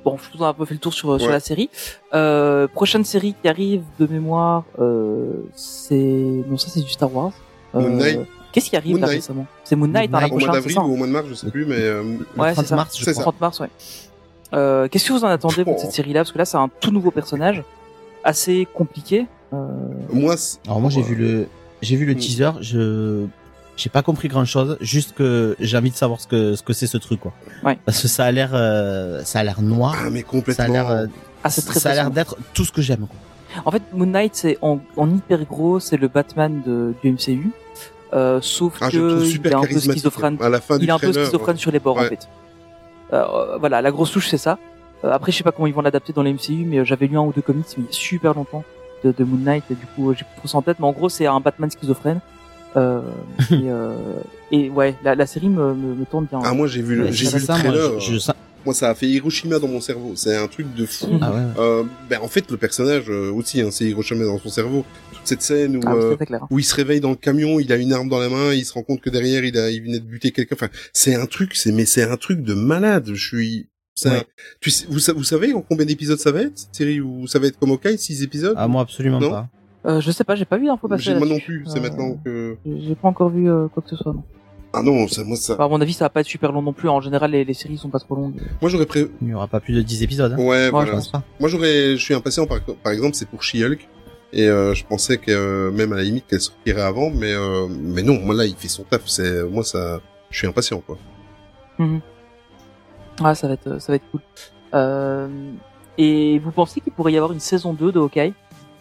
[0.03, 1.69] bon, je vous ai un peu fait le tour sur, sur la série.
[2.13, 7.31] Euh, prochaine série qui arrive de mémoire, euh, c'est non ça c'est du Star Wars.
[7.75, 8.19] Euh, Moon Knight.
[8.51, 9.15] Qu'est-ce qui arrive là Knight.
[9.17, 10.31] récemment C'est Moon Knight, Moon hein, la Knight.
[10.33, 12.03] Au mois prochaine, d'avril ou au mois de mars, je sais plus, mais euh,
[12.37, 12.75] Ouais, 30 c'est ça.
[12.75, 13.23] mars, je C'est crois.
[13.23, 13.31] ça.
[13.31, 13.69] 30 mars, ouais.
[14.53, 15.81] Euh, Qu'est-ce que vous en attendez vous, de Oh.
[15.81, 17.63] cette série-là Parce que là, c'est un tout nouveau personnage,
[18.23, 19.27] assez compliqué.
[19.53, 19.67] Euh,
[20.11, 21.47] moi, c'est- Alors moi j'ai vu le
[21.81, 22.17] j'ai vu le Mm.
[22.17, 23.25] teaser, je
[23.77, 26.73] j'ai pas compris grand chose, juste que j'ai envie de savoir ce que ce que
[26.73, 27.31] c'est ce truc quoi.
[27.63, 27.77] Ouais.
[27.85, 30.67] Parce que ça a l'air euh, ça a l'air noir, ah mais ça a complètement.
[30.73, 31.05] l'air euh,
[31.43, 33.07] Ah, ça a l'air d'être tout ce que j'aime.
[33.07, 33.63] quoi.
[33.65, 37.49] En fait, Moon Knight, c'est en, en hyper gros, c'est le Batman de, du MCU.
[38.13, 40.37] Euh, sauf Ah, que il est un peu schizophrène.
[40.41, 42.27] À la fin du Il est un peu schizophrène sur les bords en fait.
[43.13, 44.57] Euh, voilà, la grosse touche c'est ça.
[45.03, 47.07] Euh, après, je sais pas comment ils vont l'adapter dans les MCU, mais euh, j'avais
[47.07, 48.63] lu un ou deux comics mais il y a super longtemps
[49.03, 50.77] de, de Moon Knight et du coup euh, j'ai plus trop ça en tête.
[50.79, 52.19] Mais en gros, c'est un Batman schizophrène.
[52.75, 53.01] Euh,
[53.51, 53.95] et, euh,
[54.51, 56.39] et ouais, la, la série me, me, me tourne bien.
[56.43, 57.99] Ah moi j'ai vu le, j'ai ça, vu le ça, moi, trailer.
[57.99, 60.11] je- je sens- Moi ça a fait Hiroshima dans mon cerveau.
[60.15, 61.07] C'est un truc de fou.
[61.21, 61.41] Ah ouais.
[61.57, 64.85] Euh, ben en fait le personnage euh, aussi hein, c'est Hiroshima dans son cerveau.
[65.13, 66.45] Toute cette scène où Ah, euh, clair.
[66.51, 68.63] où il se réveille dans le camion, il a une arme dans la main, il
[68.65, 70.55] se rend compte que derrière il a il venait de buter quelqu'un.
[70.55, 73.09] Enfin c'est un truc, c'est mais c'est un truc de malade.
[73.13, 73.67] Je suis
[74.05, 74.23] Ouais.
[74.61, 77.37] tu sais, vous, vous savez en combien d'épisodes ça va être cette série ou ça
[77.37, 78.53] va être comme Okai, six épisodes?
[78.57, 79.29] Ah moi absolument Non?
[79.31, 79.49] pas.
[79.85, 82.17] Euh, je sais pas, j'ai pas vu d'infos passer Moi non plus, c'est Euh, maintenant
[82.23, 84.13] que J'ai pas encore vu euh, quoi que ce soit.
[84.13, 84.23] Non.
[84.73, 86.61] ah non, ça, moi ça Enfin, à mon avis, ça va pas être super long
[86.61, 86.89] non plus.
[86.89, 88.41] En général, les, les séries sont pas trop longues.
[88.61, 90.33] moi j'aurais pré Il n'y aura pas plus de 10 épisodes.
[90.33, 90.37] Hein.
[90.43, 90.87] Ouais, je voilà.
[90.87, 91.23] Je pense pas.
[91.39, 93.87] Moi, j'aurais, je suis impatient par, par exemple, c'est pour She-Hulk.
[94.31, 97.67] Et euh, je pensais que euh, même à la limite qu'elle sortirait avant, mais euh,
[97.67, 99.01] mais non, moi là, il fait son taf.
[99.07, 100.97] C'est moi ça, je suis impatient quoi.
[103.23, 104.21] Ah, ça va être, ça va être cool.
[104.73, 105.27] Euh,
[105.97, 108.33] et vous pensez qu'il pourrait y avoir une saison 2 de Hawkeye?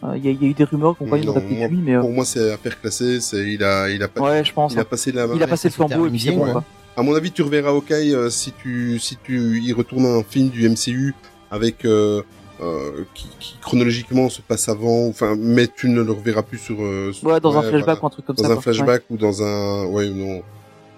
[0.04, 1.78] Euh, Il y, a- il y a eu des rumeurs qu'on croyait d'adapter moi, lui,
[1.78, 3.20] mais euh, Pour moi, c'est affaire classée.
[3.20, 4.72] C'est il a il a pas ouais, je pense.
[4.72, 4.84] il a hein.
[4.88, 5.34] passé la main.
[5.34, 6.64] Il a passé le flambeau et puis c'est termine bon, bien, quoi.
[6.96, 10.48] À mon avis, tu reverras Hawkeye euh, si tu si tu y retournes un film
[10.50, 11.14] du MCU
[11.50, 12.22] avec euh,
[12.60, 15.06] euh, qui, qui chronologiquement se passe avant.
[15.08, 16.76] Enfin, mais tu ne le reverras plus sur.
[16.80, 18.00] euh, sur- Ouais, dans un flashback voilà.
[18.02, 18.50] ou un truc comme dans ça.
[18.50, 18.62] un quoi.
[18.62, 20.42] flashback ou dans un ouais non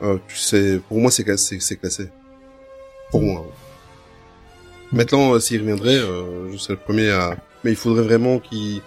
[0.03, 2.09] euh, tu sais pour moi c'est classé c'est classé
[3.11, 3.47] pour moi
[4.93, 8.81] maintenant euh, s'il reviendrait euh, je serais le premier à mais il faudrait vraiment qu'il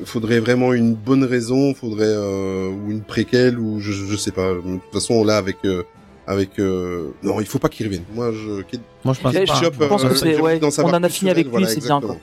[0.00, 4.32] il faudrait vraiment une bonne raison faudrait euh, ou une préquelle ou je, je sais
[4.32, 5.82] pas de toute façon là avec euh,
[6.26, 7.10] avec euh...
[7.22, 8.62] non il faut pas qu'il revienne moi je
[9.04, 11.66] Moi je pense je euh, que c'est- ouais, on en a fini avec lui, voilà,
[11.66, 12.20] c'est bien, exactement.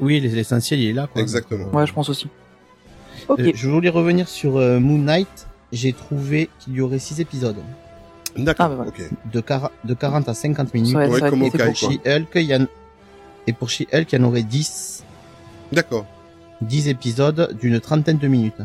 [0.00, 1.08] Oui, l'essentiel il est là.
[1.12, 1.20] Quoi.
[1.22, 2.28] exactement Ouais, je pense aussi.
[3.28, 3.40] Ok.
[3.40, 5.46] Euh, je voulais revenir sur euh, Moon Knight.
[5.72, 7.56] J'ai trouvé qu'il y aurait 6 épisodes
[8.36, 8.86] d'accord Ah, bah
[9.32, 9.42] de,
[9.88, 10.94] de 40 à 50 minutes.
[10.94, 11.72] Ouais, Ouais, Et pour quoi.
[11.74, 12.66] She-Hulk, il y en...
[13.46, 15.04] Et pour She-Hulk, il y en aurait 10,
[15.72, 16.06] d'accord
[16.62, 18.60] 10 épisodes d'une trentaine de minutes.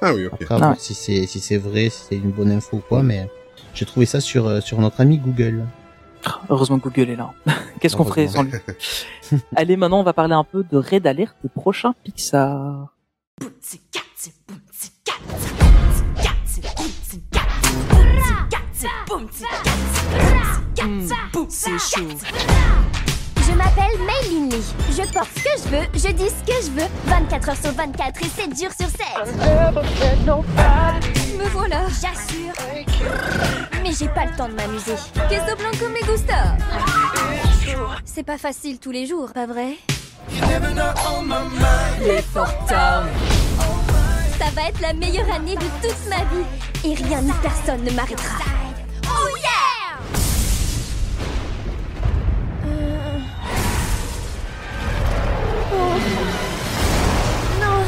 [0.00, 0.76] ah oui ok Après, Ah ouais.
[0.78, 3.28] si c'est si c'est vrai, si c'est une bonne info ou quoi, mais
[3.74, 5.64] j'ai trouvé ça sur euh, sur notre ami Google.
[6.48, 7.32] Heureusement que Google est là.
[7.80, 8.52] Qu'est-ce qu'on ferait sans lui
[9.56, 12.94] Allez, maintenant, on va parler un peu de Red Alert, le prochain Pixar.
[21.48, 22.08] C'est chaud.
[23.46, 24.64] Je m'appelle Maylin Lee.
[24.90, 26.88] Je porte ce que je veux, je dis ce que je veux.
[27.06, 28.98] 24 heures sur 24 et 7 jours sur 7.
[31.38, 32.54] Me voilà, j'assure.
[33.82, 34.94] Mais j'ai pas le temps de m'amuser.
[35.28, 36.56] Queso blanco me gusta.
[38.04, 39.76] C'est pas facile tous les jours, pas vrai?
[42.00, 42.22] Les.
[44.38, 46.46] Ça va être la meilleure année de toute ma vie.
[46.84, 48.61] Et rien ni personne ne m'arrêtera.
[55.72, 55.98] Oh.
[57.60, 57.84] Non.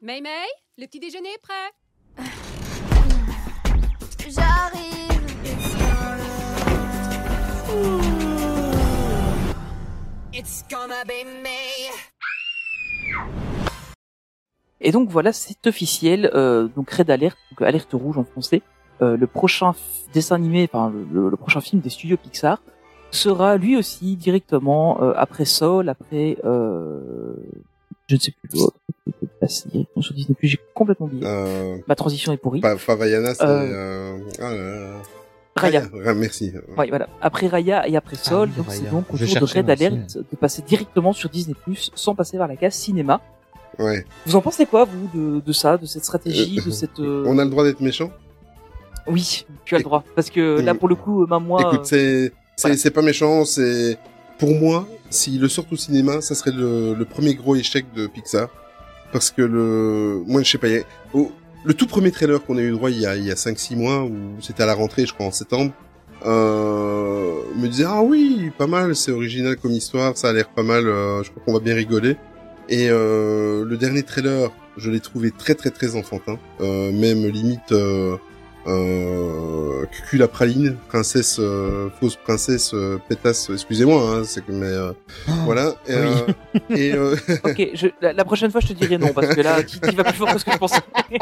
[0.00, 0.46] May May,
[0.78, 1.70] le petit déjeuner est prêt.
[4.28, 5.02] J'arrive.
[10.34, 11.92] It's gonna be me.
[14.80, 16.30] Et donc voilà, c'est officiel.
[16.34, 18.62] Euh, donc Red Alert, donc alerte rouge en français.
[19.00, 19.74] Euh, le prochain
[20.12, 22.62] dessin animé, enfin le, le- le prochain film des studios Pixar
[23.12, 27.34] sera lui aussi directement euh, après Soul, après euh,
[28.08, 28.76] je ne sais plus l'autre.
[29.48, 31.24] Sur Disney+, j'ai complètement oublié.
[31.26, 32.60] euh, Ma transition est pourrie.
[32.60, 34.18] Pa- Pavayana c'est Euh, euh...
[34.38, 35.00] ah là là.
[35.56, 35.82] Raya.
[35.92, 36.52] Raya, merci.
[36.78, 37.08] Ouais, voilà.
[37.20, 40.16] Après Raya et après Sol, oui, donc c'est donc au Je tour de Red Alert
[40.16, 43.20] de passer directement sur Disney Plus sans passer par la case cinéma.
[43.78, 44.06] Ouais.
[44.26, 47.00] Vous en pensez quoi, vous, de, de ça, de cette stratégie, Euh, de cette...
[47.00, 48.10] euh, On a le droit d'être méchant?
[49.08, 50.04] Oui, tu as le droit.
[50.14, 51.60] Parce que là, pour le coup, même moi...
[51.62, 52.32] Écoute, c'est
[52.70, 53.98] c'est c'est pas méchant, c'est
[54.38, 58.06] pour moi, s'ils le sortent au cinéma, ça serait le, le premier gros échec de
[58.06, 58.48] Pixar
[59.12, 61.18] parce que le moi je sais pas, a-
[61.64, 63.58] le tout premier trailer qu'on a eu droit il y a il y a 5
[63.58, 65.72] 6 mois où c'était à la rentrée, je crois en septembre,
[66.26, 70.62] euh, me disait "Ah oui, pas mal, c'est original comme histoire, ça a l'air pas
[70.62, 72.16] mal, euh, je crois qu'on va bien rigoler."
[72.68, 77.72] Et euh, le dernier trailer, je l'ai trouvé très très très enfantin, euh, même limite
[78.66, 84.66] euh, Cucu la praline, princesse, euh, fausse princesse, euh, pétasse, excusez-moi, hein, c'est que mais
[84.66, 84.92] euh,
[85.44, 85.74] voilà.
[85.88, 86.14] Et, euh,
[86.70, 89.62] et euh, ok, je, la, la prochaine fois, je te dirai non, parce que là,
[89.62, 90.80] tu, tu vas plus fort que ce que je pensais.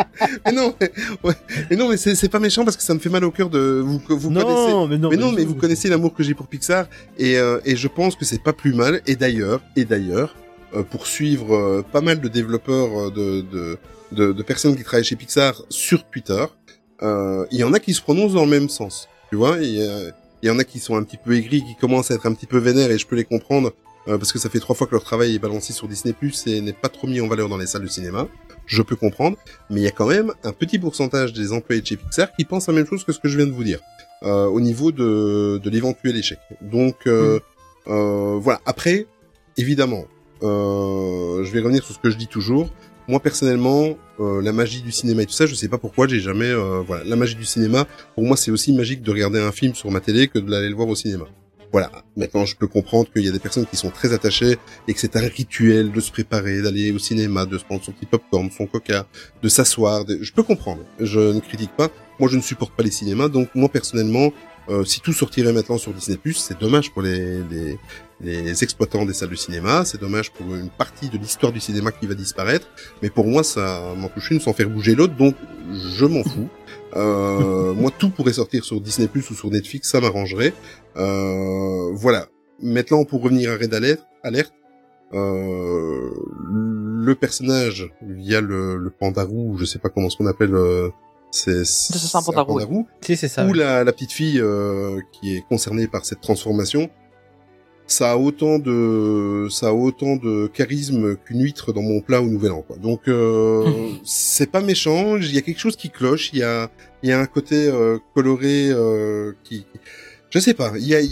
[0.47, 0.93] mais non, mais,
[1.25, 1.35] ouais.
[1.71, 3.83] mais non, mais c'est pas méchant parce que ça me fait mal au cœur de
[3.85, 4.01] vous.
[4.09, 6.87] Vous Non, connaissez, mais non, pas non, mais vous connaissez l'amour que j'ai pour Pixar
[7.19, 9.01] et euh, et je pense que c'est pas plus mal.
[9.07, 10.35] Et d'ailleurs, et d'ailleurs,
[10.75, 13.79] euh, pour suivre euh, pas mal de développeurs de, de
[14.13, 16.45] de de personnes qui travaillent chez Pixar sur Twitter,
[17.03, 19.09] il y en a qui se prononcent dans le même sens.
[19.31, 20.11] Tu vois, il y, a-
[20.43, 22.33] il y en a qui sont un petit peu aigris, qui commencent à être un
[22.35, 23.73] petit peu vénères et je peux les comprendre.
[24.09, 26.15] euh, parce que ça fait trois fois que leur travail est balancé sur Disney
[26.47, 28.27] et n'est pas trop mis en valeur dans les salles de cinéma.
[28.65, 29.37] Je peux comprendre,
[29.69, 32.47] mais il y a quand même un petit pourcentage des employés de chez Pixar qui
[32.47, 33.81] pensent la même chose que ce que je viens de vous dire
[34.23, 36.39] euh, au niveau de, de l'éventuel échec.
[36.63, 37.41] Donc euh,
[37.89, 38.61] euh, voilà.
[38.65, 39.07] Après,
[39.59, 40.07] évidemment,
[40.43, 42.71] euh, je vais revenir sur ce que je dis toujours.
[43.11, 46.21] Moi personnellement, euh, la magie du cinéma et tout ça, je sais pas pourquoi, j'ai
[46.21, 46.45] jamais.
[46.45, 47.85] euh, voilà, la magie du cinéma,
[48.15, 50.69] pour moi, c'est aussi magique de regarder un film sur ma télé que de l'aller
[50.69, 51.25] le voir au cinéma.
[51.73, 51.91] Voilà.
[52.17, 55.01] Maintenant, je peux comprendre qu'il y a des personnes qui sont très attachées et que
[55.01, 58.49] c'est un rituel de se préparer, d'aller au cinéma, de se prendre son petit popcorn,
[58.57, 59.07] son coca,
[59.43, 60.05] de s'asseoir.
[60.09, 60.85] Je peux comprendre.
[61.01, 61.89] Je ne critique pas.
[62.21, 64.31] Moi, je ne supporte pas les cinémas, donc moi personnellement,
[64.71, 67.79] euh, si tout sortirait maintenant sur Disney+, c'est dommage pour les, les,
[68.21, 71.91] les exploitants des salles de cinéma, c'est dommage pour une partie de l'histoire du cinéma
[71.91, 72.69] qui va disparaître,
[73.03, 75.35] mais pour moi, ça m'en touche une sans faire bouger l'autre, donc
[75.71, 76.49] je m'en fous.
[76.97, 80.53] Euh, moi, tout pourrait sortir sur Disney Plus ou sur Netflix, ça m'arrangerait.
[80.97, 82.27] Euh, voilà.
[82.63, 84.53] Maintenant, pour revenir à Red Alert, Alert
[85.13, 90.55] euh, le personnage via le, le panda roux, je sais pas comment ce qu'on appelle.
[91.31, 91.65] C'est.
[91.65, 93.47] Si, c'est ça.
[93.47, 93.59] Ou oui.
[93.59, 96.91] la, la petite fille euh, qui est concernée par cette transformation.
[97.87, 102.27] Ça a autant de ça a autant de charisme qu'une huître dans mon plat au
[102.27, 102.63] Nouvel An.
[102.63, 102.77] Quoi.
[102.77, 105.17] Donc euh, c'est pas méchant.
[105.17, 106.31] Il y a quelque chose qui cloche.
[106.33, 106.71] Il y a
[107.03, 109.67] il y a un côté euh, coloré euh, qui
[110.31, 110.73] je sais pas.
[110.77, 111.11] Il y a il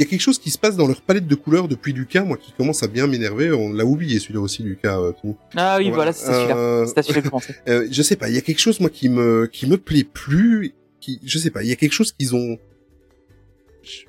[0.00, 2.36] y a quelque chose qui se passe dans leur palette de couleurs depuis Lucas, moi
[2.36, 3.52] qui commence à bien m'énerver.
[3.52, 4.98] On l'a oublié celui-là aussi, Lucas.
[4.98, 5.36] euh, tout.
[5.56, 6.56] Ah oui, voilà, c'est celui-là.
[6.56, 7.54] Euh, C'est à celui-là que je pensais.
[7.68, 10.04] euh, je sais pas, il y a quelque chose moi qui me qui me plaît
[10.04, 12.58] plus, qui je sais pas, il y a quelque chose qu'ils ont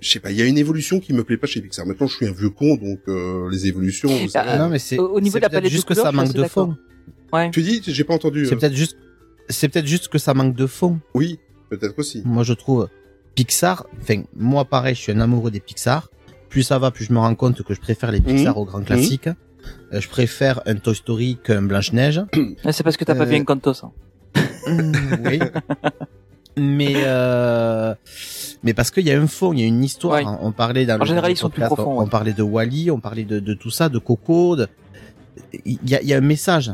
[0.02, 1.86] je sais pas, il y a une évolution qui me plaît pas chez Pixar.
[1.86, 4.50] Maintenant, je suis un vieux con donc euh, les évolutions vous savez.
[4.54, 6.34] Ah, non, mais c'est au- au niveau de la palette de juste que ça manque
[6.34, 6.76] de fond.
[7.34, 7.50] Ouais.
[7.52, 8.46] Tu dis, j'ai pas entendu.
[8.46, 8.58] C'est euh.
[8.58, 8.98] peut-être juste,
[9.50, 11.00] c'est peut-être juste que ça manque de fond.
[11.16, 11.40] Oui,
[11.70, 12.22] peut-être aussi.
[12.26, 12.90] Moi, je trouve
[13.36, 13.86] Pixar.
[14.02, 16.10] Enfin, moi, pareil, je suis un amoureux des Pixar.
[16.50, 18.62] Plus ça va, plus je me rends compte que je préfère les Pixar Mhm.
[18.62, 19.28] aux grands classiques.
[19.28, 22.22] Euh, je préfère un Toy Story qu'un Blanche Neige.
[22.66, 23.90] Ah, C'est parce que t'as pas Euh, vu Encanto, ça.
[25.26, 25.40] oui.
[26.58, 27.96] Mais euh,
[28.62, 30.16] mais parce qu'il y a un fond, il y a une histoire.
[30.16, 30.26] Ouais.
[30.26, 30.38] hein.
[30.42, 33.00] On parlait dans En le général, ils sont plus profonds, On, parlait de Wally, on
[33.00, 34.58] parlait de, de tout ça, de Coco.
[34.58, 34.68] de-
[35.66, 36.74] Il y a, y a un message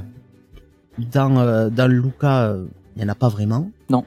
[0.98, 2.46] dans euh, dans Luca.
[2.48, 3.70] euh, Il y en a pas vraiment.
[3.92, 4.04] Non.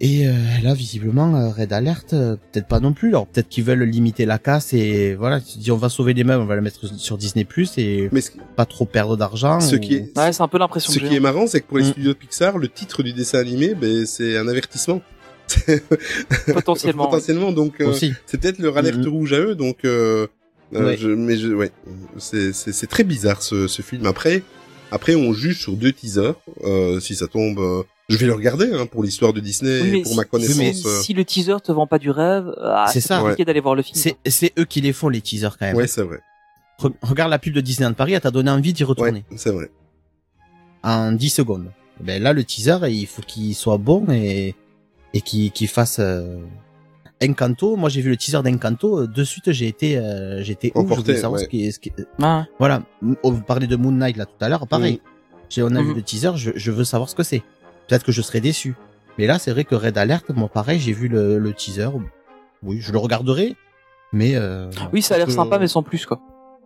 [0.00, 0.32] Et euh,
[0.62, 3.08] là, visiblement, euh, Red Alert, euh, peut-être pas non plus.
[3.08, 6.22] Alors peut-être qu'ils veulent limiter la casse et voilà, se disent on va sauver les
[6.22, 9.58] meubles, on va la mettre sur Disney Plus et Mais ce, pas trop perdre d'argent.
[9.60, 11.60] ce ou- qui est Ouais, c'est un peu l'impression ce que qui est marrant, c'est
[11.62, 11.90] que pour les Mm.
[11.92, 15.00] studios de Pixar, le titre du dessin animé, ben c'est un avertissement.
[16.52, 17.06] Potentiellement.
[17.06, 19.08] Potentiellement, donc euh, c'est peut-être leur alerte Mhm.
[19.08, 20.26] rouge à eux, donc euh,
[20.74, 20.96] euh, Ouais.
[20.96, 21.70] je, mais je, ouais,
[22.18, 24.06] c'est c'est c'est très bizarre ce, ce film.
[24.06, 24.42] Après,
[24.90, 26.34] après on juge sur deux teasers.
[26.64, 29.90] Euh, si ça tombe, euh, je vais le regarder hein, pour l'histoire de Disney, Oui,
[29.90, 30.56] mais et pour si, ma connaissance.
[30.76, 33.20] si, euh, si le teaser te vend pas du rêve, ah, C'est ça.
[33.20, 33.96] compliqué d'aller voir le film.
[33.96, 35.76] C'est c'est eux qui les font les teasers quand même.
[35.76, 36.20] ouais, c'est vrai.
[36.80, 39.50] Re- regarde la pub de Disneyland Paris, elle t'a donné envie d'y retourner Ouais, c'est
[39.50, 39.70] vrai.
[40.82, 41.70] en 10 secondes.
[42.00, 44.54] Ben là, le teaser, il faut qu'il soit bon et
[45.14, 46.38] et qu'il qu'il fasse euh,
[47.22, 47.76] Encanto.
[47.76, 49.00] Moi, j'ai vu le teaser d'Encanto.
[49.00, 50.70] euh, De suite, j'ai été euh, j'étais.
[50.74, 51.44] Je Emporté, savoir ouais.
[51.44, 51.90] ce qui, ce qui...
[52.20, 52.82] Ah, Voilà.
[53.22, 54.66] On parlait de Moon Knight là tout à l'heure.
[54.68, 55.00] Pareil.
[55.48, 56.32] J'ai on a vu le teaser.
[56.36, 57.42] Je, je veux savoir ce que c'est.
[57.88, 58.74] Peut-être que je serai déçu.
[59.18, 61.88] Mais là, c'est vrai que Red Alert, moi, pareil, j'ai vu le, le teaser.
[62.62, 63.56] Oui, je le regarderai.
[64.12, 66.20] Mais euh, Oui, ça a l'air que- sympa, mais sans plus, quoi.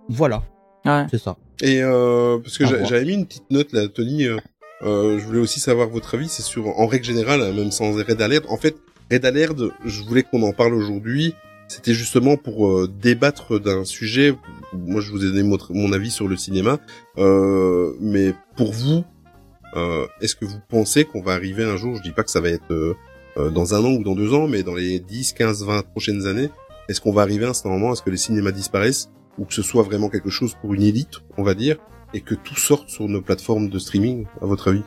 [0.08, 0.42] voilà,
[0.84, 1.06] Ouais.
[1.10, 1.36] c'est ça.
[1.62, 4.24] Et euh, parce que j'avais mis une petite note là, Tony.
[4.26, 4.38] euh,
[4.82, 6.28] euh, je voulais aussi savoir votre avis.
[6.28, 8.46] C'est sur, en règle générale, hein, même sans Red Alert.
[8.48, 8.76] En fait,
[9.12, 11.34] Red Alert, je voulais qu'on en parle aujourd'hui.
[11.68, 14.34] C'était justement pour euh, débattre d'un sujet.
[14.72, 16.78] Moi, je vous ai donné mon, mon avis sur le cinéma,
[17.18, 19.04] euh, mais pour vous,
[20.20, 22.48] est-ce que vous pensez qu'on va arriver un jour Je dis pas que ça va
[22.48, 22.96] être euh,
[23.36, 26.26] euh, dans un an ou dans deux ans, mais dans les 10, 15, 20 prochaines
[26.26, 26.50] années,
[26.88, 29.54] est-ce qu'on va arriver à ce moment à ce que les cinémas disparaissent ou que
[29.54, 31.76] ce soit vraiment quelque chose pour une élite, on va dire,
[32.12, 34.82] et que tout sorte sur nos plateformes de streaming, à votre avis?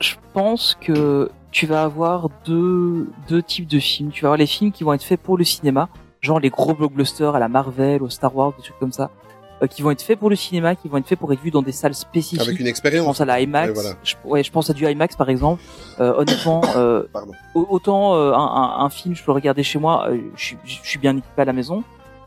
[0.00, 4.10] Je pense que tu vas avoir deux, deux types de films.
[4.10, 5.88] Tu vas avoir les films qui vont être faits pour le cinéma,
[6.20, 9.17] genre les gros blockbusters à la Marvel, au Star Wars, des trucs comme ça, euh,
[9.66, 11.62] qui vont être faits pour le cinéma, qui vont être faits pour être vus dans
[11.62, 12.40] des salles spécifiques.
[12.46, 13.02] Avec une expérience.
[13.04, 13.72] Je pense à la IMAX.
[13.74, 13.90] Voilà.
[14.04, 15.60] je, ouais, je pense à du IMAX par exemple.
[16.00, 17.02] Euh, honnêtement, euh,
[17.54, 20.44] au- autant euh, un, un- un film, je peux le regarder chez moi, euh, je,
[20.44, 21.82] suis- je suis bien équipé à la maison.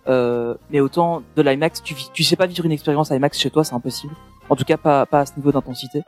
[0.08, 3.50] Euh, mais autant de l'IMAX, tu, vis- tu sais pas vivre une expérience IMAX chez
[3.52, 4.14] toi, c'est impossible.
[4.50, 6.02] En tout cas, pas, pas à ce niveau d'intensité.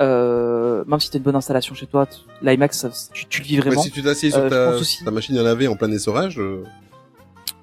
[0.00, 2.06] Euh, même si t'as une bonne installation chez toi,
[2.42, 3.76] l'IMAX, tu, tu le vis vraiment.
[3.76, 6.38] Ouais, si tu t'assieds sur Euh, je ta, ta machine à laver en plein essorage,
[6.38, 6.64] euh,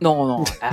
[0.02, 0.72] Non, non, ah,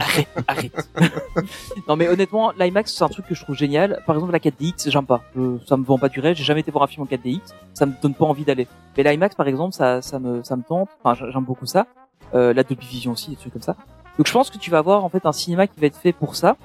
[0.00, 0.88] arrête, arrête.
[1.88, 4.02] non, mais honnêtement, l'IMAX, c'est un truc que je trouve génial.
[4.06, 5.20] Par exemple, la 4DX, j'aime pas.
[5.36, 6.34] Je- ça me vend pas du rêve.
[6.34, 7.40] J'ai jamais été voir un film en 4DX.
[7.74, 8.66] Ça me donne pas envie d'aller.
[8.96, 10.88] Mais l'IMAX, par exemple, ça, ça me, ça me tente.
[11.02, 11.86] Enfin, j'a- j'aime beaucoup ça.
[12.34, 13.76] Euh, la Dolby Vision aussi, des trucs comme ça.
[14.16, 16.12] Donc, je pense que tu vas avoir, en fait, un cinéma qui va être fait
[16.12, 16.56] pour ça.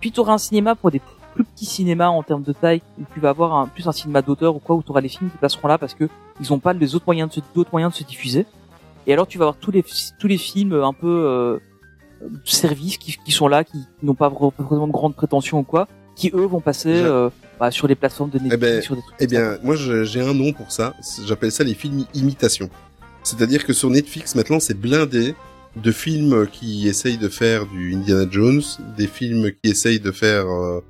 [0.00, 1.00] Puis, tu auras un cinéma pour des
[1.34, 4.22] plus petits cinémas en termes de taille, où tu vas avoir un, plus un cinéma
[4.22, 6.08] d'auteur ou quoi, où tu auras les films qui passeront là parce que
[6.40, 8.46] ils ont pas les autres moyens de se, d'autres moyens de se diffuser.
[9.08, 9.82] Et alors, tu vas avoir tous les,
[10.20, 11.58] tous les films un peu, euh,
[12.44, 15.88] services qui, qui sont là, qui n'ont pas vra- vraiment de grandes prétentions ou quoi,
[16.14, 19.02] qui eux vont passer euh, bah, sur les plateformes de Netflix, Eh ben, sur des
[19.02, 19.14] trucs.
[19.20, 20.94] eh bien, moi j'ai un nom pour ça.
[21.26, 22.68] J'appelle ça les films imitations.
[23.22, 25.34] C'est-à-dire que sur Netflix maintenant, c'est blindé
[25.76, 28.62] de films qui essayent de faire du Indiana Jones,
[28.96, 30.80] des films qui essayent de faire, euh,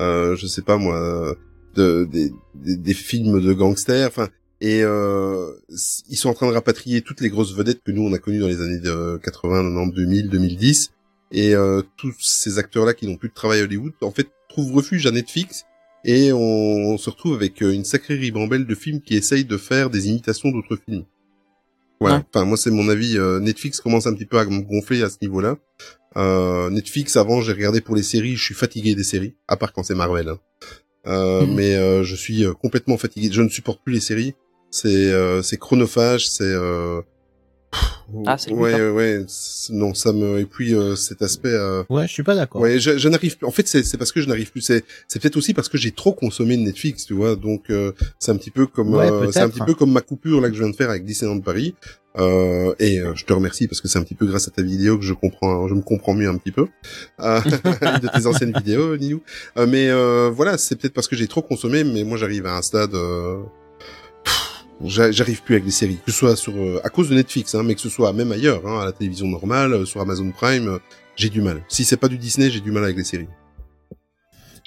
[0.00, 1.34] euh, je sais pas moi,
[1.74, 4.06] de, des, des, des films de gangsters.
[4.08, 4.28] Enfin,
[4.64, 5.52] et euh,
[6.08, 8.38] ils sont en train de rapatrier toutes les grosses vedettes que nous on a connues
[8.38, 10.90] dans les années de 80, 90, 2000, 2010.
[11.32, 14.72] Et euh, tous ces acteurs-là qui n'ont plus de travail à Hollywood, en fait, trouvent
[14.74, 15.64] refuge à Netflix
[16.06, 19.58] et on, on se retrouve avec euh, une sacrée ribambelle de films qui essayent de
[19.58, 21.04] faire des imitations d'autres films.
[22.00, 22.24] Voilà.
[22.32, 23.18] Enfin, moi, c'est mon avis.
[23.18, 25.56] euh, Netflix commence un petit peu à me gonfler à ce niveau-là.
[26.16, 28.36] Euh, Netflix, avant, j'ai regardé pour les séries.
[28.36, 30.28] Je suis fatigué des séries, à part quand c'est Marvel.
[30.30, 30.38] hein.
[31.06, 33.28] Euh, Mais euh, je suis complètement fatigué.
[33.30, 34.34] Je ne supporte plus les séries.
[34.74, 36.28] C'est euh, c'est chronophage.
[36.28, 37.00] C'est euh...
[38.26, 39.24] Ah, c'est ouais, ouais, ouais.
[39.70, 41.48] Non, ça me et puis euh, cet aspect.
[41.52, 42.60] euh, Ouais, je suis pas d'accord.
[42.60, 43.46] Ouais, je, je n'arrive plus.
[43.46, 44.62] En fait, c'est c'est parce que je n'arrive plus.
[44.62, 47.36] C'est c'est peut-être aussi parce que j'ai trop consommé de Netflix, tu vois.
[47.36, 50.00] Donc euh, c'est un petit peu comme Ouais, euh, c'est un petit peu comme ma
[50.00, 51.76] coupure là que je viens de faire avec Disneyland Paris.
[52.18, 54.62] Euh, et euh, je te remercie parce que c'est un petit peu grâce à ta
[54.62, 56.66] vidéo que je comprends, je me comprends mieux un petit peu
[57.20, 59.20] euh, de tes anciennes vidéos, Nilou.
[59.56, 61.84] Euh, mais euh, voilà, c'est peut-être parce que j'ai trop consommé.
[61.84, 62.94] Mais moi, j'arrive à un stade.
[64.82, 67.62] J'arrive plus avec les séries, que ce soit sur euh, à cause de Netflix, hein,
[67.62, 70.68] mais que ce soit même ailleurs, hein, à la télévision normale, euh, sur Amazon Prime,
[70.68, 70.78] euh,
[71.16, 71.62] j'ai du mal.
[71.68, 73.28] Si c'est pas du Disney, j'ai du mal avec les séries.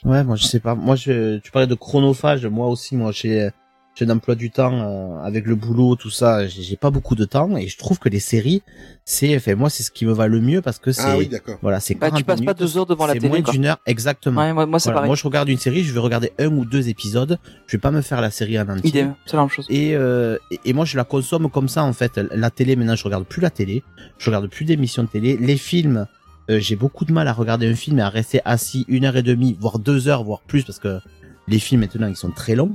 [0.06, 0.76] Ouais, moi je sais pas.
[0.76, 2.46] Moi, je, tu parlais de chronophage.
[2.46, 3.50] Moi aussi, moi j'ai
[3.98, 6.48] j'ai un emploi du temps euh, avec le boulot, tout ça.
[6.48, 8.62] J'ai j'ai pas beaucoup de temps et je trouve que les séries,
[9.06, 11.28] c'est, enfin moi c'est ce qui me va le mieux parce que c'est, Ah oui,
[11.28, 11.58] d'accord.
[11.64, 13.66] voilà, c'est Bah, tu 40 passes pas deux heures devant la c'est télé, moins d'une
[13.66, 14.40] heure exactement.
[14.42, 15.10] Ouais, moi, moi, c'est Voilà, pareil.
[15.10, 17.40] Moi je regarde une série, je vais regarder un ou deux épisodes.
[17.66, 18.88] Je vais pas me faire la série en entier.
[18.90, 19.66] Idem, c'est la même chose.
[19.70, 22.18] Et, euh, et, et moi je la consomme comme ça en fait.
[22.36, 23.84] La télé maintenant je regarde plus la télé,
[24.20, 25.38] je regarde plus d'émissions de télé.
[25.38, 26.06] Les films,
[26.52, 29.18] euh, j'ai beaucoup de mal à regarder un film et à rester assis une heure
[29.18, 31.00] et demie, voire deux heures, voire plus parce que
[31.48, 32.74] les films maintenant ils sont très longs.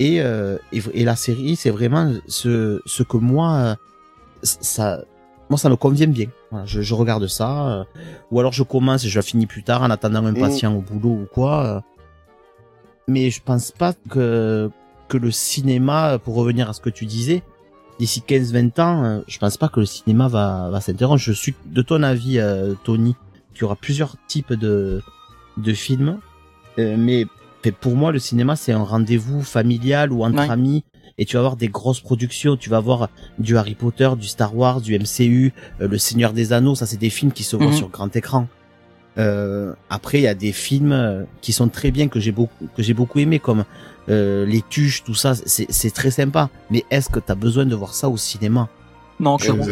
[0.00, 3.74] Et, euh, et, et la série c'est vraiment ce, ce que moi euh,
[4.42, 5.02] ça
[5.50, 6.26] moi ça me convient bien.
[6.50, 7.84] Voilà, je, je regarde ça euh,
[8.30, 10.40] ou alors je commence et je la finis plus tard en attendant un Mm.
[10.40, 11.66] patient au boulot ou quoi.
[11.66, 11.80] euh.
[13.08, 14.70] Mais je pense pas que
[15.08, 17.42] que le cinéma, pour revenir à ce que tu disais,
[17.98, 21.18] d'ici 15-20 ans, je pense pas que le cinéma va, va s'interrompre.
[21.20, 22.38] Je suis de ton avis,
[22.84, 23.16] Tony,
[23.52, 25.02] qu'il y aura plusieurs types de,
[25.56, 26.20] de films.
[26.78, 27.26] Mais
[27.64, 30.50] mais pour moi, le cinéma, c'est un rendez-vous familial ou entre Ouais.
[30.50, 30.84] amis.
[31.18, 32.56] Et tu vas avoir des grosses productions.
[32.56, 33.08] Tu vas avoir
[33.38, 36.74] du Harry Potter, du Star Wars, du MCU, euh, Le Seigneur des Anneaux.
[36.74, 37.72] Ça, c'est des films qui se voient Mhm.
[37.74, 38.46] sur grand écran.
[39.18, 42.66] Euh, après, il y a des films euh, qui sont très bien que j'ai beaucoup
[42.76, 43.64] que j'ai beaucoup aimé, comme
[44.08, 45.34] euh, les tuches, tout ça.
[45.34, 46.48] C'est c'est très sympa.
[46.70, 48.68] Mais est-ce que t'as besoin de voir ça au cinéma?
[49.18, 49.64] Non, clairement.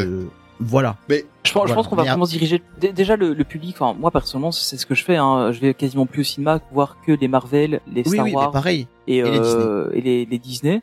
[0.61, 0.97] Voilà.
[1.09, 1.75] Mais Je pense, je Voilà.
[1.77, 2.63] pense qu'on va Mais vraiment se diriger.
[2.81, 3.77] Dé- Déjà le, le public.
[3.81, 5.17] Enfin, moi personnellement, c'est ce que je fais.
[5.17, 5.53] Hein.
[5.53, 8.37] Je vais quasiment plus au cinéma voir que les Marvel, les Oui, Star oui, mais
[8.37, 8.89] Wars pareil.
[9.07, 10.83] et, Et les euh, et les, les Disney.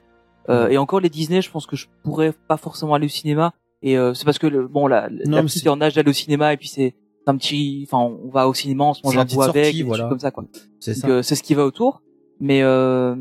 [0.50, 3.54] Euh, Et encore les Disney, je pense que je pourrais pas forcément aller au cinéma.
[3.82, 6.10] Et euh, c'est parce que le, bon, la, Non, la petite est en âge d'aller
[6.10, 6.96] au cinéma et puis c'est
[7.28, 7.88] un petit.
[7.92, 10.08] Enfin, on va au cinéma, on se mange un bout avec, sortie, voilà.
[10.08, 10.46] comme ça quoi.
[10.80, 12.02] C'est euh, c'est ce qui va autour.
[12.40, 13.16] Mais euh,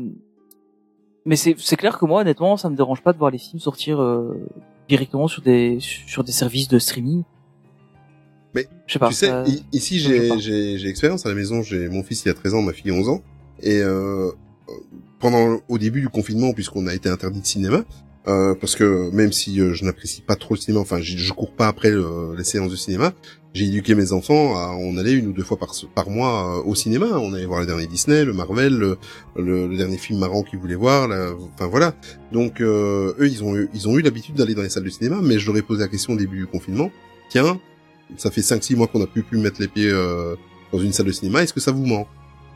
[1.25, 3.59] Mais c'est c'est clair que moi, honnêtement, ça me dérange pas de voir les films
[3.59, 4.39] sortir euh,
[4.87, 7.23] directement sur des sur des services de streaming.
[8.53, 9.09] Mais je sais pas.
[9.09, 9.43] Tu sais, ça-
[9.73, 11.61] ici j'ai j'ai j'ai expérience à la maison.
[11.61, 13.21] J'ai mon fils il a 13 ans, ma fille 11 ans,
[13.61, 14.31] et euh,
[15.19, 17.83] pendant au début du confinement, puisqu'on a été interdit de cinéma,
[18.27, 21.51] euh, parce que même si euh, je n'apprécie pas trop le cinéma, enfin je, cours
[21.51, 23.13] pas après euh, les séances de cinéma,
[23.53, 26.63] j'ai éduqué mes enfants à on allait une ou deux fois par par mois euh,
[26.63, 27.05] au cinéma.
[27.13, 28.97] On allait voir le dernier Disney, le Marvel, le,
[29.37, 31.07] le, le dernier film marrant qu'ils voulaient voir.
[31.07, 31.93] la- enfin voilà.
[32.31, 35.19] Donc eux ils ont eu, ils ont eu l'habitude d'aller dans les salles de cinéma,
[35.21, 36.91] mais je leur ai posé la question au début du confinement.
[37.29, 37.59] Tiens,
[38.17, 39.91] ça fait 5-6 mois qu'on a plus pu mettre les pieds
[40.71, 42.07] dans une salle de cinéma, est-ce que ça vous ment?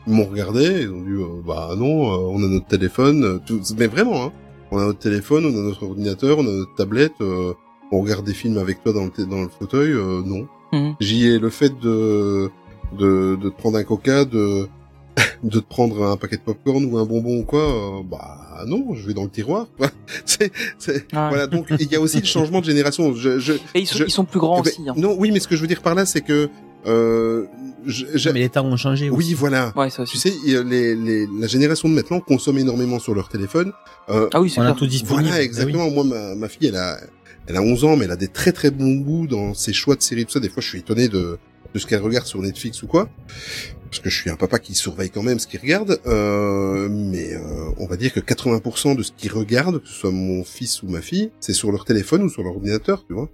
[0.06, 3.60] Ils m'ont regardé, ils ont dit bah non, on a notre téléphone, tout...
[3.78, 4.32] mais vraiment, hein,
[4.70, 7.52] on a notre téléphone, on a notre ordinateur, on a notre tablette, euh,
[7.92, 10.46] on regarde des films avec toi dans le, dans le fauteuil, euh, non.
[10.72, 10.94] Mhm.
[11.00, 12.50] J'y ai le fait de,
[12.98, 14.68] de de te prendre un coca, de
[15.42, 17.60] de te prendre un paquet de popcorn ou un bonbon ou quoi,
[17.98, 19.66] euh, bah non, je vais dans le tiroir.
[20.24, 21.46] c'est, c'est, voilà.
[21.46, 23.12] Donc il y a aussi le changement de génération.
[23.14, 24.88] Je, je, Et ils sont, je- ils sont plus grands Eh ben, aussi.
[24.88, 24.94] hein.
[24.96, 26.48] Non, oui, mais ce que je veux dire par là, c'est que
[26.86, 27.46] euh,
[28.32, 29.10] Mais les temps ont changé.
[29.10, 29.72] oui, voilà.
[29.76, 30.12] Ouais, ça aussi.
[30.12, 30.34] Tu sais,
[30.64, 33.72] les, les, la génération de maintenant consomme énormément sur leur téléphone.
[34.08, 35.28] Euh, Ah oui, c'est tout disponible.
[35.28, 35.90] voilà, exactement.
[35.90, 36.98] Moi, ma, ma fille, elle a,
[37.46, 39.96] elle a 11 ans, mais elle a des très très bons goûts dans ses choix
[39.96, 40.40] de séries, tout ça.
[40.40, 41.38] Des fois, je suis étonné de,
[41.74, 43.08] de ce qu'elle regarde sur Netflix ou quoi.
[43.90, 45.98] Parce que je suis un papa qui surveille quand même ce qu'il regarde.
[46.06, 50.12] Euh, mais euh, on va dire que 80% de ce qu'ils regardent, que ce soit
[50.12, 53.28] mon fils ou ma fille, c'est sur leur téléphone ou sur leur ordinateur, tu vois.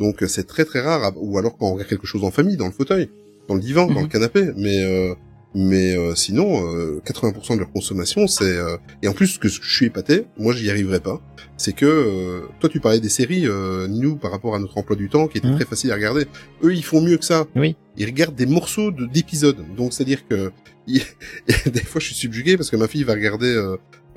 [0.00, 1.12] Donc euh, c'est très très rare.
[1.16, 3.10] Ou alors quand on regarde quelque chose en famille, dans le fauteuil,
[3.48, 4.50] dans le divan, dans le canapé.
[4.56, 5.14] Mais euh,
[5.54, 9.48] mais euh, sinon, euh, 80% de leur consommation, c'est euh, et en plus ce que
[9.48, 11.20] je suis épaté, moi j'y arriverai pas.
[11.56, 14.94] C'est que euh, toi tu parlais des séries, euh, Ninou, par rapport à notre emploi
[14.94, 15.56] du temps, qui était Mhm.
[15.56, 16.26] très facile à regarder.
[16.62, 17.46] Eux, ils font mieux que ça.
[17.56, 17.76] Oui.
[17.96, 19.56] Ils regardent des morceaux de- d'épisodes.
[19.76, 20.52] Donc c'est-à-dire que
[20.86, 21.02] ils-
[21.72, 23.56] des fois je suis subjugué parce que ma fille va regarder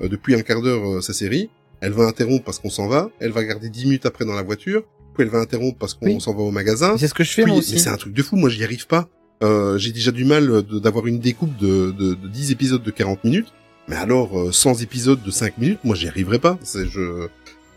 [0.00, 1.48] depuis un quart d'heure sa série.
[1.80, 3.10] Elle va interrompre parce qu'on s'en va.
[3.20, 4.84] Elle va regarder 10 minutes après dans la voiture.
[5.14, 6.20] Puis elle va interrompre parce qu'on Oui.
[6.20, 6.96] s'en va au magasin.
[6.98, 7.74] C'est ce que je fais Puis- moi aussi.
[7.74, 9.08] Mais c'est un truc de fou, moi j'y arrive pas.
[9.42, 12.90] Euh, j'ai déjà du mal de- d'avoir une découpe de, de, de 10 épisodes de
[12.90, 13.52] 40 minutes.
[13.88, 16.56] Mais alors, euh, 100 épisodes de 5 minutes, moi j'y arriverai pas.
[16.62, 17.26] C'est je...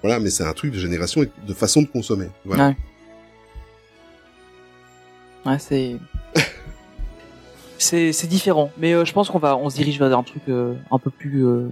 [0.03, 2.27] Voilà, mais c'est un truc de génération et de façon de consommer.
[2.45, 2.67] Voilà.
[2.69, 2.75] Ouais.
[5.51, 5.95] Ouais, c'est
[7.77, 10.43] c'est c'est différent, mais euh, je pense qu'on va on se dirige vers un truc
[10.49, 11.69] euh, un peu plus euh,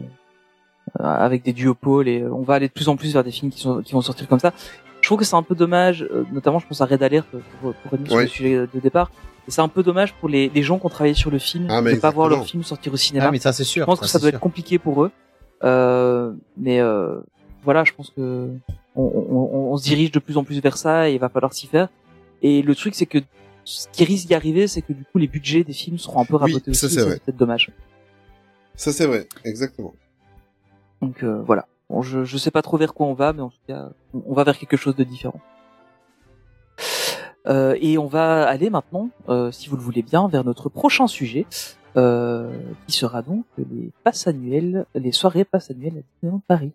[1.00, 3.32] euh, avec des duopoles et euh, on va aller de plus en plus vers des
[3.32, 4.54] films qui sont qui vont sortir comme ça.
[5.04, 7.40] Je trouve que c'est un peu dommage, euh, notamment je pense à Red Alert euh,
[7.62, 9.12] pour, pour revenir sur le sujet de départ.
[9.48, 11.68] Et C'est un peu dommage pour les, les gens qui ont travaillé sur le film
[11.70, 13.26] Ah, de mais pas voir leur film sortir au cinéma.
[13.28, 13.82] Ah, mais ça c'est sûr.
[13.82, 14.38] Je pense que ça c'est doit sûr.
[14.38, 15.12] être compliqué pour eux.
[15.66, 17.20] Euh, mais euh,
[17.64, 18.50] voilà, je pense que
[18.96, 21.54] on, on- on se dirige de plus en plus vers ça et il va falloir
[21.54, 21.90] s'y faire.
[22.42, 23.18] Et le truc, c'est que
[23.66, 26.26] ce qui risque d'y arriver, c'est que du coup, les budgets des films seront un
[26.26, 26.96] peu Oui, rabotés ça, aussi.
[26.96, 27.20] c'est et vrai.
[27.20, 27.72] peut-être dommage.
[28.76, 29.94] Ça c'est vrai, exactement.
[31.02, 31.68] Donc euh, voilà.
[31.94, 34.34] Bon, je, je sais pas trop vers quoi on va, mais en tout cas, on,
[34.34, 35.40] va vers quelque chose de différent.
[37.46, 41.06] Euh, et on va aller maintenant, euh, si vous le voulez bien, vers notre prochain
[41.06, 41.46] sujet,
[41.96, 42.50] euh,
[42.88, 46.72] qui sera donc les passes annuelles, les soirées passes annuelles à Disneyland Paris.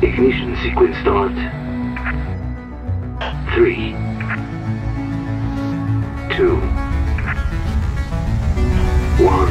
[0.00, 1.34] Ignition sequence start.
[3.54, 3.94] Three.
[6.34, 6.56] Two.
[9.22, 9.50] One.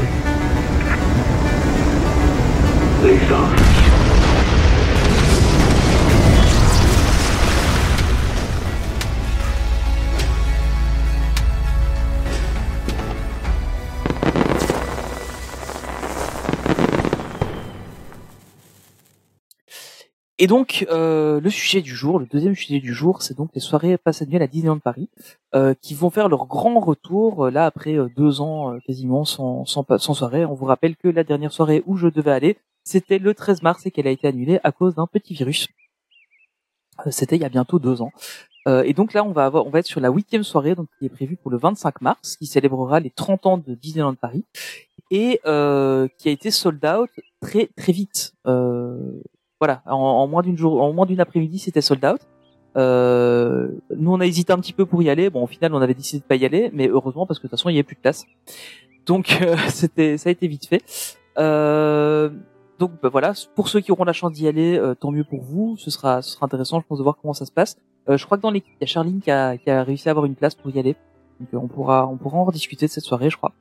[3.06, 3.63] Lift off.
[20.44, 23.62] Et donc, euh, le sujet du jour, le deuxième sujet du jour, c'est donc les
[23.62, 25.08] soirées passes annuelles à Disneyland Paris,
[25.56, 29.24] euh, qui vont faire leur grand retour, euh, là, après euh, deux ans euh, quasiment
[29.24, 30.44] sans, sans, sans soirée.
[30.44, 33.86] On vous rappelle que la dernière soirée où je devais aller, c'était le 13 mars
[33.86, 35.70] et qu'elle a été annulée à cause d'un petit virus.
[37.10, 38.12] C'était il y a bientôt deux ans.
[38.66, 41.06] Et donc là, on va avoir, on va être sur la huitième soirée, donc qui
[41.06, 44.44] est prévue pour le 25 mars, qui célébrera les 30 ans de Disneyland Paris
[45.14, 47.10] et euh, qui a été sold out
[47.40, 48.34] très très vite.
[48.48, 49.22] Euh,
[49.64, 52.20] voilà, en, en moins d'une jour, en moins d'une après-midi, c'était sold out.
[52.76, 55.30] Euh, nous, on a hésité un petit peu pour y aller.
[55.30, 57.50] Bon, au final, on avait décidé de pas y aller, mais heureusement parce que de
[57.50, 58.26] toute façon, il y avait plus de place.
[59.06, 60.84] Donc, euh, c'était, ça a été vite fait.
[61.38, 62.30] Euh,
[62.80, 65.42] donc, bah, voilà, pour ceux qui auront la chance d'y aller, euh, tant mieux pour
[65.42, 65.78] vous.
[65.78, 67.78] Ce sera, ce sera intéressant, je pense, de voir comment ça se passe.
[68.10, 70.10] Euh, je crois que dans l'équipe, il y a Charline qui a, qui a réussi
[70.10, 70.98] à avoir une place pour y aller.
[71.40, 73.54] Donc, euh, on pourra, on pourra en rediscuter de cette soirée, je crois.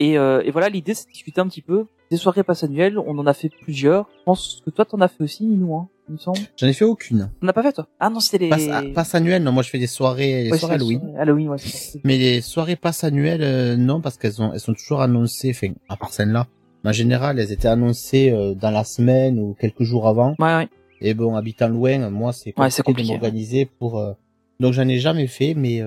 [0.00, 2.98] Et, et voilà, l'idée, c'est de discuter un petit peu des soirées passes annuelles.
[2.98, 4.08] On en a fait plusieurs.
[4.20, 6.38] Je pense que toi, t'en as fait aussi, nous, hein, il me semble.
[6.56, 7.30] J'en ai fait aucune.
[7.42, 7.86] On n'a pas fait, toi?
[8.00, 8.48] Ah non, c'était les...
[8.50, 11.14] Passe, passe annuelle, non, moi je fais des soirées, Ouais, soirées Halloween.
[11.18, 11.56] Halloween, ouais.
[12.04, 15.72] Mais les soirées passe annuelles, euh, non, parce qu'elles ont, elles sont toujours annoncées, enfin,
[15.88, 16.46] à part celle-là,
[16.84, 20.34] En général, elles étaient annoncées euh, dans la semaine ou quelques jours avant.
[20.38, 20.68] Ouais, ouais.
[21.00, 23.98] Et bon, habitant loin, moi, c'est Ouais, compliqué, de m'organiser pour.
[23.98, 24.12] euh,
[24.60, 25.82] Donc, j'en ai jamais fait, mais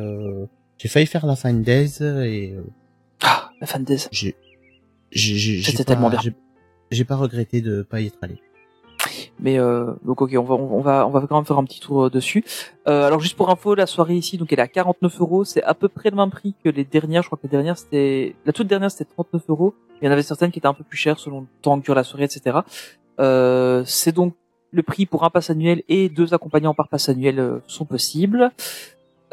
[0.80, 2.53] j'ai failli faire la Fan Days et
[3.23, 4.07] Ah, la Fan Days.
[5.12, 6.20] C'était tellement bien.
[6.22, 6.34] J'ai,
[6.92, 8.42] j'ai pas regretté de pas y être allé.
[9.40, 11.80] Mais euh, donc ok, on va on va on va quand même faire un petit
[11.80, 12.44] tour euh, dessus.
[12.88, 15.64] Euh, alors juste pour info, la soirée ici, donc elle est à 49 euros, c'est
[15.64, 17.22] à peu près le même prix que les dernières.
[17.22, 19.76] Je crois que les dernières c'était la toute dernière c'était 39 euros.
[20.02, 21.86] Il y en avait certaines qui étaient un peu plus chères selon le temps que
[21.86, 22.60] dure la soirée, etc.
[23.20, 24.34] Euh, c'est donc
[24.72, 28.52] le prix pour un pass annuel et deux accompagnants par pass annuel euh, sont possibles.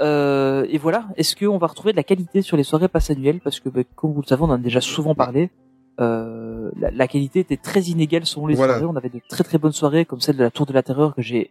[0.00, 3.40] Euh, et voilà, est-ce qu'on va retrouver de la qualité sur les soirées pass annuelles?
[3.42, 5.50] Parce que, bah, comme vous le savez, on en a déjà souvent parlé.
[6.00, 8.74] Euh, la, la qualité était très inégale selon les Voilà.
[8.78, 8.86] soirées.
[8.92, 11.14] On avait de très très bonnes soirées, comme celle de la Tour de la Terreur
[11.14, 11.50] que j'ai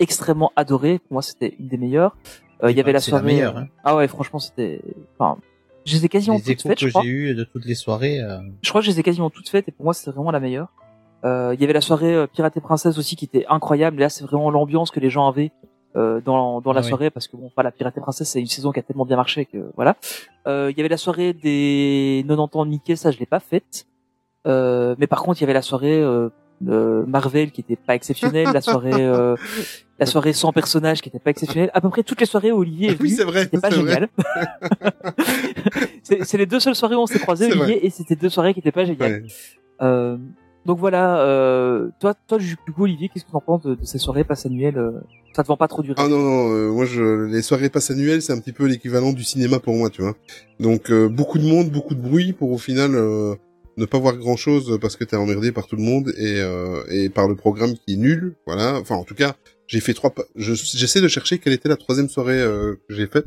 [0.00, 0.98] extrêmement adorée.
[0.98, 2.16] Pour moi, c'était une des meilleures.
[2.62, 3.34] Euh, Il y avait la c'est la soirée.
[3.34, 3.68] meilleure, euh, hein.
[3.84, 4.80] Ah ouais, franchement, c'était.
[5.18, 5.38] Enfin,
[5.84, 7.02] je les ai quasiment Les toutes faites, que je crois.
[7.02, 8.20] j'ai eu de toutes les soirées.
[8.20, 10.30] euh, Je crois que je les ai quasiment toutes faites et pour moi c'était vraiment
[10.30, 10.68] la meilleure.
[11.24, 13.98] Euh, Il y avait la soirée euh, Pirate et Princesse aussi qui était incroyable.
[14.00, 15.52] Là c'est vraiment l'ambiance que les gens avaient
[15.96, 16.88] euh, dans, dans la Ah oui.
[16.88, 19.16] soirée parce que bon, voilà, Pirate et Princesse c'est une saison qui a tellement bien
[19.16, 19.96] marché que voilà.
[20.46, 23.40] Euh, Il y avait la soirée des 90 ans de Mickey, ça je l'ai pas
[23.40, 23.86] faite.
[24.46, 28.48] Euh, mais par contre il y avait la soirée euh, Marvel qui était pas exceptionnelle,
[28.52, 29.36] la soirée euh,
[29.98, 31.70] la soirée sans personnages qui était pas exceptionnelle.
[31.74, 34.08] À peu près toutes les soirées où Olivier est Oui, c'est vrai, c'était pas génial.
[36.02, 38.52] c'est c'est les deux seules soirées où on s'est croisés, Olivier, et c'était deux soirées
[38.54, 39.22] qui étaient pas géniales.
[39.22, 39.28] Ouais.
[39.82, 40.16] Euh,
[40.66, 43.98] donc voilà, euh, toi, toi, du coup, Olivier, qu'est-ce que tu en penses de, ces
[43.98, 44.92] soirées passe annuelles euh,
[45.34, 47.90] Ça te vend pas trop du Ah non non, euh, moi je les soirées passe
[47.90, 50.14] annuelles, c'est un petit peu l'équivalent du cinéma pour moi, tu vois.
[50.60, 53.34] Donc euh, beaucoup de monde, beaucoup de bruit pour au final euh,
[53.76, 56.82] ne pas voir grand chose parce que t'es emmerdé par tout le monde et euh,
[56.90, 58.78] et par le programme qui est nul, voilà.
[58.80, 59.34] Enfin en tout cas,
[59.66, 60.14] j'ai fait trois.
[60.36, 63.26] je- J'essaie de chercher quelle était la troisième soirée euh, que j'ai faite.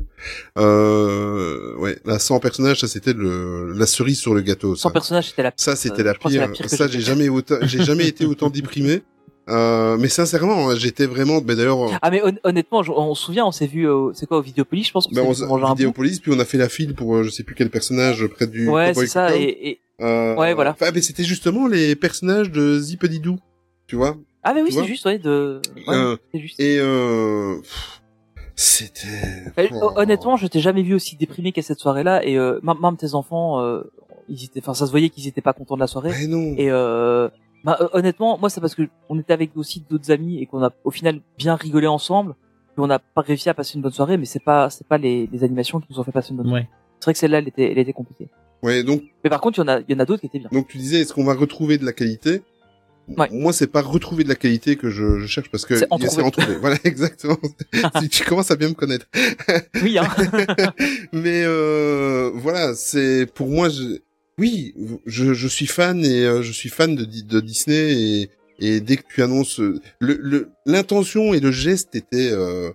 [0.78, 4.76] Euh, ouais, la 100 personnages, ça c'était le la cerise sur le gâteau.
[4.76, 4.90] Ça.
[4.90, 6.40] personnage, c'était la Ça, c'était la c'est pire.
[6.42, 9.02] la pire que ça, j'ai jamais autant, j'ai jamais été autant déprimé.
[9.50, 13.24] Euh, mais sincèrement, hein, j'étais vraiment, mais d'ailleurs, Ah mais hon- honnêtement, je- on se
[13.24, 15.68] souvient, on s'est vu, au- c'est quoi, au Vidéopolis, je pense ben, on.
[15.74, 18.46] Vidéopolis, puis on a fait la file pour euh, je sais plus quel personnage près
[18.46, 20.72] du Ouais, c'est ça, et, et- Euh, ouais, voilà.
[20.72, 23.38] Enfin, mais c'était justement les personnages de Zipedidoo,
[23.86, 24.16] tu vois.
[24.44, 25.60] Ah mais oui, c'est juste, ouais, de...
[25.86, 26.60] ouais, Euh, c'est juste.
[26.60, 27.56] Et euh,
[28.54, 29.06] c'était.
[29.58, 33.14] Euh, Honnêtement, je t'ai jamais vu aussi déprimé qu'à cette soirée-là, et euh, même tes
[33.14, 33.82] enfants, euh,
[34.28, 36.10] ils étaient, enfin, ça se voyait qu'ils étaient pas contents de la soirée.
[36.18, 36.54] Mais non.
[36.56, 37.28] Et euh,
[37.64, 40.62] bah, euh, honnêtement, moi, c'est parce que on était avec aussi d'autres amis et qu'on
[40.62, 42.34] a au final bien rigolé ensemble,
[42.76, 45.28] qu'on n'a pas réussi à passer une bonne soirée, mais c'est pas, c'est pas les,
[45.32, 46.62] les animations qui nous ont fait passer une bonne soirée.
[46.62, 46.68] Ouais.
[47.00, 48.28] C'est vrai que celle-là, elle était, elle était compliquée.
[48.62, 50.26] Ouais, donc Mais par contre, il y en a, il y en a d'autres qui
[50.26, 50.48] étaient bien.
[50.50, 52.42] donc tu disais, est-ce qu'on va retrouver de la qualité?
[53.30, 55.96] Moi, c'est pas retrouver de la qualité que je, je cherche parce que C'est en
[55.98, 56.30] il y a- trouver.
[56.30, 56.56] trouver.
[56.60, 57.38] Voilà, exactement.
[58.02, 59.06] Si tu commences à bien me connaître.
[59.82, 60.08] Oui, hein.
[61.12, 63.68] Mais euh, voilà, c'est pour moi.
[63.68, 63.98] Je...
[64.38, 64.74] Oui,
[65.06, 68.30] je, je suis fan et euh, je suis fan de, Di- de Disney et,
[68.60, 72.70] et dès que tu annonces euh, le le- l'intention et le geste était euh,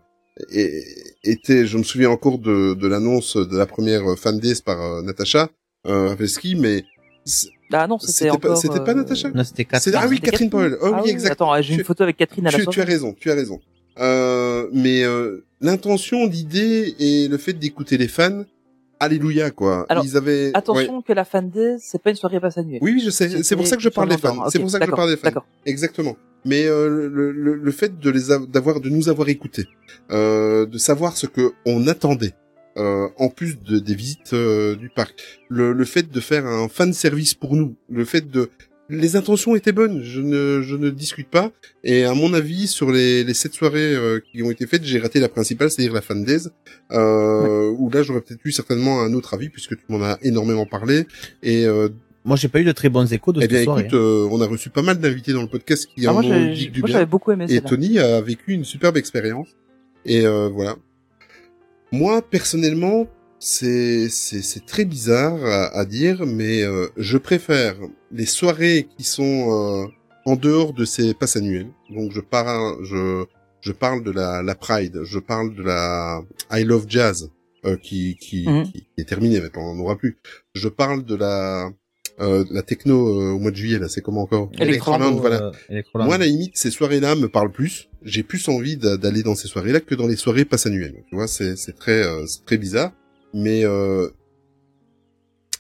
[0.52, 0.84] et-
[1.24, 1.66] était.
[1.66, 5.50] Je me souviens encore de, de l'annonce de la première fan days par euh, Natacha
[5.88, 6.84] euh, Rafelski, mais
[7.72, 8.58] Ah non, c'était C'était pas- encore.
[8.58, 9.96] c'était pas euh, Natacha Non, c'était Catherine.
[9.98, 10.78] ah oui, Catherine Powell.
[10.82, 11.32] Oh Ah oui, exact.
[11.32, 13.60] Attends, j'ai une photo avec Catherine à la tu, as raison, tu as raison.
[14.00, 18.44] Euh, mais euh, l'intention, l'idée et le fait d'écouter les fans,
[19.00, 19.86] alléluia quoi.
[19.90, 20.52] Alors, Ils avaient.
[20.54, 21.04] Attention ouais.
[21.06, 22.80] que la fan day, c'est pas une soirée passe annuelle.
[22.82, 23.44] Oui, oui, je sais.
[23.44, 24.50] C'est pour ça que je parle des fans.
[24.50, 25.26] C'est pour ça que je parle des fans.
[25.28, 25.46] D'accord.
[25.66, 26.16] Exactement.
[26.46, 29.66] Mais euh, le, le, le fait de les av- d'avoir de nous avoir écoutés,
[30.12, 32.34] euh, de savoir ce que on attendait,
[32.78, 35.14] euh, en plus de, des visites euh, du parc,
[35.50, 38.50] le, le fait de faire un fan service pour nous, le fait de
[38.90, 41.52] les intentions étaient bonnes, je ne je ne discute pas.
[41.86, 45.00] Et à mon avis, sur les, les sept soirées euh, qui ont été faites, j'ai
[45.00, 46.50] raté la principale, c'est-à-dire la fan days,
[46.92, 50.66] euh, où là j'aurais peut-être eu certainement un autre avis puisque tu m'en as énormément
[50.66, 51.08] parlé.
[51.42, 51.90] Et euh,
[52.26, 53.82] Moi, j'ai pas eu de très bons échos de eh cette bien, soirée.
[53.84, 56.32] écoute, euh, on a reçu pas mal d'invités dans le podcast qui Ah, en moi,
[56.32, 56.94] ont dit du moi, bien.
[56.94, 57.70] j'avais beaucoup aimé Et celle-là.
[57.70, 59.48] Tony a vécu une superbe expérience.
[60.06, 60.76] Et euh, voilà.
[61.94, 63.06] Moi, personnellement,
[63.38, 67.76] c'est c'est c'est très bizarre à, à dire, mais euh, je préfère
[68.12, 69.36] les soirées qui sont
[69.86, 69.86] euh,
[70.26, 71.70] en dehors de ces passes annuelles.
[71.96, 73.26] Donc, je parle je
[73.62, 76.22] je parle de la la Pride, je parle de la
[76.52, 77.30] I Love Jazz
[77.66, 78.64] euh, qui qui, Mhm.
[78.72, 80.18] qui est terminée maintenant, on n'en aura plus.
[80.56, 81.70] Je parle de la
[82.20, 84.50] euh, de la techno euh, au mois de juillet là, c'est comment encore?
[84.60, 85.52] Electroland, voilà.
[85.72, 85.82] Euh.
[85.96, 87.90] Moi, à la limite, ces soirées-là me parlent plus.
[88.06, 91.04] J'ai plus envie d'a- d'aller dans ces soirées-là que dans les soirées passe annuelles.
[91.10, 92.92] Tu vois, c'est c'est très euh, c'est très bizarre,
[93.34, 94.10] mais euh,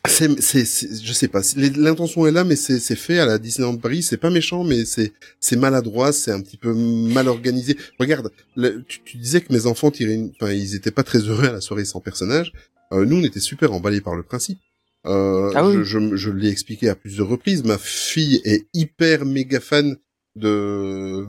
[0.05, 0.65] c'est c'est
[1.01, 1.41] je sais pas.
[1.55, 4.03] L'intention est là, mais c'est c'est fait à la Disneyland Paris.
[4.03, 7.77] C'est pas méchant, mais c'est c'est maladroit, c'est un petit peu mal organisé.
[7.99, 11.19] Regarde, le- tu, tu disais que mes enfants tiraient, une- enfin, ils étaient pas très
[11.19, 12.51] heureux à la soirée sans personnage.
[12.91, 14.59] Euh, nous, on était super emballés par le principe.
[15.05, 15.75] Euh, Ah oui.
[15.77, 17.63] je, je, je l'ai expliqué à plusieurs reprises.
[17.63, 19.95] Ma fille est hyper méga fan
[20.35, 21.25] de.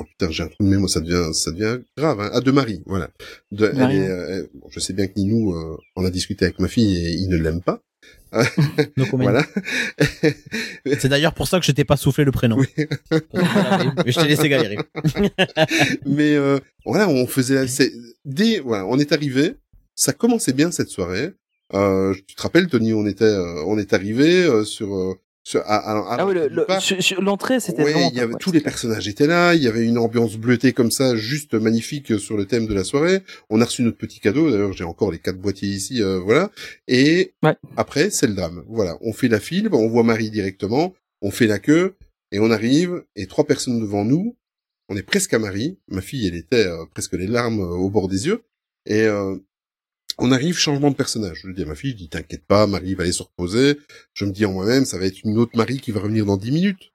[0.00, 2.20] Oh putain, j'ai un trou de mémoire, ça devient, ça devient grave.
[2.20, 2.30] Hein.
[2.32, 3.10] Ah, de Marie, voilà.
[3.50, 3.96] De, elle Marie.
[3.96, 6.68] est, euh, elle- bon, je sais bien que Ninou, euh, on a discuté avec ma
[6.68, 7.80] fille et il ne l'aime pas.
[8.96, 9.44] No voilà.
[11.00, 12.56] C'est d'ailleurs pour ça que je t'ai pas soufflé le prénom.
[13.10, 14.78] Mais je t'ai laissé galérer.
[16.06, 17.64] Mais euh, voilà, on faisait
[18.24, 19.54] dès voilà, on est arrivé,
[19.94, 21.30] ça commençait bien cette soirée.
[21.74, 25.27] Euh, tu te rappelles Tony, on était euh, on est arrivé euh, sur euh, sur
[25.56, 26.66] à, à, à Ah oui, le- le-
[27.22, 28.38] l'entrée, c'était Ouais, il y avait ouais.
[28.40, 32.12] tous les personnages étaient là, il y avait une ambiance bleutée comme ça, juste magnifique
[32.12, 33.22] euh, sur le thème de la soirée.
[33.50, 36.50] On a reçu notre petit cadeau, d'ailleurs j'ai encore les quatre boîtiers ici, euh, voilà.
[36.86, 37.32] Et
[37.76, 38.64] après c'est le drame.
[38.68, 41.94] Voilà, on fait la file, on voit Marie directement, on fait la queue
[42.32, 44.36] et on arrive et trois personnes devant nous.
[44.90, 45.78] On est presque à Marie.
[45.88, 48.42] Ma fille, elle était euh, presque les larmes euh, au bord des yeux.
[48.86, 49.36] Et euh,
[50.18, 51.40] on arrive, changement de personnage.
[51.44, 53.78] Je dis à ma fille, je dis, t'inquiète pas, Marie va aller se reposer.
[54.14, 56.36] Je me dis en moi-même, ça va être une autre Marie qui va revenir dans
[56.36, 56.92] dix minutes.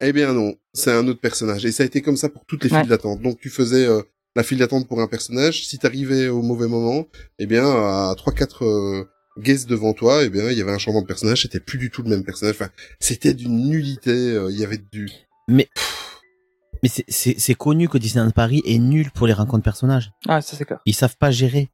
[0.00, 1.64] Eh bien non, c'est un autre personnage.
[1.64, 2.80] Et ça a été comme ça pour toutes les Ouais.
[2.80, 3.22] files d'attente.
[3.22, 4.02] Donc tu faisais euh,
[4.34, 5.66] la file d'attente pour un personnage.
[5.66, 7.06] Si t'arrivais au mauvais moment,
[7.38, 9.04] eh bien à trois quatre euh,
[9.38, 11.42] guests devant toi, eh bien il y avait un changement de personnage.
[11.42, 12.56] C'était plus du tout le même personnage.
[12.56, 12.70] Enfin,
[13.00, 14.10] c'était d'une nullité.
[14.10, 15.08] euh, Il y avait du.
[15.48, 15.68] Mais
[16.82, 20.10] mais c'est- c'est c'est connu que Disneyland Paris est nul pour les rencontres personnages.
[20.28, 20.80] Ah, ça c'est clair.
[20.84, 21.70] Ils savent pas gérer.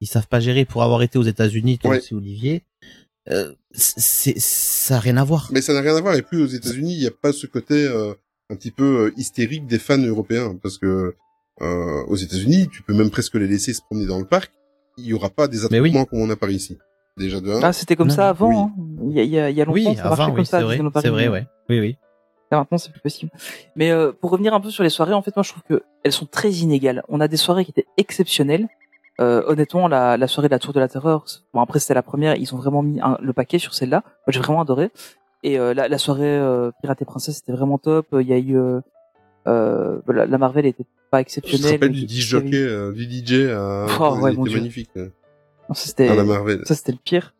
[0.00, 0.64] Ils savent pas gérer.
[0.64, 1.98] Pour avoir été aux États-Unis, toi Ouais.
[1.98, 2.62] aussi Olivier,
[3.30, 5.48] euh, c'est ça a rien à voir.
[5.52, 6.14] Mais ça n'a rien à voir.
[6.14, 8.14] Et plus aux États-Unis, il n'y a pas ce côté euh,
[8.50, 11.14] un petit peu euh, hystérique des fans européens, parce que
[11.62, 14.52] euh, aux États-Unis, tu peux même presque les laisser se promener dans le parc.
[14.98, 16.76] Il y aura pas des attroupements comme on a par ici.
[17.16, 17.62] Déjà de un.
[17.62, 18.48] Ah, c'était comme Non, ça avant.
[18.50, 18.56] oui.
[18.56, 18.72] hein.
[19.10, 20.40] Il y a, il y a, il y a longtemps, Oui, ça marchait avant, comme
[20.40, 20.58] oui, ça.
[20.58, 20.64] c'est
[21.08, 21.46] vrai, vrai, ouais.
[21.70, 21.96] Oui, oui.
[22.52, 23.30] Là, maintenant, c'est plus possible.
[23.74, 25.82] Mais euh, pour revenir un peu sur les soirées, en fait, moi, je trouve que
[26.04, 27.02] elles sont très inégales.
[27.08, 28.68] On a des soirées qui étaient exceptionnelles.
[29.20, 31.24] Euh, honnêtement, la, la soirée de la Tour de la Terreur,
[31.54, 34.02] bon après c'était la première, ils ont vraiment mis un- le paquet sur celle-là.
[34.04, 34.90] Moi, j'ai vraiment adoré.
[35.42, 38.06] Et euh, la, la soirée euh, Pirate et Princesse, c'était vraiment top.
[38.12, 38.80] Il y a eu euh,
[39.46, 41.66] euh, la, la Marvel était pas Je exceptionnelle.
[41.78, 43.86] te rappelle du DJ jockey, euh, du DJ à...
[44.00, 44.56] Oh, ouais, était Dieu.
[44.58, 44.90] magnifique.
[44.96, 46.60] Non, ça c'était À la Marvel.
[46.64, 47.34] ça c'était le pire.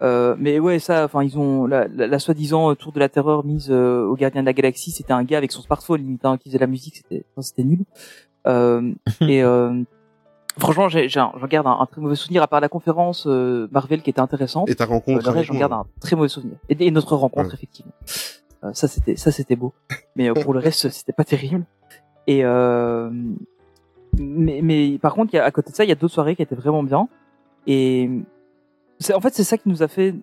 [0.00, 3.08] Euh, mais ouais, ça, enfin, ils ont la, la, la soi-disant euh, tour de la
[3.08, 6.24] terreur mise euh, au gardien de la galaxie, c'était un gars avec son smartphone limite
[6.24, 7.80] hein, qui faisait la musique, c'était enfin, c'était nul.
[8.46, 8.92] Euh,
[9.22, 9.82] et euh,
[10.58, 13.26] franchement, j'ai- j'ai un- j'en garde un, un très mauvais souvenir à part la conférence
[13.26, 14.68] euh, Marvel qui était intéressante.
[14.68, 16.56] Et ta rencontre Euh, reste, j'en garde un très mauvais souvenir.
[16.68, 17.54] Et, et notre rencontre Ouais.
[17.54, 17.92] effectivement.
[18.64, 19.72] Euh, ça c'était ça c'était beau.
[20.16, 21.64] Mais euh, pour le reste, c'était pas terrible.
[22.26, 23.10] Et euh,
[24.18, 26.14] mais, mais par contre, il y a, à côté de ça, il y a d'autres
[26.14, 27.08] soirées qui étaient vraiment bien.
[27.66, 28.10] Et
[28.98, 30.14] c'est en fait c'est ça qui nous a fait.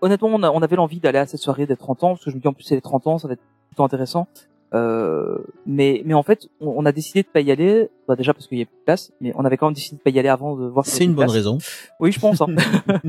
[0.00, 2.30] Honnêtement, on, a- on avait l'envie d'aller à cette soirée des 30 ans parce que
[2.30, 4.28] je me dis en plus c'est les 30 ans, ça va être plutôt intéressant.
[4.74, 7.88] Euh, mais mais en fait, on, on a décidé de pas y aller.
[8.06, 9.96] Bah, déjà parce qu'il y a plus de place, mais on avait quand même décidé
[9.96, 10.84] de pas y aller avant de voir.
[10.84, 11.32] C'est une bonne place.
[11.32, 11.58] raison.
[12.00, 12.40] Oui, je pense.
[12.42, 12.48] Hein.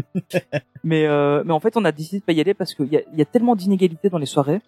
[0.84, 2.98] mais euh, mais en fait, on a décidé de pas y aller parce qu'il y
[2.98, 4.62] a, il y a tellement d'inégalités dans les soirées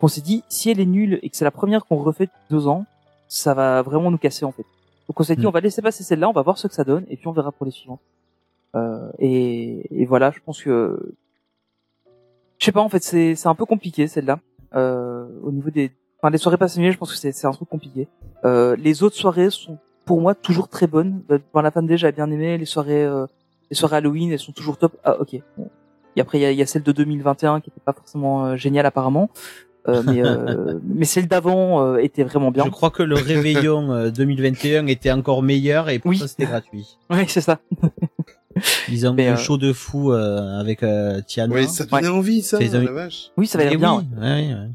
[0.00, 2.38] qu'on s'est dit si elle est nulle et que c'est la première qu'on refait depuis
[2.50, 2.84] deux ans,
[3.28, 4.66] ça va vraiment nous casser en fait.
[5.08, 5.48] Donc on s'est dit Mm.
[5.48, 7.32] on va laisser passer celle-là, on va voir ce que ça donne et puis on
[7.32, 8.00] verra pour les suivantes.
[8.74, 11.14] Euh, et, et voilà, je pense que
[12.58, 14.38] je sais pas en fait c'est c'est un peu compliqué celle-là
[14.74, 15.90] euh, au niveau des
[16.26, 18.08] enfin les soirées passionnées je pense que c'est c'est un truc compliqué.
[18.44, 21.22] Euh, les autres soirées sont pour moi toujours très bonnes.
[21.30, 23.26] Euh, Dans la fan j'ai bien aimé les soirées euh,
[23.70, 24.96] les soirées Halloween elles sont toujours top.
[25.04, 25.40] Ah ok.
[25.56, 25.70] Bon.
[26.16, 28.44] Et après il y a, il y a celle de 2021 qui était pas forcément
[28.46, 29.30] euh, géniale apparemment.
[29.88, 32.64] Euh, mais euh, mais celle d'avant euh, était vraiment bien.
[32.64, 36.18] Je crois que le réveillon euh, 2021 était encore meilleur et pour Oui.
[36.18, 36.98] ça c'était gratuit.
[37.10, 37.58] Oui, c'est ça.
[38.88, 41.54] Ils ont Mais, un euh, show de fou euh, avec euh, Tiana.
[41.54, 43.30] Oui, ça donnait envie, ça, Ils ont- la vache.
[43.36, 43.98] Oui, ça va Eh être bien.
[43.98, 44.68] oui, ouais, ouais, ouais.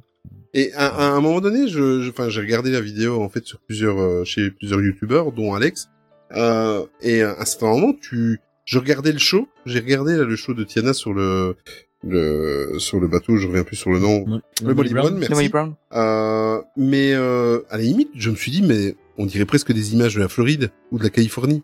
[0.53, 3.45] Et à, à un moment donné, je, je- enfin, j'ai regardé la vidéo en fait
[3.45, 5.90] sur plusieurs, euh, chez plusieurs youtubeurs, dont Alex.
[6.36, 9.48] Euh, et à un certain moment, tu, je regardais le show.
[9.65, 11.56] J'ai regardé là, le show de Tiana sur le,
[12.03, 13.38] le, sur le bateau.
[13.38, 14.26] Je reviens plus sur le nom.
[14.28, 15.49] Mo- le Molly Brown, Le merci.
[15.49, 15.73] Brown.
[15.94, 19.94] Euh, mais euh, à la limite, je me suis dit, mais on dirait presque des
[19.94, 21.64] images de la Floride ou de la Californie.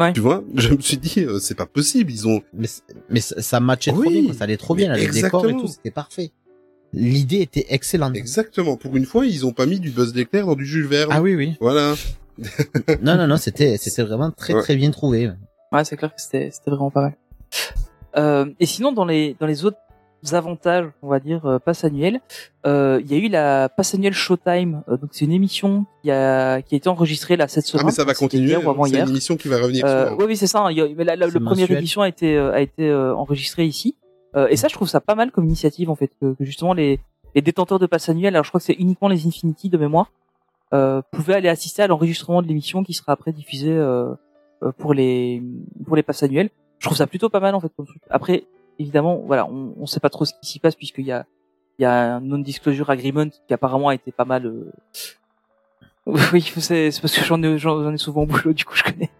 [0.00, 0.12] Ouais.
[0.12, 2.10] Tu vois, je me suis dit, euh, c'est pas possible.
[2.10, 2.42] Ils ont.
[2.52, 2.66] Mais,
[3.10, 4.10] mais ça, ça matchait trop Oui.
[4.12, 4.34] bien, quoi.
[4.34, 6.32] ça allait trop bien, là, les décors et tout, c'était parfait.
[6.94, 8.16] L'idée était excellente.
[8.16, 8.76] Exactement.
[8.76, 11.10] Pour une fois, ils ont pas mis du Buzz d'éclair dans du Jules Verne.
[11.12, 11.56] Ah oui, oui.
[11.60, 11.94] Voilà.
[13.02, 14.62] Non, non, non, c'était, c'était vraiment très, Ouais.
[14.62, 15.30] très bien trouvé.
[15.72, 17.14] Ouais, c'est clair que c'était c'était vraiment pas mal.
[18.16, 19.76] Euh, et sinon, dans les dans les autres
[20.32, 22.20] avantages, on va dire euh, passe annuel,
[22.66, 24.82] euh, il y a eu la passe annuelle Showtime.
[24.88, 27.86] Euh, donc c'est une émission qui a qui a été enregistrée là cette Ah, semaine.
[27.86, 28.48] mais ça va continuer.
[28.48, 29.04] hier ou avant C'est hier.
[29.04, 29.84] une émission qui va revenir.
[29.86, 30.60] Euh, oui, oui, c'est ça.
[30.60, 30.70] hein.
[30.70, 32.88] Il y a- mais la, la- C'est le première édition a été euh, a été
[32.88, 33.96] euh, enregistrée ici.
[34.36, 36.72] Euh, et ça, je trouve ça pas mal comme initiative en fait, que, que justement
[36.74, 37.00] les
[37.34, 40.12] les détenteurs de passe annuel, alors je crois que c'est uniquement les Infinity de mémoire,
[40.72, 44.14] euh, pouvaient aller assister à l'enregistrement de l'émission qui sera après diffusée euh,
[44.62, 45.42] euh, pour les
[45.84, 46.50] pour les passes annuelles.
[46.78, 48.00] Je trouve ça plutôt pas mal en fait comme truc.
[48.10, 48.44] Après,
[48.78, 51.26] évidemment, voilà, on, on sait pas trop ce qui s'y passe puisqu'il y a,
[51.78, 54.46] il y a un non-disclosure agreement qui apparemment a été pas mal.
[54.46, 54.70] euh,
[56.32, 59.10] Oui, c'est parce que j'en ai, j'en ai souvent au boulot, du coup je connais.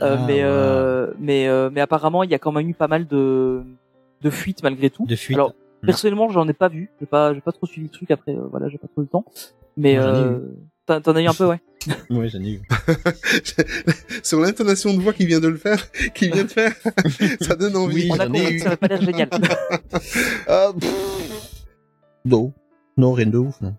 [0.00, 2.88] Euh, Ah, mais, euh, mais, euh, mais apparemment, il y a quand même eu pas
[2.88, 3.62] mal de,
[4.22, 5.06] de fuites malgré tout.
[5.06, 5.36] De fuites.
[5.36, 5.52] Alors,
[5.82, 5.86] Mm.
[5.86, 6.88] personnellement, j'en ai pas vu.
[7.00, 8.10] J'ai pas, j'ai pas trop suivi le truc.
[8.10, 9.24] Après, euh, voilà, j'ai pas trop le temps.
[9.76, 10.38] Mais euh,
[10.86, 11.60] t'en as eu un peu, ouais.
[12.10, 12.62] Ouais, j'en ai eu.
[14.22, 16.74] Sur l'intonation de voix qui vient de le faire, qui vient de faire,
[17.42, 18.04] ça donne envie.
[18.04, 19.28] Oui, On a compris que ça avait pas l'air génial.
[20.48, 20.72] Ah.
[22.24, 22.52] Non.
[22.96, 23.74] Non, rien de ouf, non.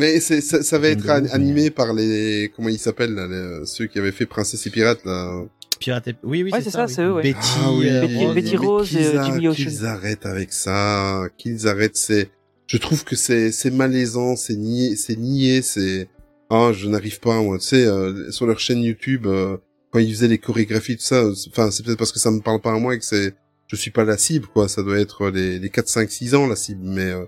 [0.00, 3.66] Mais c'est, ça, ça va être an- animé par les, comment ils s'appellent, là, les-
[3.66, 5.42] ceux qui avaient fait Princesse et Pirates, là.
[5.78, 6.78] Pirate et- Oui, oui, Ouais, c'est ça.
[6.78, 6.92] ça, oui.
[6.94, 7.22] c'est eux, ouais.
[7.22, 8.34] Betty, Ah oui, euh, Betty- Rose.
[8.34, 9.54] Betty Rose et, euh, a- Jimmy Ocean.
[9.64, 12.30] Qu'ils arrêtent avec ça, qu'ils arrêtent, c'est,
[12.66, 16.08] je trouve que c'est, c'est malaisant, c'est nié, c'est nié, c'est,
[16.50, 19.56] ah, je n'arrive pas, moi, tu sais, euh, sur leur chaîne YouTube, euh,
[19.92, 22.40] quand ils faisaient les chorégraphies, tout ça, euh, enfin, c'est peut-être parce que ça me
[22.40, 23.34] parle pas à moi et que c'est,
[23.68, 26.46] je suis pas la cible, quoi, ça doit être les, les 4, 5, 6 ans,
[26.46, 27.24] la cible, mais, euh,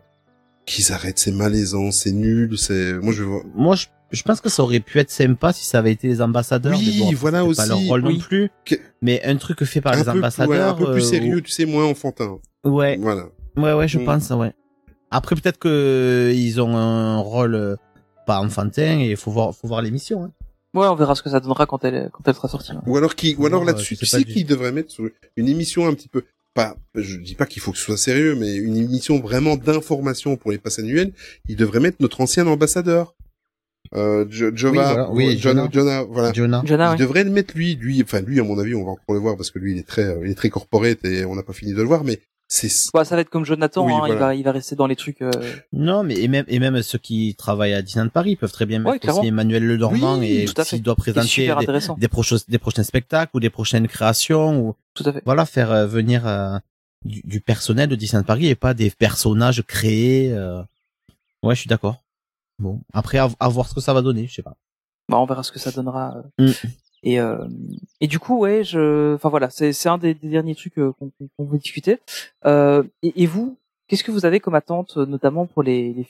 [0.67, 4.49] qu'ils arrêtent, c'est malaisant, c'est nul, c'est, moi, je vois, Moi, je, je pense que
[4.49, 6.77] ça aurait pu être sympa si ça avait été les ambassadeurs.
[6.79, 8.15] Oui, mais bon, voilà c'était pas leur aussi, rôle oui.
[8.15, 8.51] non plus.
[8.65, 10.51] Que- Mais un truc fait par un les plus- ambassadeurs.
[10.51, 12.39] ouais, un peu plus euh, sérieux, tu sais, moins enfantin.
[12.65, 12.97] Ouais.
[13.01, 13.27] Voilà.
[13.57, 14.05] Ouais, ouais, je Mm.
[14.05, 14.53] pense, ouais.
[15.11, 17.77] Après, peut-être que ils ont un rôle euh,
[18.27, 20.25] pas enfantin et il faut voir, faut voir l'émission.
[20.25, 20.33] Hein.
[20.73, 22.73] Ouais, on verra ce que ça donnera quand elle, quand elle sera sortie.
[22.73, 22.83] hein.
[22.87, 24.95] Ou alors qui, ou alors là-dessus, euh, tu sais qu'ils devraient mettre
[25.37, 26.23] une émission un petit peu,
[26.55, 30.37] pas, je dis pas qu'il faut que ce soit sérieux, mais une émission vraiment d'information
[30.37, 31.13] pour les passes annuelles,
[31.49, 33.15] ils devraient mettre notre ancien ambassadeur.
[33.97, 35.71] Euh, Jo- Jova, Oui, voilà, oui, Jonah, Jonah.
[35.73, 36.33] Jonah, voilà.
[36.33, 36.63] Jonah.
[36.65, 36.97] Jonah, Ils ouais.
[36.99, 39.37] devraient le mettre lui, lui, enfin lui, à mon avis, on va encore le voir
[39.37, 41.53] parce que lui, il est très, euh, il est très corporate et on n'a pas
[41.53, 44.15] fini de le voir, mais c'est, Bah, ça va être comme Jonathan, Oui, hein, il
[44.15, 45.23] va, il va rester dans les trucs.
[45.23, 45.31] euh,
[45.73, 48.85] Non, mais et même et même ceux qui travaillent à Disneyland Paris peuvent très bien
[48.85, 51.47] Ouais, mettre aussi Emmanuel Le Normand Oui, et s'il doit présenter
[51.99, 55.23] des, prochains des prochains spectacles ou des prochaines créations ou Tout à fait.
[55.25, 56.59] voilà faire euh, venir euh,
[57.05, 60.33] du, du personnel de Disneyland Paris et pas des personnages créés.
[60.33, 60.63] euh.
[61.43, 62.03] Ouais, je suis d'accord.
[62.61, 64.57] Bon, après à, à voir ce que ça va donner, je sais pas.
[65.09, 66.23] Bah, on verra ce que ça donnera.
[66.39, 66.49] euh.
[66.49, 66.53] Mm.
[67.03, 67.49] Et euh,
[68.03, 70.93] et du coup, ouais, je, enfin voilà, c'est c'est un des, des derniers trucs euh,
[70.93, 71.99] qu'on qu'on- qu'on veut discuter.
[72.45, 73.57] Euh, et, et vous,
[73.89, 76.07] qu'est-ce que vous avez comme attente, notamment pour les, les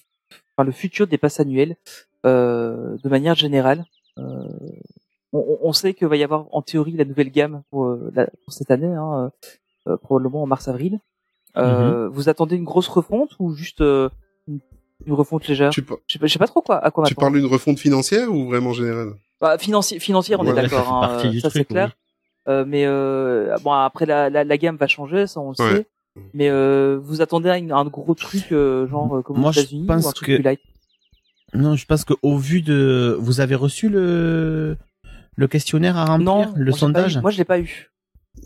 [0.56, 1.76] enfin, le futur des passes annuelles,
[2.26, 3.84] euh, de manière générale
[4.18, 4.42] euh,
[5.32, 8.52] on, sait qu'il va y avoir en théorie la nouvelle gamme pour, euh, la- pour
[8.52, 9.30] cette année, hein,
[10.02, 10.98] probablement en mars-avril.
[11.56, 14.08] Euh, Vous attendez une grosse refonte ou juste euh,
[14.48, 14.58] une,
[15.06, 17.14] une refonte légère Tu, Je sais pas, je sais pas trop quoi, à quoi tu
[17.14, 19.12] parles d'une refonte financière ou vraiment générale?
[19.40, 21.96] Bah, financière, on est ça d'accord, hein, euh, ça c'est clair.
[22.48, 25.76] Euh, mais euh, bon, après la, la, la gamme va changer, ça on le Ouais.
[25.76, 25.86] sait.
[26.34, 29.60] Mais euh, vous attendez à une- un gros truc euh, genre comme Moi, aux je
[29.60, 30.60] États-Unis pense ou un truc que- plus light?
[31.54, 34.76] Non, je pense que au vu de, vous avez reçu le
[35.36, 37.18] le questionnaire à remplir, Non, le sondage?
[37.18, 37.90] Moi je l'ai pas eu.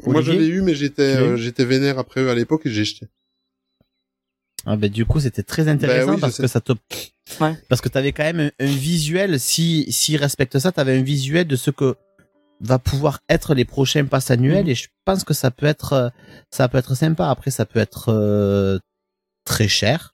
[0.07, 2.85] Moi, Olivier j'avais eu, mais j'étais, euh, j'étais vénère après eux à l'époque et j'ai
[2.85, 3.07] jeté.
[4.67, 6.73] Ah ben du coup c'était très intéressant Ben oui, je parce que ça te
[7.41, 7.55] Ouais.
[7.69, 11.47] parce que t'avais quand même un, un visuel si s'ils respectent ça t'avais un visuel
[11.47, 11.97] de ce que
[12.61, 14.71] va pouvoir être les prochains passes annuels Mhm.
[14.71, 16.09] et je pense que ça peut être euh,
[16.51, 18.79] ça peut être sympa après ça peut être euh,
[19.45, 20.13] très cher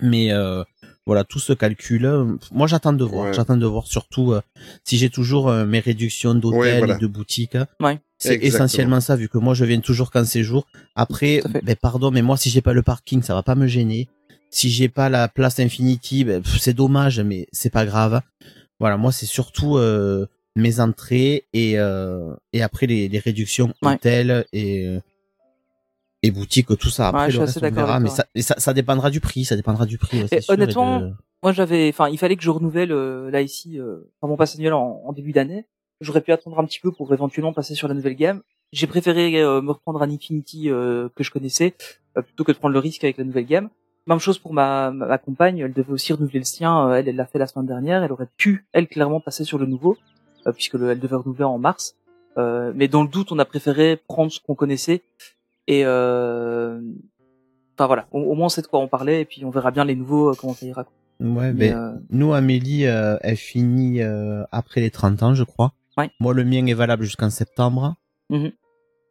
[0.00, 0.62] mais euh,
[1.06, 3.32] voilà tout ce calcul euh, moi j'attends de voir Ouais.
[3.34, 4.40] j'attends de voir surtout euh,
[4.84, 6.96] si j'ai toujours euh, mes réductions d'hôtel Ouais, voilà.
[6.96, 8.00] et de boutiques Ouais.
[8.18, 12.22] c'est essentiellement ça vu que moi je viens toujours qu'en séjour après ben pardon mais
[12.22, 14.08] moi si j'ai pas le parking ça va pas me gêner
[14.50, 18.20] si j'ai pas la place Infinity ben, c'est dommage mais c'est pas grave
[18.80, 20.26] voilà moi c'est surtout euh,
[20.56, 23.94] mes entrées et euh, et après les, les réductions Ouais.
[23.94, 25.00] hôtels et euh,
[26.26, 28.42] et boutiques tout ça après Ouais, je le suis reste on verra mais ça, et
[28.42, 31.52] ça ça dépendra du prix ça dépendra du prix Et sûr, et honnêtement, de- Moi
[31.52, 34.72] j'avais, enfin il fallait que je renouvelle euh, là ici, euh, enfin, mon pass annuel
[34.72, 35.66] en, en début d'année.
[36.00, 38.42] J'aurais pu attendre un petit peu pour éventuellement passer sur la nouvelle gamme.
[38.72, 41.74] J'ai préféré euh, me reprendre un Infinity euh, que je connaissais
[42.14, 43.68] plutôt que de prendre le risque avec la nouvelle gamme.
[44.06, 46.92] Même chose pour ma, ma, ma compagne, elle devait aussi renouveler le sien.
[46.94, 48.02] elle, elle l'a fait la semaine dernière.
[48.02, 49.96] Elle aurait pu, elle, clairement passer sur le nouveau,
[50.54, 51.96] puisque le, elle devait renouveler en mars.
[52.36, 55.02] Mais dans le doute, on a préféré prendre ce qu'on connaissait.
[55.66, 56.80] Et euh...
[57.76, 59.70] enfin voilà, au, au moins on sait de quoi on parlait, et puis on verra
[59.70, 60.84] bien les nouveaux euh, comment ça ira.
[61.20, 65.44] Ouais, Mais, ben, euh, nous, Amélie, euh, elle finit euh, après les 30 ans, je
[65.44, 65.72] crois.
[65.96, 66.10] Ouais.
[66.20, 67.94] Moi, le mien est valable jusqu'en septembre.
[68.30, 68.50] Mhm.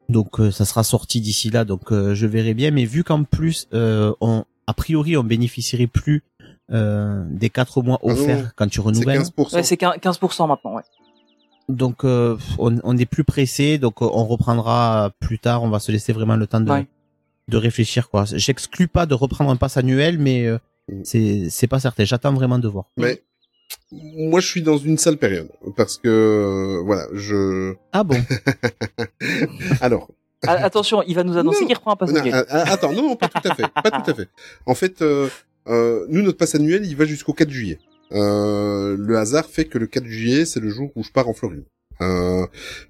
[0.10, 2.72] Donc, euh, ça sera sorti d'ici là, donc euh, je verrai bien.
[2.72, 6.24] Mais vu qu'en plus, euh, on, a priori, on bénéficierait plus
[6.72, 9.22] euh, des 4 mois Ah non, offerts quand tu C'est renouvelles.
[9.22, 9.56] 15%.
[9.56, 10.84] Ouais, c'est 15% 15% maintenant, ouais.
[11.70, 15.64] Donc, euh, on, on est plus pressé, donc euh, on reprendra plus tard.
[15.64, 16.88] On va se laisser vraiment le temps de, Ouais.
[17.48, 18.26] de réfléchir, quoi.
[18.26, 20.58] J'exclus pas de reprendre un pass annuel, mais euh,
[21.04, 22.04] c'est c'est pas certain.
[22.04, 22.86] J'attends vraiment de voir.
[22.98, 23.24] Mais
[23.92, 27.74] moi, je suis dans une sale période parce que euh, voilà, je.
[27.94, 28.18] Ah bon?
[29.82, 30.10] Alors,
[30.46, 31.68] Ah, attention, il va nous annoncer Non.
[31.68, 32.46] qu'il reprend un pass Non, annuel.
[32.50, 34.28] ah, ah, attends, non, pas tout à fait, pas tout à fait.
[34.66, 35.30] En fait, euh,
[35.68, 37.80] euh, nous, notre passe annuel, il va jusqu'au 4 juillet.
[38.12, 41.34] Euh, le hasard fait que le 4 juillet, c'est le jour où je pars en
[41.34, 41.64] Floride.
[42.02, 42.46] Euh,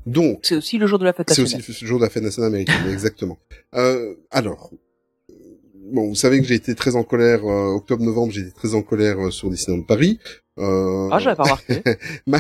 [0.06, 1.64] donc, C'est aussi le jour de la fête c'est nationale.
[1.70, 3.38] aussi le jour de la fête nationale américaine, exactement.
[3.76, 4.72] Euh, alors,
[5.92, 8.82] bon, vous savez que j'ai été très en colère euh, octobre-novembre, j'ai été très en
[8.82, 10.20] colère euh, sur Disneyland Paris.
[10.60, 11.82] Euh, Ah, j'avais pas remarqué.
[12.28, 12.40] ma,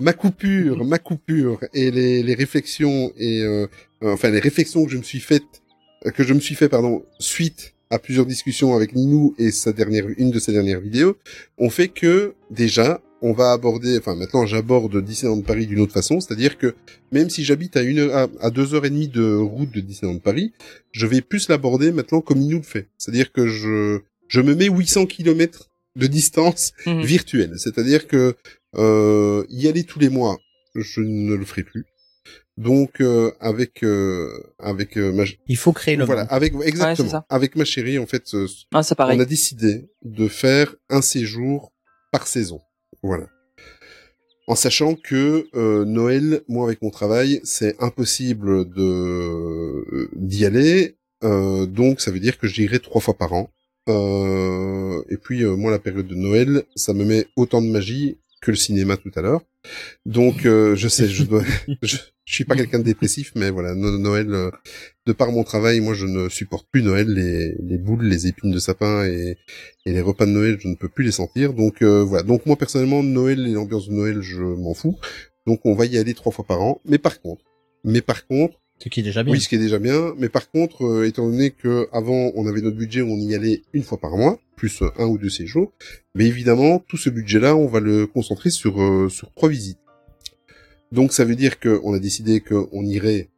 [0.00, 3.66] ma coupure, ma coupure et les, les réflexions et euh,
[4.02, 5.62] euh, enfin les réflexions que je me suis faites,
[6.06, 9.72] euh, que je me suis fait pardon suite à plusieurs discussions avec Ninou et sa
[9.72, 11.16] dernière, une de ses dernières vidéos,
[11.58, 16.20] ont fait que déjà on va aborder, enfin maintenant j'aborde Disneyland Paris d'une autre façon,
[16.20, 16.74] c'est-à-dire que
[17.12, 19.80] même si j'habite à une heure- à, à deux heures et demie de route de
[19.80, 20.52] Disneyland Paris,
[20.92, 24.68] je vais plus l'aborder maintenant comme Ninou le fait, c'est-à-dire que je je me mets
[24.70, 27.02] 800 kilomètres de distance Mhm.
[27.02, 28.36] virtuelle, c'est-à-dire que
[28.76, 30.38] euh, y aller tous les mois,
[30.76, 31.84] je ne le ferai plus.
[32.56, 34.28] Donc euh, avec euh,
[34.58, 36.28] avec euh, ma Il faut créer le voilà monde.
[36.32, 39.16] avec exactement avec ma chérie en fait euh, Ah, pareil.
[39.18, 41.72] on a décidé de faire un séjour
[42.12, 42.60] par saison.
[43.02, 43.28] Voilà.
[44.46, 50.96] En sachant que euh, Noël, moi avec mon travail, c'est impossible de euh, d'y aller.
[51.22, 53.48] Euh, donc ça veut dire que j'irai trois fois par an.
[53.88, 58.18] Euh, et puis euh, moi la période de Noël, ça me met autant de magie
[58.40, 59.42] que le cinéma tout à l'heure.
[60.06, 61.42] Donc euh, je sais, je dois,
[61.82, 64.50] je, je suis pas quelqu'un de dépressif, mais voilà, No- Noël, euh,
[65.06, 68.50] de par mon travail, moi je ne supporte plus Noël, les, les boules, les épines
[68.50, 69.36] de sapin et,
[69.86, 71.52] et les repas de Noël, je ne peux plus les sentir.
[71.54, 74.98] Donc euh, voilà, donc moi personnellement Noël et l'ambiance de Noël, je m'en fous.
[75.46, 76.80] Donc on va y aller trois fois par an.
[76.84, 77.44] Mais par contre,
[77.84, 79.32] mais par contre, Ce qui est déjà bien.
[79.32, 80.14] oui, ce qui est déjà bien.
[80.18, 83.62] Mais par contre, euh, étant donné que avant on avait notre budget, on y allait
[83.74, 85.72] une fois par mois, plus euh, un ou deux séjours.
[86.14, 89.78] Mais évidemment, tout ce budget-là, on va le concentrer sur euh, sur trois visites.
[90.92, 93.28] Donc ça veut dire qu'on a décidé qu'on irait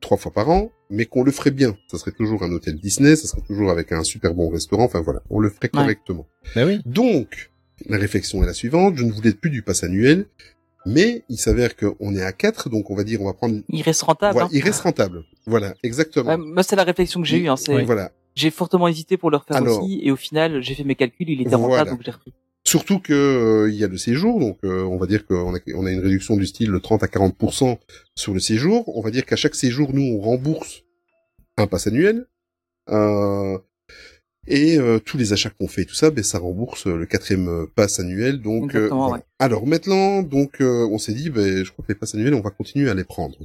[0.00, 1.76] trois fois par an, mais qu'on le ferait bien.
[1.90, 4.84] Ça serait toujours un hôtel Disney, ça serait toujours avec un super bon restaurant.
[4.84, 5.80] Enfin voilà, on le ferait Ouais.
[5.80, 6.26] correctement.
[6.54, 6.80] Ben oui.
[6.86, 7.50] Donc,
[7.88, 8.96] la réflexion est la suivante.
[8.96, 10.26] Je ne voulais plus du pass annuel,
[10.86, 13.60] mais il s'avère qu'on est à 4, donc on va dire, on va prendre...
[13.68, 14.32] Il reste rentable.
[14.34, 14.50] Voilà, hein.
[14.52, 15.24] il reste rentable.
[15.46, 16.38] Voilà, exactement.
[16.38, 17.48] Moi, c'est la réflexion que j'ai eue.
[17.48, 18.12] Hein, c'est- Voilà.
[18.34, 21.28] J'ai fortement hésité pour le refaire Alors- aussi, et au final, j'ai fait mes calculs,
[21.28, 21.90] il était rentable, Voilà.
[21.90, 22.32] donc j'ai repris.
[22.64, 25.58] Surtout que euh, il y a le séjour, donc euh, on va dire qu'on a,
[25.76, 27.78] on a une réduction du style de 30 à 40%
[28.16, 28.84] sur le séjour.
[28.98, 30.82] On va dire qu'à chaque séjour, nous, on rembourse
[31.56, 32.26] un pass annuel.
[32.90, 33.56] Euh,
[34.46, 37.48] et euh, tous les achats qu'on fait, tout ça, ben, ça rembourse euh, le quatrième
[37.48, 38.40] euh, pass annuel.
[38.40, 39.14] Donc, euh, Exactement, voilà.
[39.22, 39.26] ouais.
[39.38, 42.40] alors maintenant, donc, euh, on s'est dit, ben, je crois que les passes annuels, on
[42.40, 43.36] va continuer à les prendre.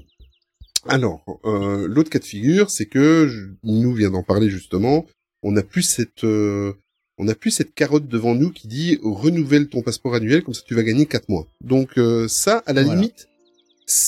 [0.88, 5.06] Alors, euh, l'autre cas de figure, c'est que je- nous vient d'en parler justement.
[5.44, 6.73] On n'a plus cette, euh,
[7.18, 10.61] on n'a plus cette carotte devant nous qui dit renouvelle ton passeport annuel comme ça
[10.65, 11.48] tu vas gagner quatre mois.
[11.61, 12.99] Donc euh, ça, à la Voilà.
[12.99, 13.28] limite,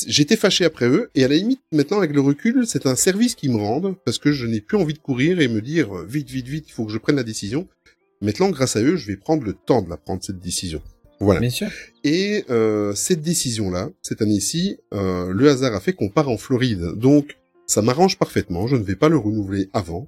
[0.08, 3.36] j'étais fâché après eux et à la limite maintenant avec le recul, c'est un service
[3.36, 6.06] qu'ils me rendent parce que je n'ai plus envie de courir et me dire euh,
[6.06, 7.68] vite, vite, vite, il faut que je prenne la décision.
[8.22, 10.82] Maintenant, grâce à eux, je vais prendre le temps de la prendre cette décision.
[11.20, 11.40] Voilà.
[11.40, 11.70] Bien sûr.
[12.04, 16.94] Et euh, cette décision-là, cette année-ci, euh, le hasard a fait qu'on part en Floride.
[16.96, 17.38] Donc,
[17.68, 18.68] ça m'arrange parfaitement.
[18.68, 20.08] Je ne vais pas le renouveler avant.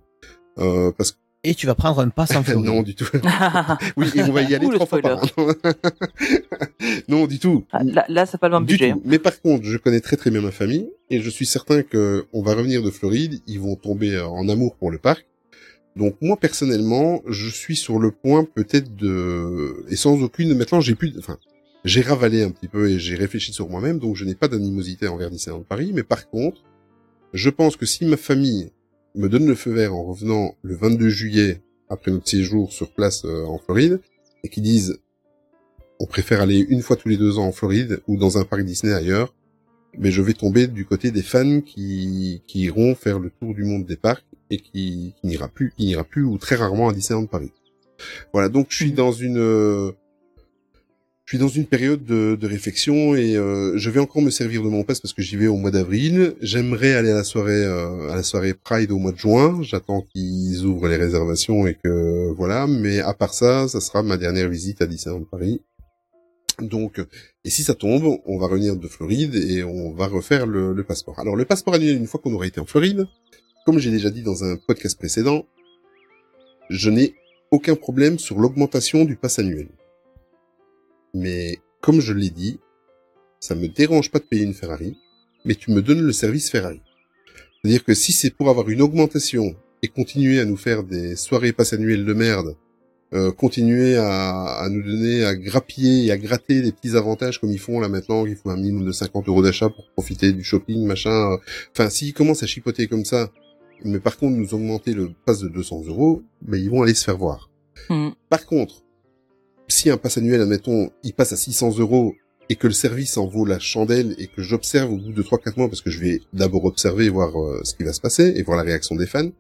[0.60, 1.18] Euh, parce que...
[1.48, 2.66] Et tu vas prendre un pass en Floride.
[2.66, 3.06] non, du tout.
[3.98, 5.28] oui, et on va y aller trois fois par an.
[7.08, 7.64] non, du tout.
[7.72, 8.92] Ah, là, là, c'est pas le même Du budget.
[8.94, 9.02] tout.
[9.06, 12.26] Mais par contre, je connais très très bien ma famille et je suis certain que
[12.34, 15.26] on va revenir de Floride, ils vont tomber euh, en amour pour le parc.
[15.96, 20.94] Donc moi personnellement, je suis sur le point peut-être de et sans aucune maintenant j'ai
[20.96, 21.38] plus de- enfin
[21.86, 25.08] j'ai ravalé un petit peu et j'ai réfléchi sur moi-même donc je n'ai pas d'animosité
[25.08, 26.64] envers Disneyland Paris mais par contre,
[27.34, 28.72] je pense que si ma famille
[29.16, 33.26] me donne le feu vert en revenant le 22 juillet après notre séjour sur place
[33.26, 34.00] euh, en Floride
[34.44, 35.00] et qu'ils disent
[36.00, 38.64] on préfère aller une fois tous les deux ans en Floride ou dans un parc
[38.64, 39.34] Disney ailleurs,
[39.98, 43.64] mais je vais tomber du côté des fans qui, qui iront faire le tour du
[43.64, 46.94] monde des parcs et qui, qui n'ira plus, qui n'ira plus ou très rarement à
[46.94, 47.52] Disneyland Paris.
[48.34, 49.92] Voilà, donc je suis dans une, euh,
[51.26, 54.62] je suis dans une période de, de réflexion et euh, je vais encore me servir
[54.62, 56.36] de mon pass parce que j'y vais au mois d'avril.
[56.40, 59.60] J'aimerais aller à la soirée, euh, à la soirée Pride au mois de juin.
[59.64, 62.68] J'attends qu'ils ouvrent les réservations et que voilà.
[62.68, 65.62] Mais à part ça, ça sera ma dernière visite à Disneyland Paris.
[66.62, 67.04] Donc,
[67.44, 70.84] et si ça tombe, on va revenir de Floride et on va refaire le, le
[70.84, 71.20] passeport.
[71.20, 73.08] Alors, le passeport annuel, une fois qu'on aura été en Floride,
[73.66, 75.48] comme j'ai déjà dit dans un podcast précédent,
[76.70, 77.16] je n'ai
[77.50, 79.70] aucun problème sur l'augmentation du pass annuel.
[81.16, 82.60] Mais, comme je l'ai dit,
[83.40, 84.98] ça me dérange pas de payer une Ferrari,
[85.46, 86.82] mais tu me donnes le service Ferrari.
[87.62, 91.54] C'est-à-dire que si c'est pour avoir une augmentation et continuer à nous faire des soirées
[91.54, 92.58] pass annuelles de merde,
[93.14, 97.52] euh, continuer à, à nous donner, à grappiller et à gratter les petits avantages comme
[97.52, 100.44] ils font là maintenant, il faut un minimum de 50 euros d'achat pour profiter du
[100.44, 101.32] shopping, machin.
[101.34, 101.38] euh.
[101.72, 103.32] Enfin, s'ils commencent à chipoter comme ça,
[103.86, 107.06] mais par contre nous augmenter le pass de 200 euros, ben ils vont aller se
[107.06, 107.50] faire voir.
[107.90, 108.10] Hmm.
[108.30, 108.84] Par contre,
[109.68, 112.16] si un pass annuel, admettons, il passe à 600 euros
[112.50, 115.58] et que le service en vaut la chandelle et que j'observe au bout de 3-4
[115.58, 118.44] mois, parce que je vais d'abord observer, voir euh, ce qui va se passer et
[118.44, 119.32] voir la réaction des fans,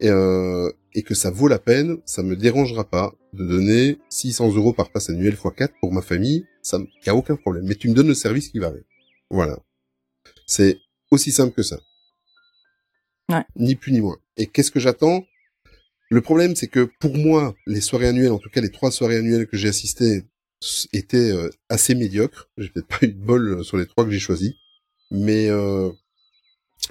[0.00, 4.54] et, euh, et que ça vaut la peine, ça me dérangera pas de donner 600
[4.54, 7.64] euros par passe annuel x 4 pour ma famille, ça, y a aucun problème.
[7.66, 8.84] Mais tu me donnes le service qui va avec.
[9.30, 9.58] Voilà.
[10.46, 10.78] C'est
[11.10, 11.78] aussi simple que ça.
[13.30, 13.44] Ouais.
[13.56, 14.18] Ni plus ni moins.
[14.36, 15.24] Et qu'est-ce que j'attends?
[16.12, 19.16] Le problème, c'est que pour moi, les soirées annuelles, en tout cas les trois soirées
[19.16, 20.24] annuelles que j'ai assistées,
[20.92, 22.50] étaient euh, assez médiocres.
[22.58, 24.52] J'ai peut-être pas eu de bol euh, sur les trois que j'ai choisis,
[25.10, 25.88] mais euh,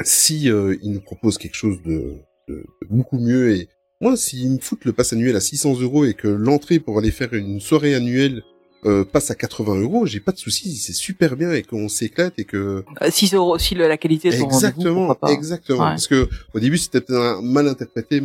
[0.03, 2.15] si euh, ils nous proposent quelque chose de,
[2.49, 3.69] de- de beaucoup mieux et
[4.01, 7.11] moi, s'ils me foutent le pass annuel à 600 euros et que l'entrée pour aller
[7.11, 8.41] faire une soirée annuelle
[8.85, 12.33] euh, passe à 80 euros, j'ai pas de souci, c'est super bien et qu'on s'éclate
[12.39, 15.31] et que Euh, si, c'est au- si la qualité est exactement, pas.
[15.31, 15.91] exactement, Ouais.
[15.91, 17.03] parce que au début c'était
[17.43, 18.21] mal interprété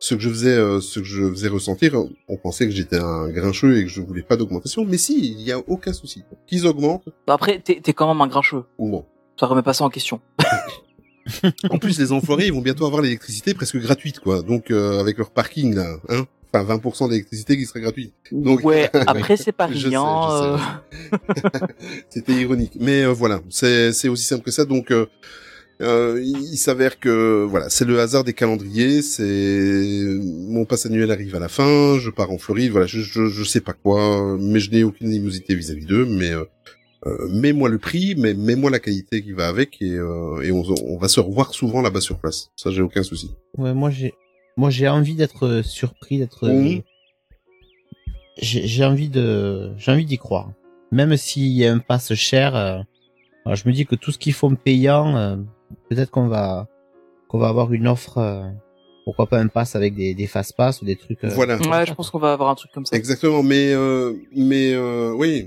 [0.00, 1.94] ce que je faisais, euh, ce que je faisais ressentir.
[2.28, 5.40] On pensait que j'étais un grincheux et que je voulais pas d'augmentation, mais si, il
[5.40, 6.22] y a aucun souci.
[6.46, 7.08] Qu'ils augmentent.
[7.26, 8.64] Bah Après, t'es t'es quand même un grincheux.
[8.78, 9.04] Bon.
[9.38, 10.20] Ça remet pas ça en question.
[11.70, 14.40] En plus, les enfoirés, ils vont bientôt avoir l'électricité presque gratuite, quoi.
[14.40, 16.24] Donc, euh, avec leur parking, là, hein.
[16.54, 18.14] Enfin, 20% d'électricité qui serait gratuite.
[18.32, 20.02] Donc, Ouais, après, c'est pas rien,
[20.40, 21.18] sais.
[22.08, 22.78] C'était ironique.
[22.80, 24.64] Mais euh, voilà, c'est c'est aussi simple que ça.
[24.64, 24.90] Donc,
[25.80, 29.02] euh, il s'avère que voilà, c'est le hasard des calendriers.
[29.02, 30.04] C'est
[30.48, 31.98] mon pass annuel arrive à la fin.
[31.98, 32.72] Je pars en Floride.
[32.72, 36.04] Voilà, je je, je sais pas quoi, mais je n'ai aucune animosité vis-à-vis d'eux.
[36.06, 36.44] Mais euh,
[37.06, 40.64] euh, mets-moi le prix, mais mets-moi la qualité qui va avec, et, euh, et on,
[40.86, 42.50] on va se revoir souvent là-bas sur place.
[42.56, 43.30] Ça, j'ai aucun souci.
[43.56, 44.14] Ouais, moi j'ai,
[44.56, 46.48] moi j'ai envie d'être euh, surpris, d'être.
[46.48, 46.82] Mhm.
[48.40, 50.52] J'ai envie de, j'ai envie d'y croire.
[50.92, 52.78] Même s'il y a un pass cher, euh,
[53.52, 55.36] je me dis que tout ce qu'ils font payant, euh,
[55.88, 56.66] peut-être qu'on va,
[57.28, 58.18] qu'on va avoir une offre.
[58.18, 58.42] euh,
[59.04, 61.24] pourquoi pas un pass avec des, des fast pass ou des trucs.
[61.24, 61.56] euh, Voilà.
[61.56, 62.94] Ouais, je pense qu'on va avoir un truc comme ça.
[62.94, 65.46] Exactement, mais euh, mais euh, oui,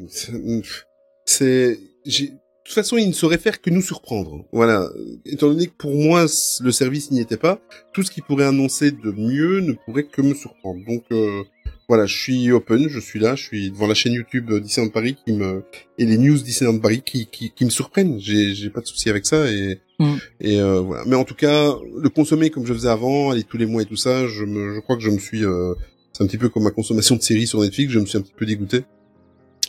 [1.25, 2.33] c'est j'ai de
[2.65, 4.45] toute façon, il ne saurait faire que nous surprendre.
[4.53, 4.87] Voilà,
[5.25, 6.21] étant donné que pour moi
[6.61, 7.59] le service n'y était pas,
[7.91, 10.79] tout ce qu'il pourrait annoncer de mieux ne pourrait que me surprendre.
[10.87, 11.43] Donc euh,
[11.91, 15.15] voilà, je suis open, je suis là, je suis devant la chaîne YouTube Disneyland Paris
[15.25, 15.63] qui me
[15.97, 18.17] et les news Disneyland Paris qui qui, qui me surprennent.
[18.19, 20.15] J'ai j'ai pas de souci avec ça et Mm.
[20.39, 21.03] et euh, voilà.
[21.05, 23.85] Mais en tout cas, le consommer comme je faisais avant, aller tous les mois et
[23.85, 25.73] tout ça, je me je crois que je me suis euh,
[26.13, 28.21] c'est un petit peu comme ma consommation de séries sur Netflix, je me suis un
[28.21, 28.83] petit peu dégoûté.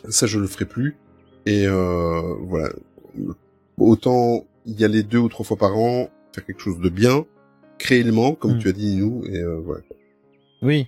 [0.08, 0.96] Ça, je le ferai plus.
[1.44, 2.70] Et euh, voilà.
[3.78, 7.26] Autant y aller deux ou trois fois par an, faire quelque chose de bien,
[7.78, 8.58] créellement, comme Mm.
[8.60, 9.82] tu as dit, nous, et euh, voilà.
[10.62, 10.86] Oui.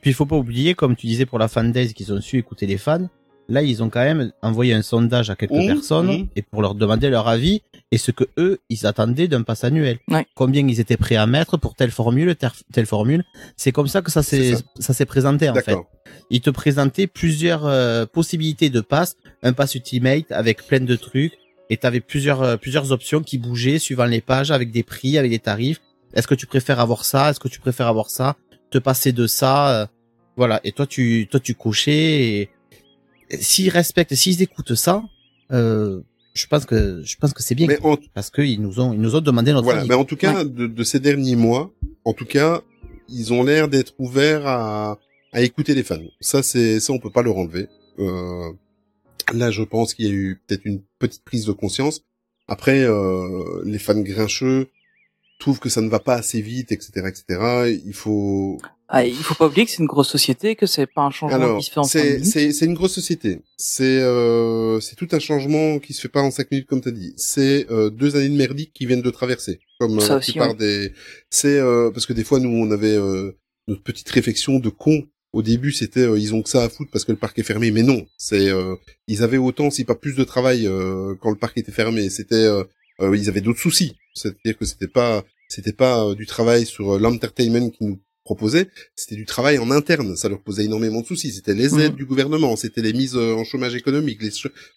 [0.00, 2.38] Puis il faut pas oublier, comme tu disais pour la fan days qu'ils ont su
[2.38, 3.08] écouter les fans,
[3.48, 6.28] là ils ont quand même envoyé un sondage à quelques Mmh, personnes mmh.
[6.36, 7.62] et pour leur demander leur avis
[7.92, 9.98] et ce que eux ils attendaient d'un pass annuel.
[10.08, 10.26] Ouais.
[10.34, 12.36] Combien ils étaient prêts à mettre pour telle formule,
[12.72, 13.24] telle, formule.
[13.56, 14.62] C'est comme ça que ça s'est C'est ça.
[14.78, 15.76] ça s'est présenté en fait.
[16.30, 21.32] Ils te présentaient plusieurs euh, possibilités de pass, un pass ultimate avec plein de trucs
[21.70, 25.30] et t'avais plusieurs euh, plusieurs options qui bougeaient suivant les pages avec des prix, avec
[25.32, 25.80] des tarifs.
[26.14, 27.30] Est-ce que tu préfères avoir ça?
[27.30, 28.36] Est-ce que tu préfères avoir ça?
[28.70, 29.86] Te passer de ça euh,
[30.36, 30.60] Voilà.
[30.64, 31.92] Et toi tu toi tu cochais.
[31.92, 32.50] Et...
[33.30, 35.02] et S'ils respectent, s'ils écoutent ça,
[35.52, 36.00] euh,
[36.34, 39.00] je pense que je pense que c'est bien Mais en, parce qu'ils nous ont ils
[39.00, 39.80] nous ont demandé notre voilà.
[39.80, 39.88] avis.
[39.88, 41.72] Mais en tout cas, de, de ces derniers mois,
[42.04, 42.62] en tout cas,
[43.08, 44.98] ils ont l'air d'être ouverts à,
[45.32, 45.98] à écouter les fans.
[46.20, 47.68] Ça, c'est ça, on peut pas leur enlever.
[47.98, 48.52] Euh,
[49.32, 52.02] là, je pense qu'il y a eu peut-être une petite prise de conscience.
[52.48, 54.68] Après, euh, les fans grincheux
[55.40, 57.80] trouvent que ça ne va pas assez vite, etc., etc.
[57.84, 58.58] Il faut
[58.88, 61.36] Ah, il faut pas oublier que c'est une grosse société, que c'est pas un changement
[61.36, 62.24] Alors, qui se fait en cinq c'est minutes.
[62.26, 63.40] c'est c'est une grosse société.
[63.56, 66.90] C'est euh, c'est tout un changement qui se fait pas en cinq minutes comme t'as
[66.90, 67.12] dit.
[67.16, 69.60] C'est euh, deux années de merdique qui viennent de traverser.
[69.78, 70.92] Comme euh, Ça la aussi, plupart des.
[71.30, 73.32] C'est euh, parce que des fois nous on avait euh,
[73.68, 75.02] notre petite réflexion de con.
[75.32, 77.44] Au début c'était euh, ils ont que ça à foutre parce que le parc est
[77.44, 78.04] fermé, mais non.
[78.18, 78.74] C'est euh,
[79.06, 82.10] ils avaient autant si pas plus de travail euh, quand le parc était fermé.
[82.10, 82.64] C'était euh,
[83.00, 83.94] euh, ils avaient d'autres soucis.
[84.14, 88.68] C'est-à-dire que c'était pas c'était pas euh, du travail sur euh, l'entertainment qui nous proposait,
[88.94, 90.14] c'était du travail en interne.
[90.16, 91.32] Ça leur posait énormément de soucis.
[91.32, 91.96] C'était les aides Mhm.
[91.96, 94.30] du gouvernement, c'était les mises euh, en chômage économique, les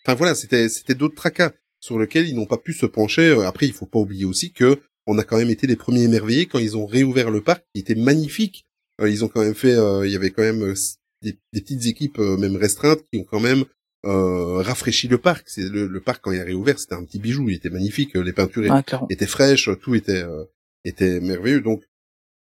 [0.06, 3.32] enfin voilà, c'était c'était d'autres tracas sur lesquels ils n'ont pas pu se pencher.
[3.46, 6.46] Après, il faut pas oublier aussi que on a quand même été les premiers émerveillés
[6.46, 8.66] quand ils ont réouvert le parc, qui était magnifique.
[9.06, 10.74] Ils ont quand même fait, il y avait quand même
[11.22, 13.66] des, des petites équipes, même restreintes, qui ont quand même
[14.06, 15.44] euh, rafraîchi le parc.
[15.48, 17.50] C'est le, le parc quand il a réouvert, c'était un petit bijou.
[17.50, 18.16] Il était magnifique.
[18.16, 18.64] Les peintures
[19.10, 20.44] étaient fraîches, tout était euh,
[20.86, 21.62] était merveilleux.
[21.62, 21.84] Donc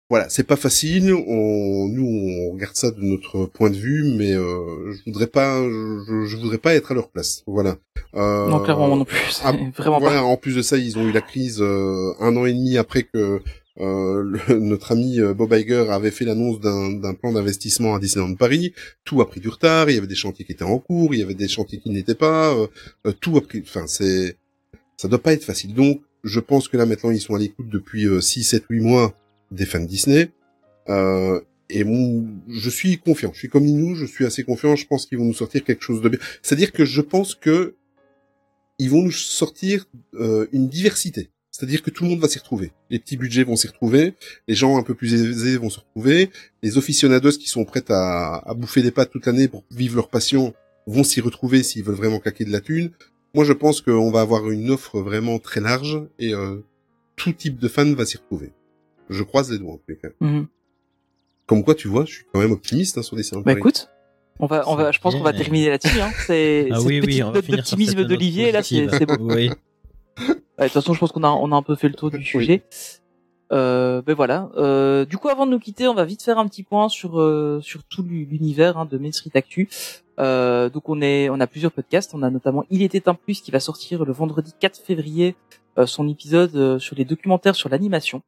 [0.10, 1.14] voilà, c'est pas facile.
[1.14, 5.62] On, nous, on regarde ça de notre point de vue, mais euh, je voudrais pas,
[5.64, 7.44] je, je voudrais pas être à leur place.
[7.48, 7.78] Voilà.
[8.16, 9.18] Euh, Non, clairement, non plus.
[9.44, 10.24] Ah, vraiment voilà, pas.
[10.24, 13.04] En plus de ça, ils ont eu la crise euh, un an et demi après
[13.04, 13.42] que
[13.80, 18.74] euh, notre ami euh, Bob Iger avait fait l'annonce d'un plan d'investissement à Disneyland Paris.
[19.04, 19.90] Tout a pris du retard.
[19.90, 21.90] Il y avait des chantiers qui étaient en cours, il y avait des chantiers qui
[21.90, 22.54] n'étaient pas.
[22.54, 22.68] euh,
[23.08, 23.62] euh, tout a pris.
[23.66, 24.38] Enfin, c'est
[24.98, 25.74] ça doit pas être facile.
[25.74, 29.14] Donc, je pense que là maintenant, ils sont à l'écoute depuis 6, 7, 8 mois
[29.52, 30.30] des fans Disney.
[30.90, 33.32] Euh, et mon- je suis confiant.
[33.34, 34.76] Je suis comme Ninou, je suis assez confiant.
[34.76, 36.20] Je pense qu'ils vont nous sortir quelque chose de bien.
[36.41, 37.76] C'est-à-dire que je pense que
[38.80, 39.86] ils vont nous sortir
[40.16, 41.30] euh, une diversité.
[41.54, 42.72] C'est-à-dire que tout le monde va s'y retrouver.
[42.90, 44.16] Les petits budgets vont s'y retrouver,
[44.48, 46.32] les gens un peu plus aisés vont se retrouver,
[46.64, 50.10] les aficionados qui sont prêts à, à bouffer des pâtes toute l'année pour vivre leur
[50.10, 50.56] passion
[50.88, 52.90] vont s'y retrouver s'ils veulent vraiment claquer de la thune.
[53.36, 56.58] Moi, je pense qu'on va avoir une offre vraiment très large et euh,
[57.16, 58.52] tout type de fan va s'y retrouver.
[59.12, 60.10] Je croise les doigts en les cas.
[60.22, 60.48] Mhm.
[61.46, 63.90] Comme quoi, tu vois, je suis quand même optimiste hein, sur des Bah écoute,
[64.40, 66.02] on va, on va, je pense qu'on va terminer là-dessus.
[66.02, 66.12] Hein.
[66.26, 69.36] C'est Ah oui, oui, petite note sur d'optimisme d'Olivier là, c'est beau.
[69.36, 69.52] Oui.
[70.27, 72.11] Ouais, De toute façon, je pense qu'on a, on a un peu fait le tour
[72.11, 72.64] du sujet.
[73.52, 74.49] Euh, ben voilà.
[74.56, 77.19] Euh, du coup, avant de nous quitter, on va vite faire un petit point sur
[77.19, 79.69] euh, sur tout l'u- l'univers hein, de Main Street Actu.
[80.19, 82.14] Euh, donc on est, on a plusieurs podcasts.
[82.14, 85.35] On a notamment Il était un plus qui va sortir le vendredi 4 février
[85.77, 88.22] euh, son épisode euh, sur les documentaires sur l'animation.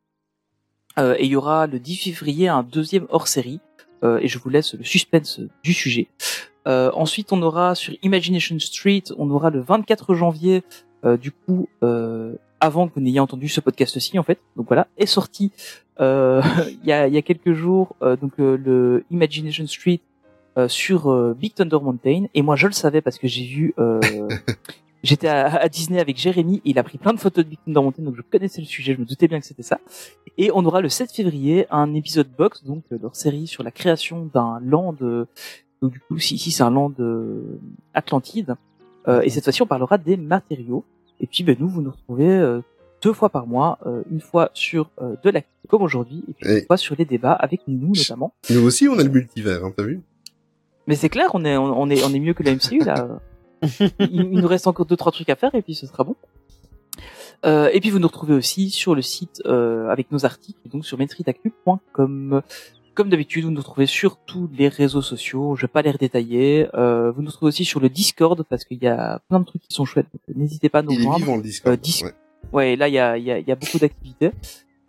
[1.00, 3.60] Euh, et il y aura le 10 février un deuxième hors série.
[4.04, 6.08] Euh, et je vous laisse le suspense du sujet.
[6.68, 10.64] Euh, ensuite, on aura sur Imagination Street, on aura le 24 janvier,
[11.18, 14.40] du coup, euh, avant que vous n'ayez entendu ce podcast-ci, en fait.
[14.56, 15.52] Donc voilà, est sorti
[16.02, 16.42] euh,
[16.84, 20.02] il y, a, il y a quelques jours, euh, donc euh, le Imagination Street
[20.58, 22.26] euh, sur euh, Big Thunder Mountain.
[22.34, 23.74] Et moi, je le savais parce que j'ai vu.
[23.80, 24.00] Euh,
[25.04, 27.60] J'étais à, à Disney avec Jérémy, et il a pris plein de photos de Big
[27.64, 29.80] Thunder Mountain, donc je connaissais le sujet, je me doutais bien que c'était ça.
[30.40, 33.70] Et on aura le 7 février un épisode box, donc euh, leur série sur la
[33.70, 34.96] création d'un land.
[35.04, 35.26] euh,
[35.84, 37.60] donc du coup, ici c'est un land euh,
[37.94, 38.56] Atlantide,
[39.08, 40.84] euh, et cette fois-ci on parlera des matériaux.
[41.20, 42.62] Et puis ben nous, vous nous retrouvez euh,
[43.02, 46.50] deux fois par mois, euh, une fois sur euh, de l'actu comme aujourd'hui, et puis
[46.52, 48.34] Et- une fois sur les débats avec nous notamment.
[48.50, 50.02] Nous aussi, on a le multivers, hein, t'as vu?
[50.88, 53.20] Mais c'est clair, on est on, on est on est mieux que la MCU là.
[53.80, 56.16] il, il nous reste encore deux trois trucs à faire et puis ce sera bon.
[57.46, 60.86] Euh, et puis vous nous retrouvez aussi sur le site euh, avec nos articles, donc
[60.86, 62.42] sur mainstreetactu.com.
[62.96, 65.56] Comme d'habitude, vous nous retrouvez sur tous les réseaux sociaux.
[65.56, 66.68] Je vais pas les redétailler.
[66.76, 69.62] Euh, vous nous retrouvez aussi sur le Discord parce qu'il y a plein de trucs
[69.64, 70.08] qui sont chouettes.
[70.34, 71.18] N'hésitez pas à nous Il est rejoindre.
[71.20, 71.74] vivant le Discord.
[71.74, 72.14] Euh, Dis- ouais.
[72.54, 74.32] Ouais, là il y a, y, a, y a beaucoup d'activités.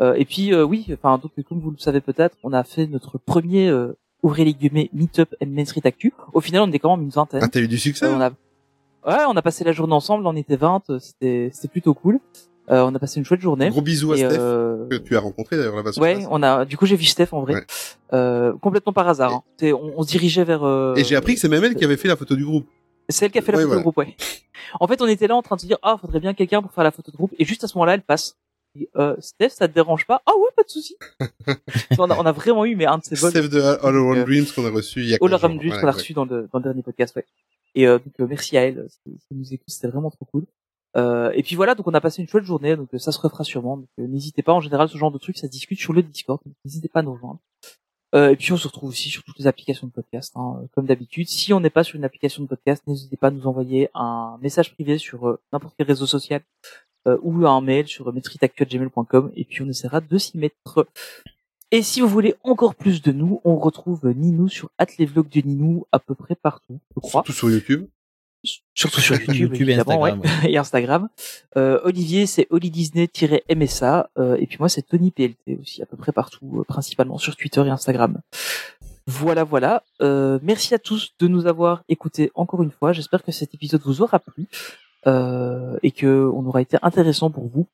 [0.00, 2.86] Euh, et puis euh, oui, enfin donc comme vous le savez peut-être, on a fait
[2.86, 6.12] notre premier euh, ouvrez les guillemets Meetup and Main Street Actu.
[6.32, 7.40] Au final, on est quand même une vingtaine.
[7.42, 10.26] Ah, t'as eu du succès Euh, on a ouais, on a passé la journée ensemble.
[10.26, 12.20] On était 20, euh, c'était c'était plutôt cool.
[12.70, 13.68] Euh, on a passé une chouette journée.
[13.70, 16.26] Gros bisous à Et, Steph, euh, que tu as rencontré d'ailleurs là-bas Ouais, place.
[16.30, 16.64] on a.
[16.64, 17.66] Du coup, j'ai vu Steph en vrai, Ouais.
[18.12, 19.32] euh, complètement par hasard.
[19.32, 19.42] hein.
[19.72, 20.64] On, on se dirigeait vers.
[20.64, 22.66] euh, Et j'ai appris que c'est même elle qui avait fait la photo du groupe.
[23.08, 23.80] c'est elle qui a fait la Ouais, photo voilà.
[23.80, 24.16] de groupe, ouais.
[24.80, 26.72] En fait, on était là en train de se dire, ah, faudrait bien quelqu'un pour
[26.72, 27.32] faire la photo de groupe.
[27.38, 28.36] Et juste à ce moment-là, elle passe.
[28.78, 30.20] Et, euh, Steph, ça te dérange pas?
[30.26, 30.96] Ah ouais, pas de souci.
[31.98, 33.30] on, a, on a vraiment eu mais un de ces vols.
[33.30, 35.58] Steph de All Around euh, Dreams qu'on a reçu il y a All 15 Around.
[35.60, 37.24] Dreams qu'on a reçu dans le, dans le dernier podcast, ouais.
[37.74, 40.44] Et euh, donc euh, merci à elle, si, nous écoute, c'était vraiment trop cool.
[40.96, 43.20] Euh, et puis voilà, donc on a passé une chouette journée, donc euh, ça se
[43.20, 43.76] refera sûrement.
[43.76, 46.02] Donc euh, n'hésitez pas, en général, ce genre de trucs, ça se discute sur le
[46.02, 46.40] Discord.
[46.64, 47.40] N'hésitez pas à nous rejoindre.
[48.14, 50.66] Euh, et puis on se retrouve aussi sur toutes les applications de podcast, hein, euh,
[50.74, 51.28] comme d'habitude.
[51.28, 54.38] Si on n'est pas sur une application de podcast, n'hésitez pas à nous envoyer un
[54.40, 56.42] message privé sur n'importe quel réseau social
[57.22, 60.88] ou un mail sur metritactuel.gmail.com et puis on essaiera de s'y mettre.
[61.70, 65.40] Et si vous voulez encore plus de nous, on retrouve Ninou sur At vlogs de
[65.42, 67.22] Ninou à peu près partout, je crois.
[67.22, 67.86] Tout sur YouTube.
[68.74, 70.50] Surtout sur YouTube, YouTube et évidemment, Instagram, ouais.
[70.52, 71.08] et Instagram.
[71.56, 74.10] Euh, Olivier, c'est Oli Disney-MSA.
[74.18, 77.36] Euh, et puis moi, c'est Tony PLT aussi, à peu près partout, euh, principalement sur
[77.36, 78.20] Twitter et Instagram.
[79.06, 79.84] Voilà, voilà.
[80.02, 82.92] Euh, merci à tous de nous avoir écoutés encore une fois.
[82.92, 84.48] J'espère que cet épisode vous aura plu
[85.06, 87.68] euh, et que on aura été intéressant pour vous.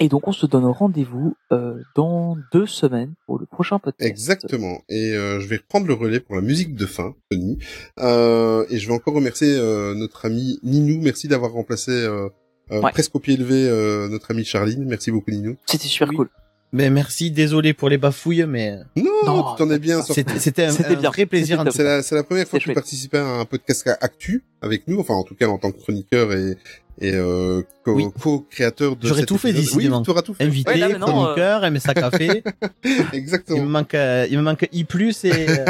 [0.00, 4.08] Et donc, on se donne rendez-vous euh, dans deux semaines pour le prochain podcast.
[4.08, 4.80] Exactement.
[4.88, 7.58] Et euh, je vais reprendre le relais pour la musique de fin, Tony.
[7.98, 11.00] Euh, et je vais encore remercier euh, notre ami Ninou.
[11.02, 12.28] Merci d'avoir remplacé euh,
[12.70, 12.92] euh, Ouais.
[12.92, 14.84] presque au pied levé euh, notre ami Charline.
[14.84, 15.56] Merci beaucoup Ninou.
[15.66, 16.28] C'était super cool.
[16.72, 20.22] Mais merci, désolé pour les bafouilles, mais Non, Non, tu t'en es bien sorti.
[20.38, 21.10] c'était un, C'était un bien.
[21.10, 21.64] vrai plaisir.
[21.70, 21.82] C'est
[22.14, 22.74] la, première fois que chouette.
[22.74, 26.32] participais à un podcast actu avec nous, enfin en tout cas en tant que chroniqueur
[26.34, 26.58] et,
[27.00, 28.04] et euh, co- Oui.
[28.20, 29.98] co-créateur de J'aurais tout fait, décidément.
[29.98, 30.44] Oui, tu auras tout fait.
[30.44, 32.42] Invité, Ouais, là, chroniqueur, MSA Café.
[32.84, 33.64] il me Exactement.
[33.64, 35.64] manque, euh, il me manque I+, et, euh,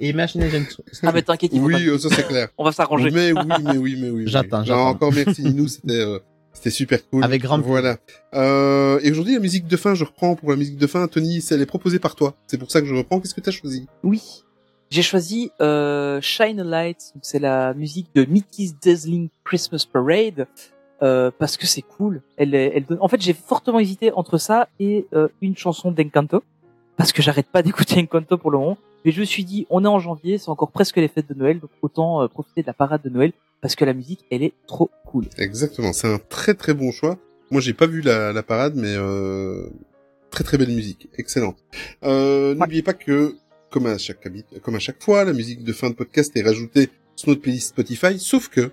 [0.00, 2.48] et Imagination Ah, mais t'inquiète, il faut Oui, pas- euh, ça c'est clair.
[2.56, 3.10] on va s'arranger.
[3.10, 4.24] Mais oui, mais oui, mais oui.
[4.26, 4.66] j'attends.
[4.88, 6.18] encore merci Ninou, c'était euh,
[6.54, 7.22] C'était super cool.
[7.24, 7.98] Avec grand Voilà.
[8.34, 11.06] Euh, et aujourd'hui, la musique de fin, je reprends pour la musique de fin.
[11.08, 12.34] Tony, elle est proposée par toi.
[12.46, 13.20] C'est pour ça que je reprends.
[13.20, 13.86] Qu'est-ce que t'as choisi?
[14.02, 14.22] Oui.
[14.90, 20.46] J'ai choisi euh, Shine a Light, c'est la musique de Mickey's Dazzling Christmas Parade,
[21.02, 22.22] euh, parce que c'est cool.
[22.36, 22.98] Elle, est- elle donne...
[23.00, 26.44] En fait, j'ai fortement hésité entre ça et euh, une chanson d'Encanto,
[26.96, 28.78] parce que j'arrête pas d'écouter Encanto pour le moment.
[29.04, 31.34] Mais je me suis dit, on est en janvier, c'est encore presque les fêtes de
[31.34, 33.32] Noël, donc autant euh, profiter de la parade de Noël,
[33.64, 35.24] parce que la musique, elle est trop cool.
[35.38, 35.94] Exactement.
[35.94, 37.18] C'est un très très bon choix.
[37.50, 39.70] Moi, j'ai pas vu la, la parade, mais euh,
[40.30, 41.08] très très belle musique.
[41.16, 41.56] Excellente.
[42.02, 43.36] Euh, N'oubliez pas que,
[43.70, 44.18] comme à chaque
[44.62, 47.68] comme à chaque fois, la musique de fin de podcast est rajoutée sur notre playlist
[47.70, 48.70] Spotify, sauf que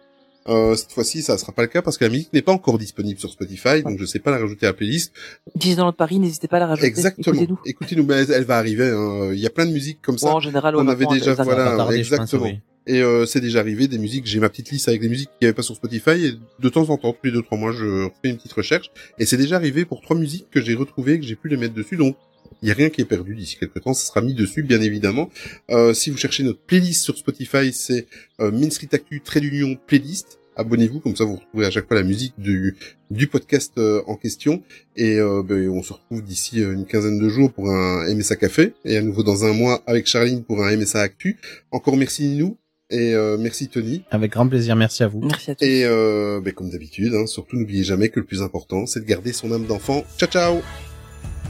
[0.49, 2.77] euh, cette fois-ci, ça sera pas le cas parce que la musique n'est pas encore
[2.77, 5.13] disponible sur Spotify, donc je sais pas la rajouter à la playlist.
[5.55, 6.87] Disney dans notre Paris, n'hésitez pas à la rajouter.
[6.87, 7.33] Exactement.
[7.33, 7.59] Écoutez-nous.
[7.65, 8.89] Écoutez-nous, mais elle, elle va arriver.
[8.89, 9.29] hein.
[9.31, 10.27] Il y a plein de musiques comme ça.
[10.27, 12.49] Ouais, en général, on honnêtement, avait déjà, voilà, exactement.
[12.87, 14.25] Et euh, c'est déjà arrivé des musiques.
[14.25, 16.25] J'ai ma petite liste avec des musiques qu'il n'y avait pas sur Spotify.
[16.25, 18.91] Et de temps en temps, tous les deux trois mois, je refais une petite recherche.
[19.19, 21.73] Et c'est déjà arrivé pour trois musiques que j'ai retrouvées, que j'ai pu les mettre
[21.73, 21.97] dessus.
[21.97, 22.15] Donc
[22.61, 23.93] il y a rien qui est perdu d'ici quelques temps.
[23.93, 25.29] Ça sera mis dessus, bien évidemment.
[25.69, 28.07] Euh, si vous cherchez notre playlist sur Spotify, c'est
[28.39, 28.51] euh,
[28.91, 30.39] Actu Trait d'Union Playlist.
[30.57, 32.75] Abonnez-vous, comme ça vous retrouvez à chaque fois la musique du,
[33.09, 34.61] du podcast euh, en question.
[34.97, 38.35] Et euh, ben, on se retrouve d'ici euh, une quinzaine de jours pour un MSA
[38.35, 38.73] Café.
[38.83, 41.37] Et à nouveau dans un mois avec Charline pour un MSA Actu.
[41.71, 42.57] Encore merci Ninou.
[42.91, 44.03] Et euh, merci Tony.
[44.11, 45.21] Avec grand plaisir, merci à vous.
[45.21, 45.63] Merci à tous.
[45.63, 49.05] Et euh, ben, comme d'habitude, hein, surtout n'oubliez jamais que le plus important, c'est de
[49.05, 50.03] garder son âme d'enfant.
[50.17, 50.61] Ciao ciao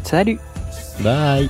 [0.04, 0.38] Salut
[1.04, 1.50] Bye.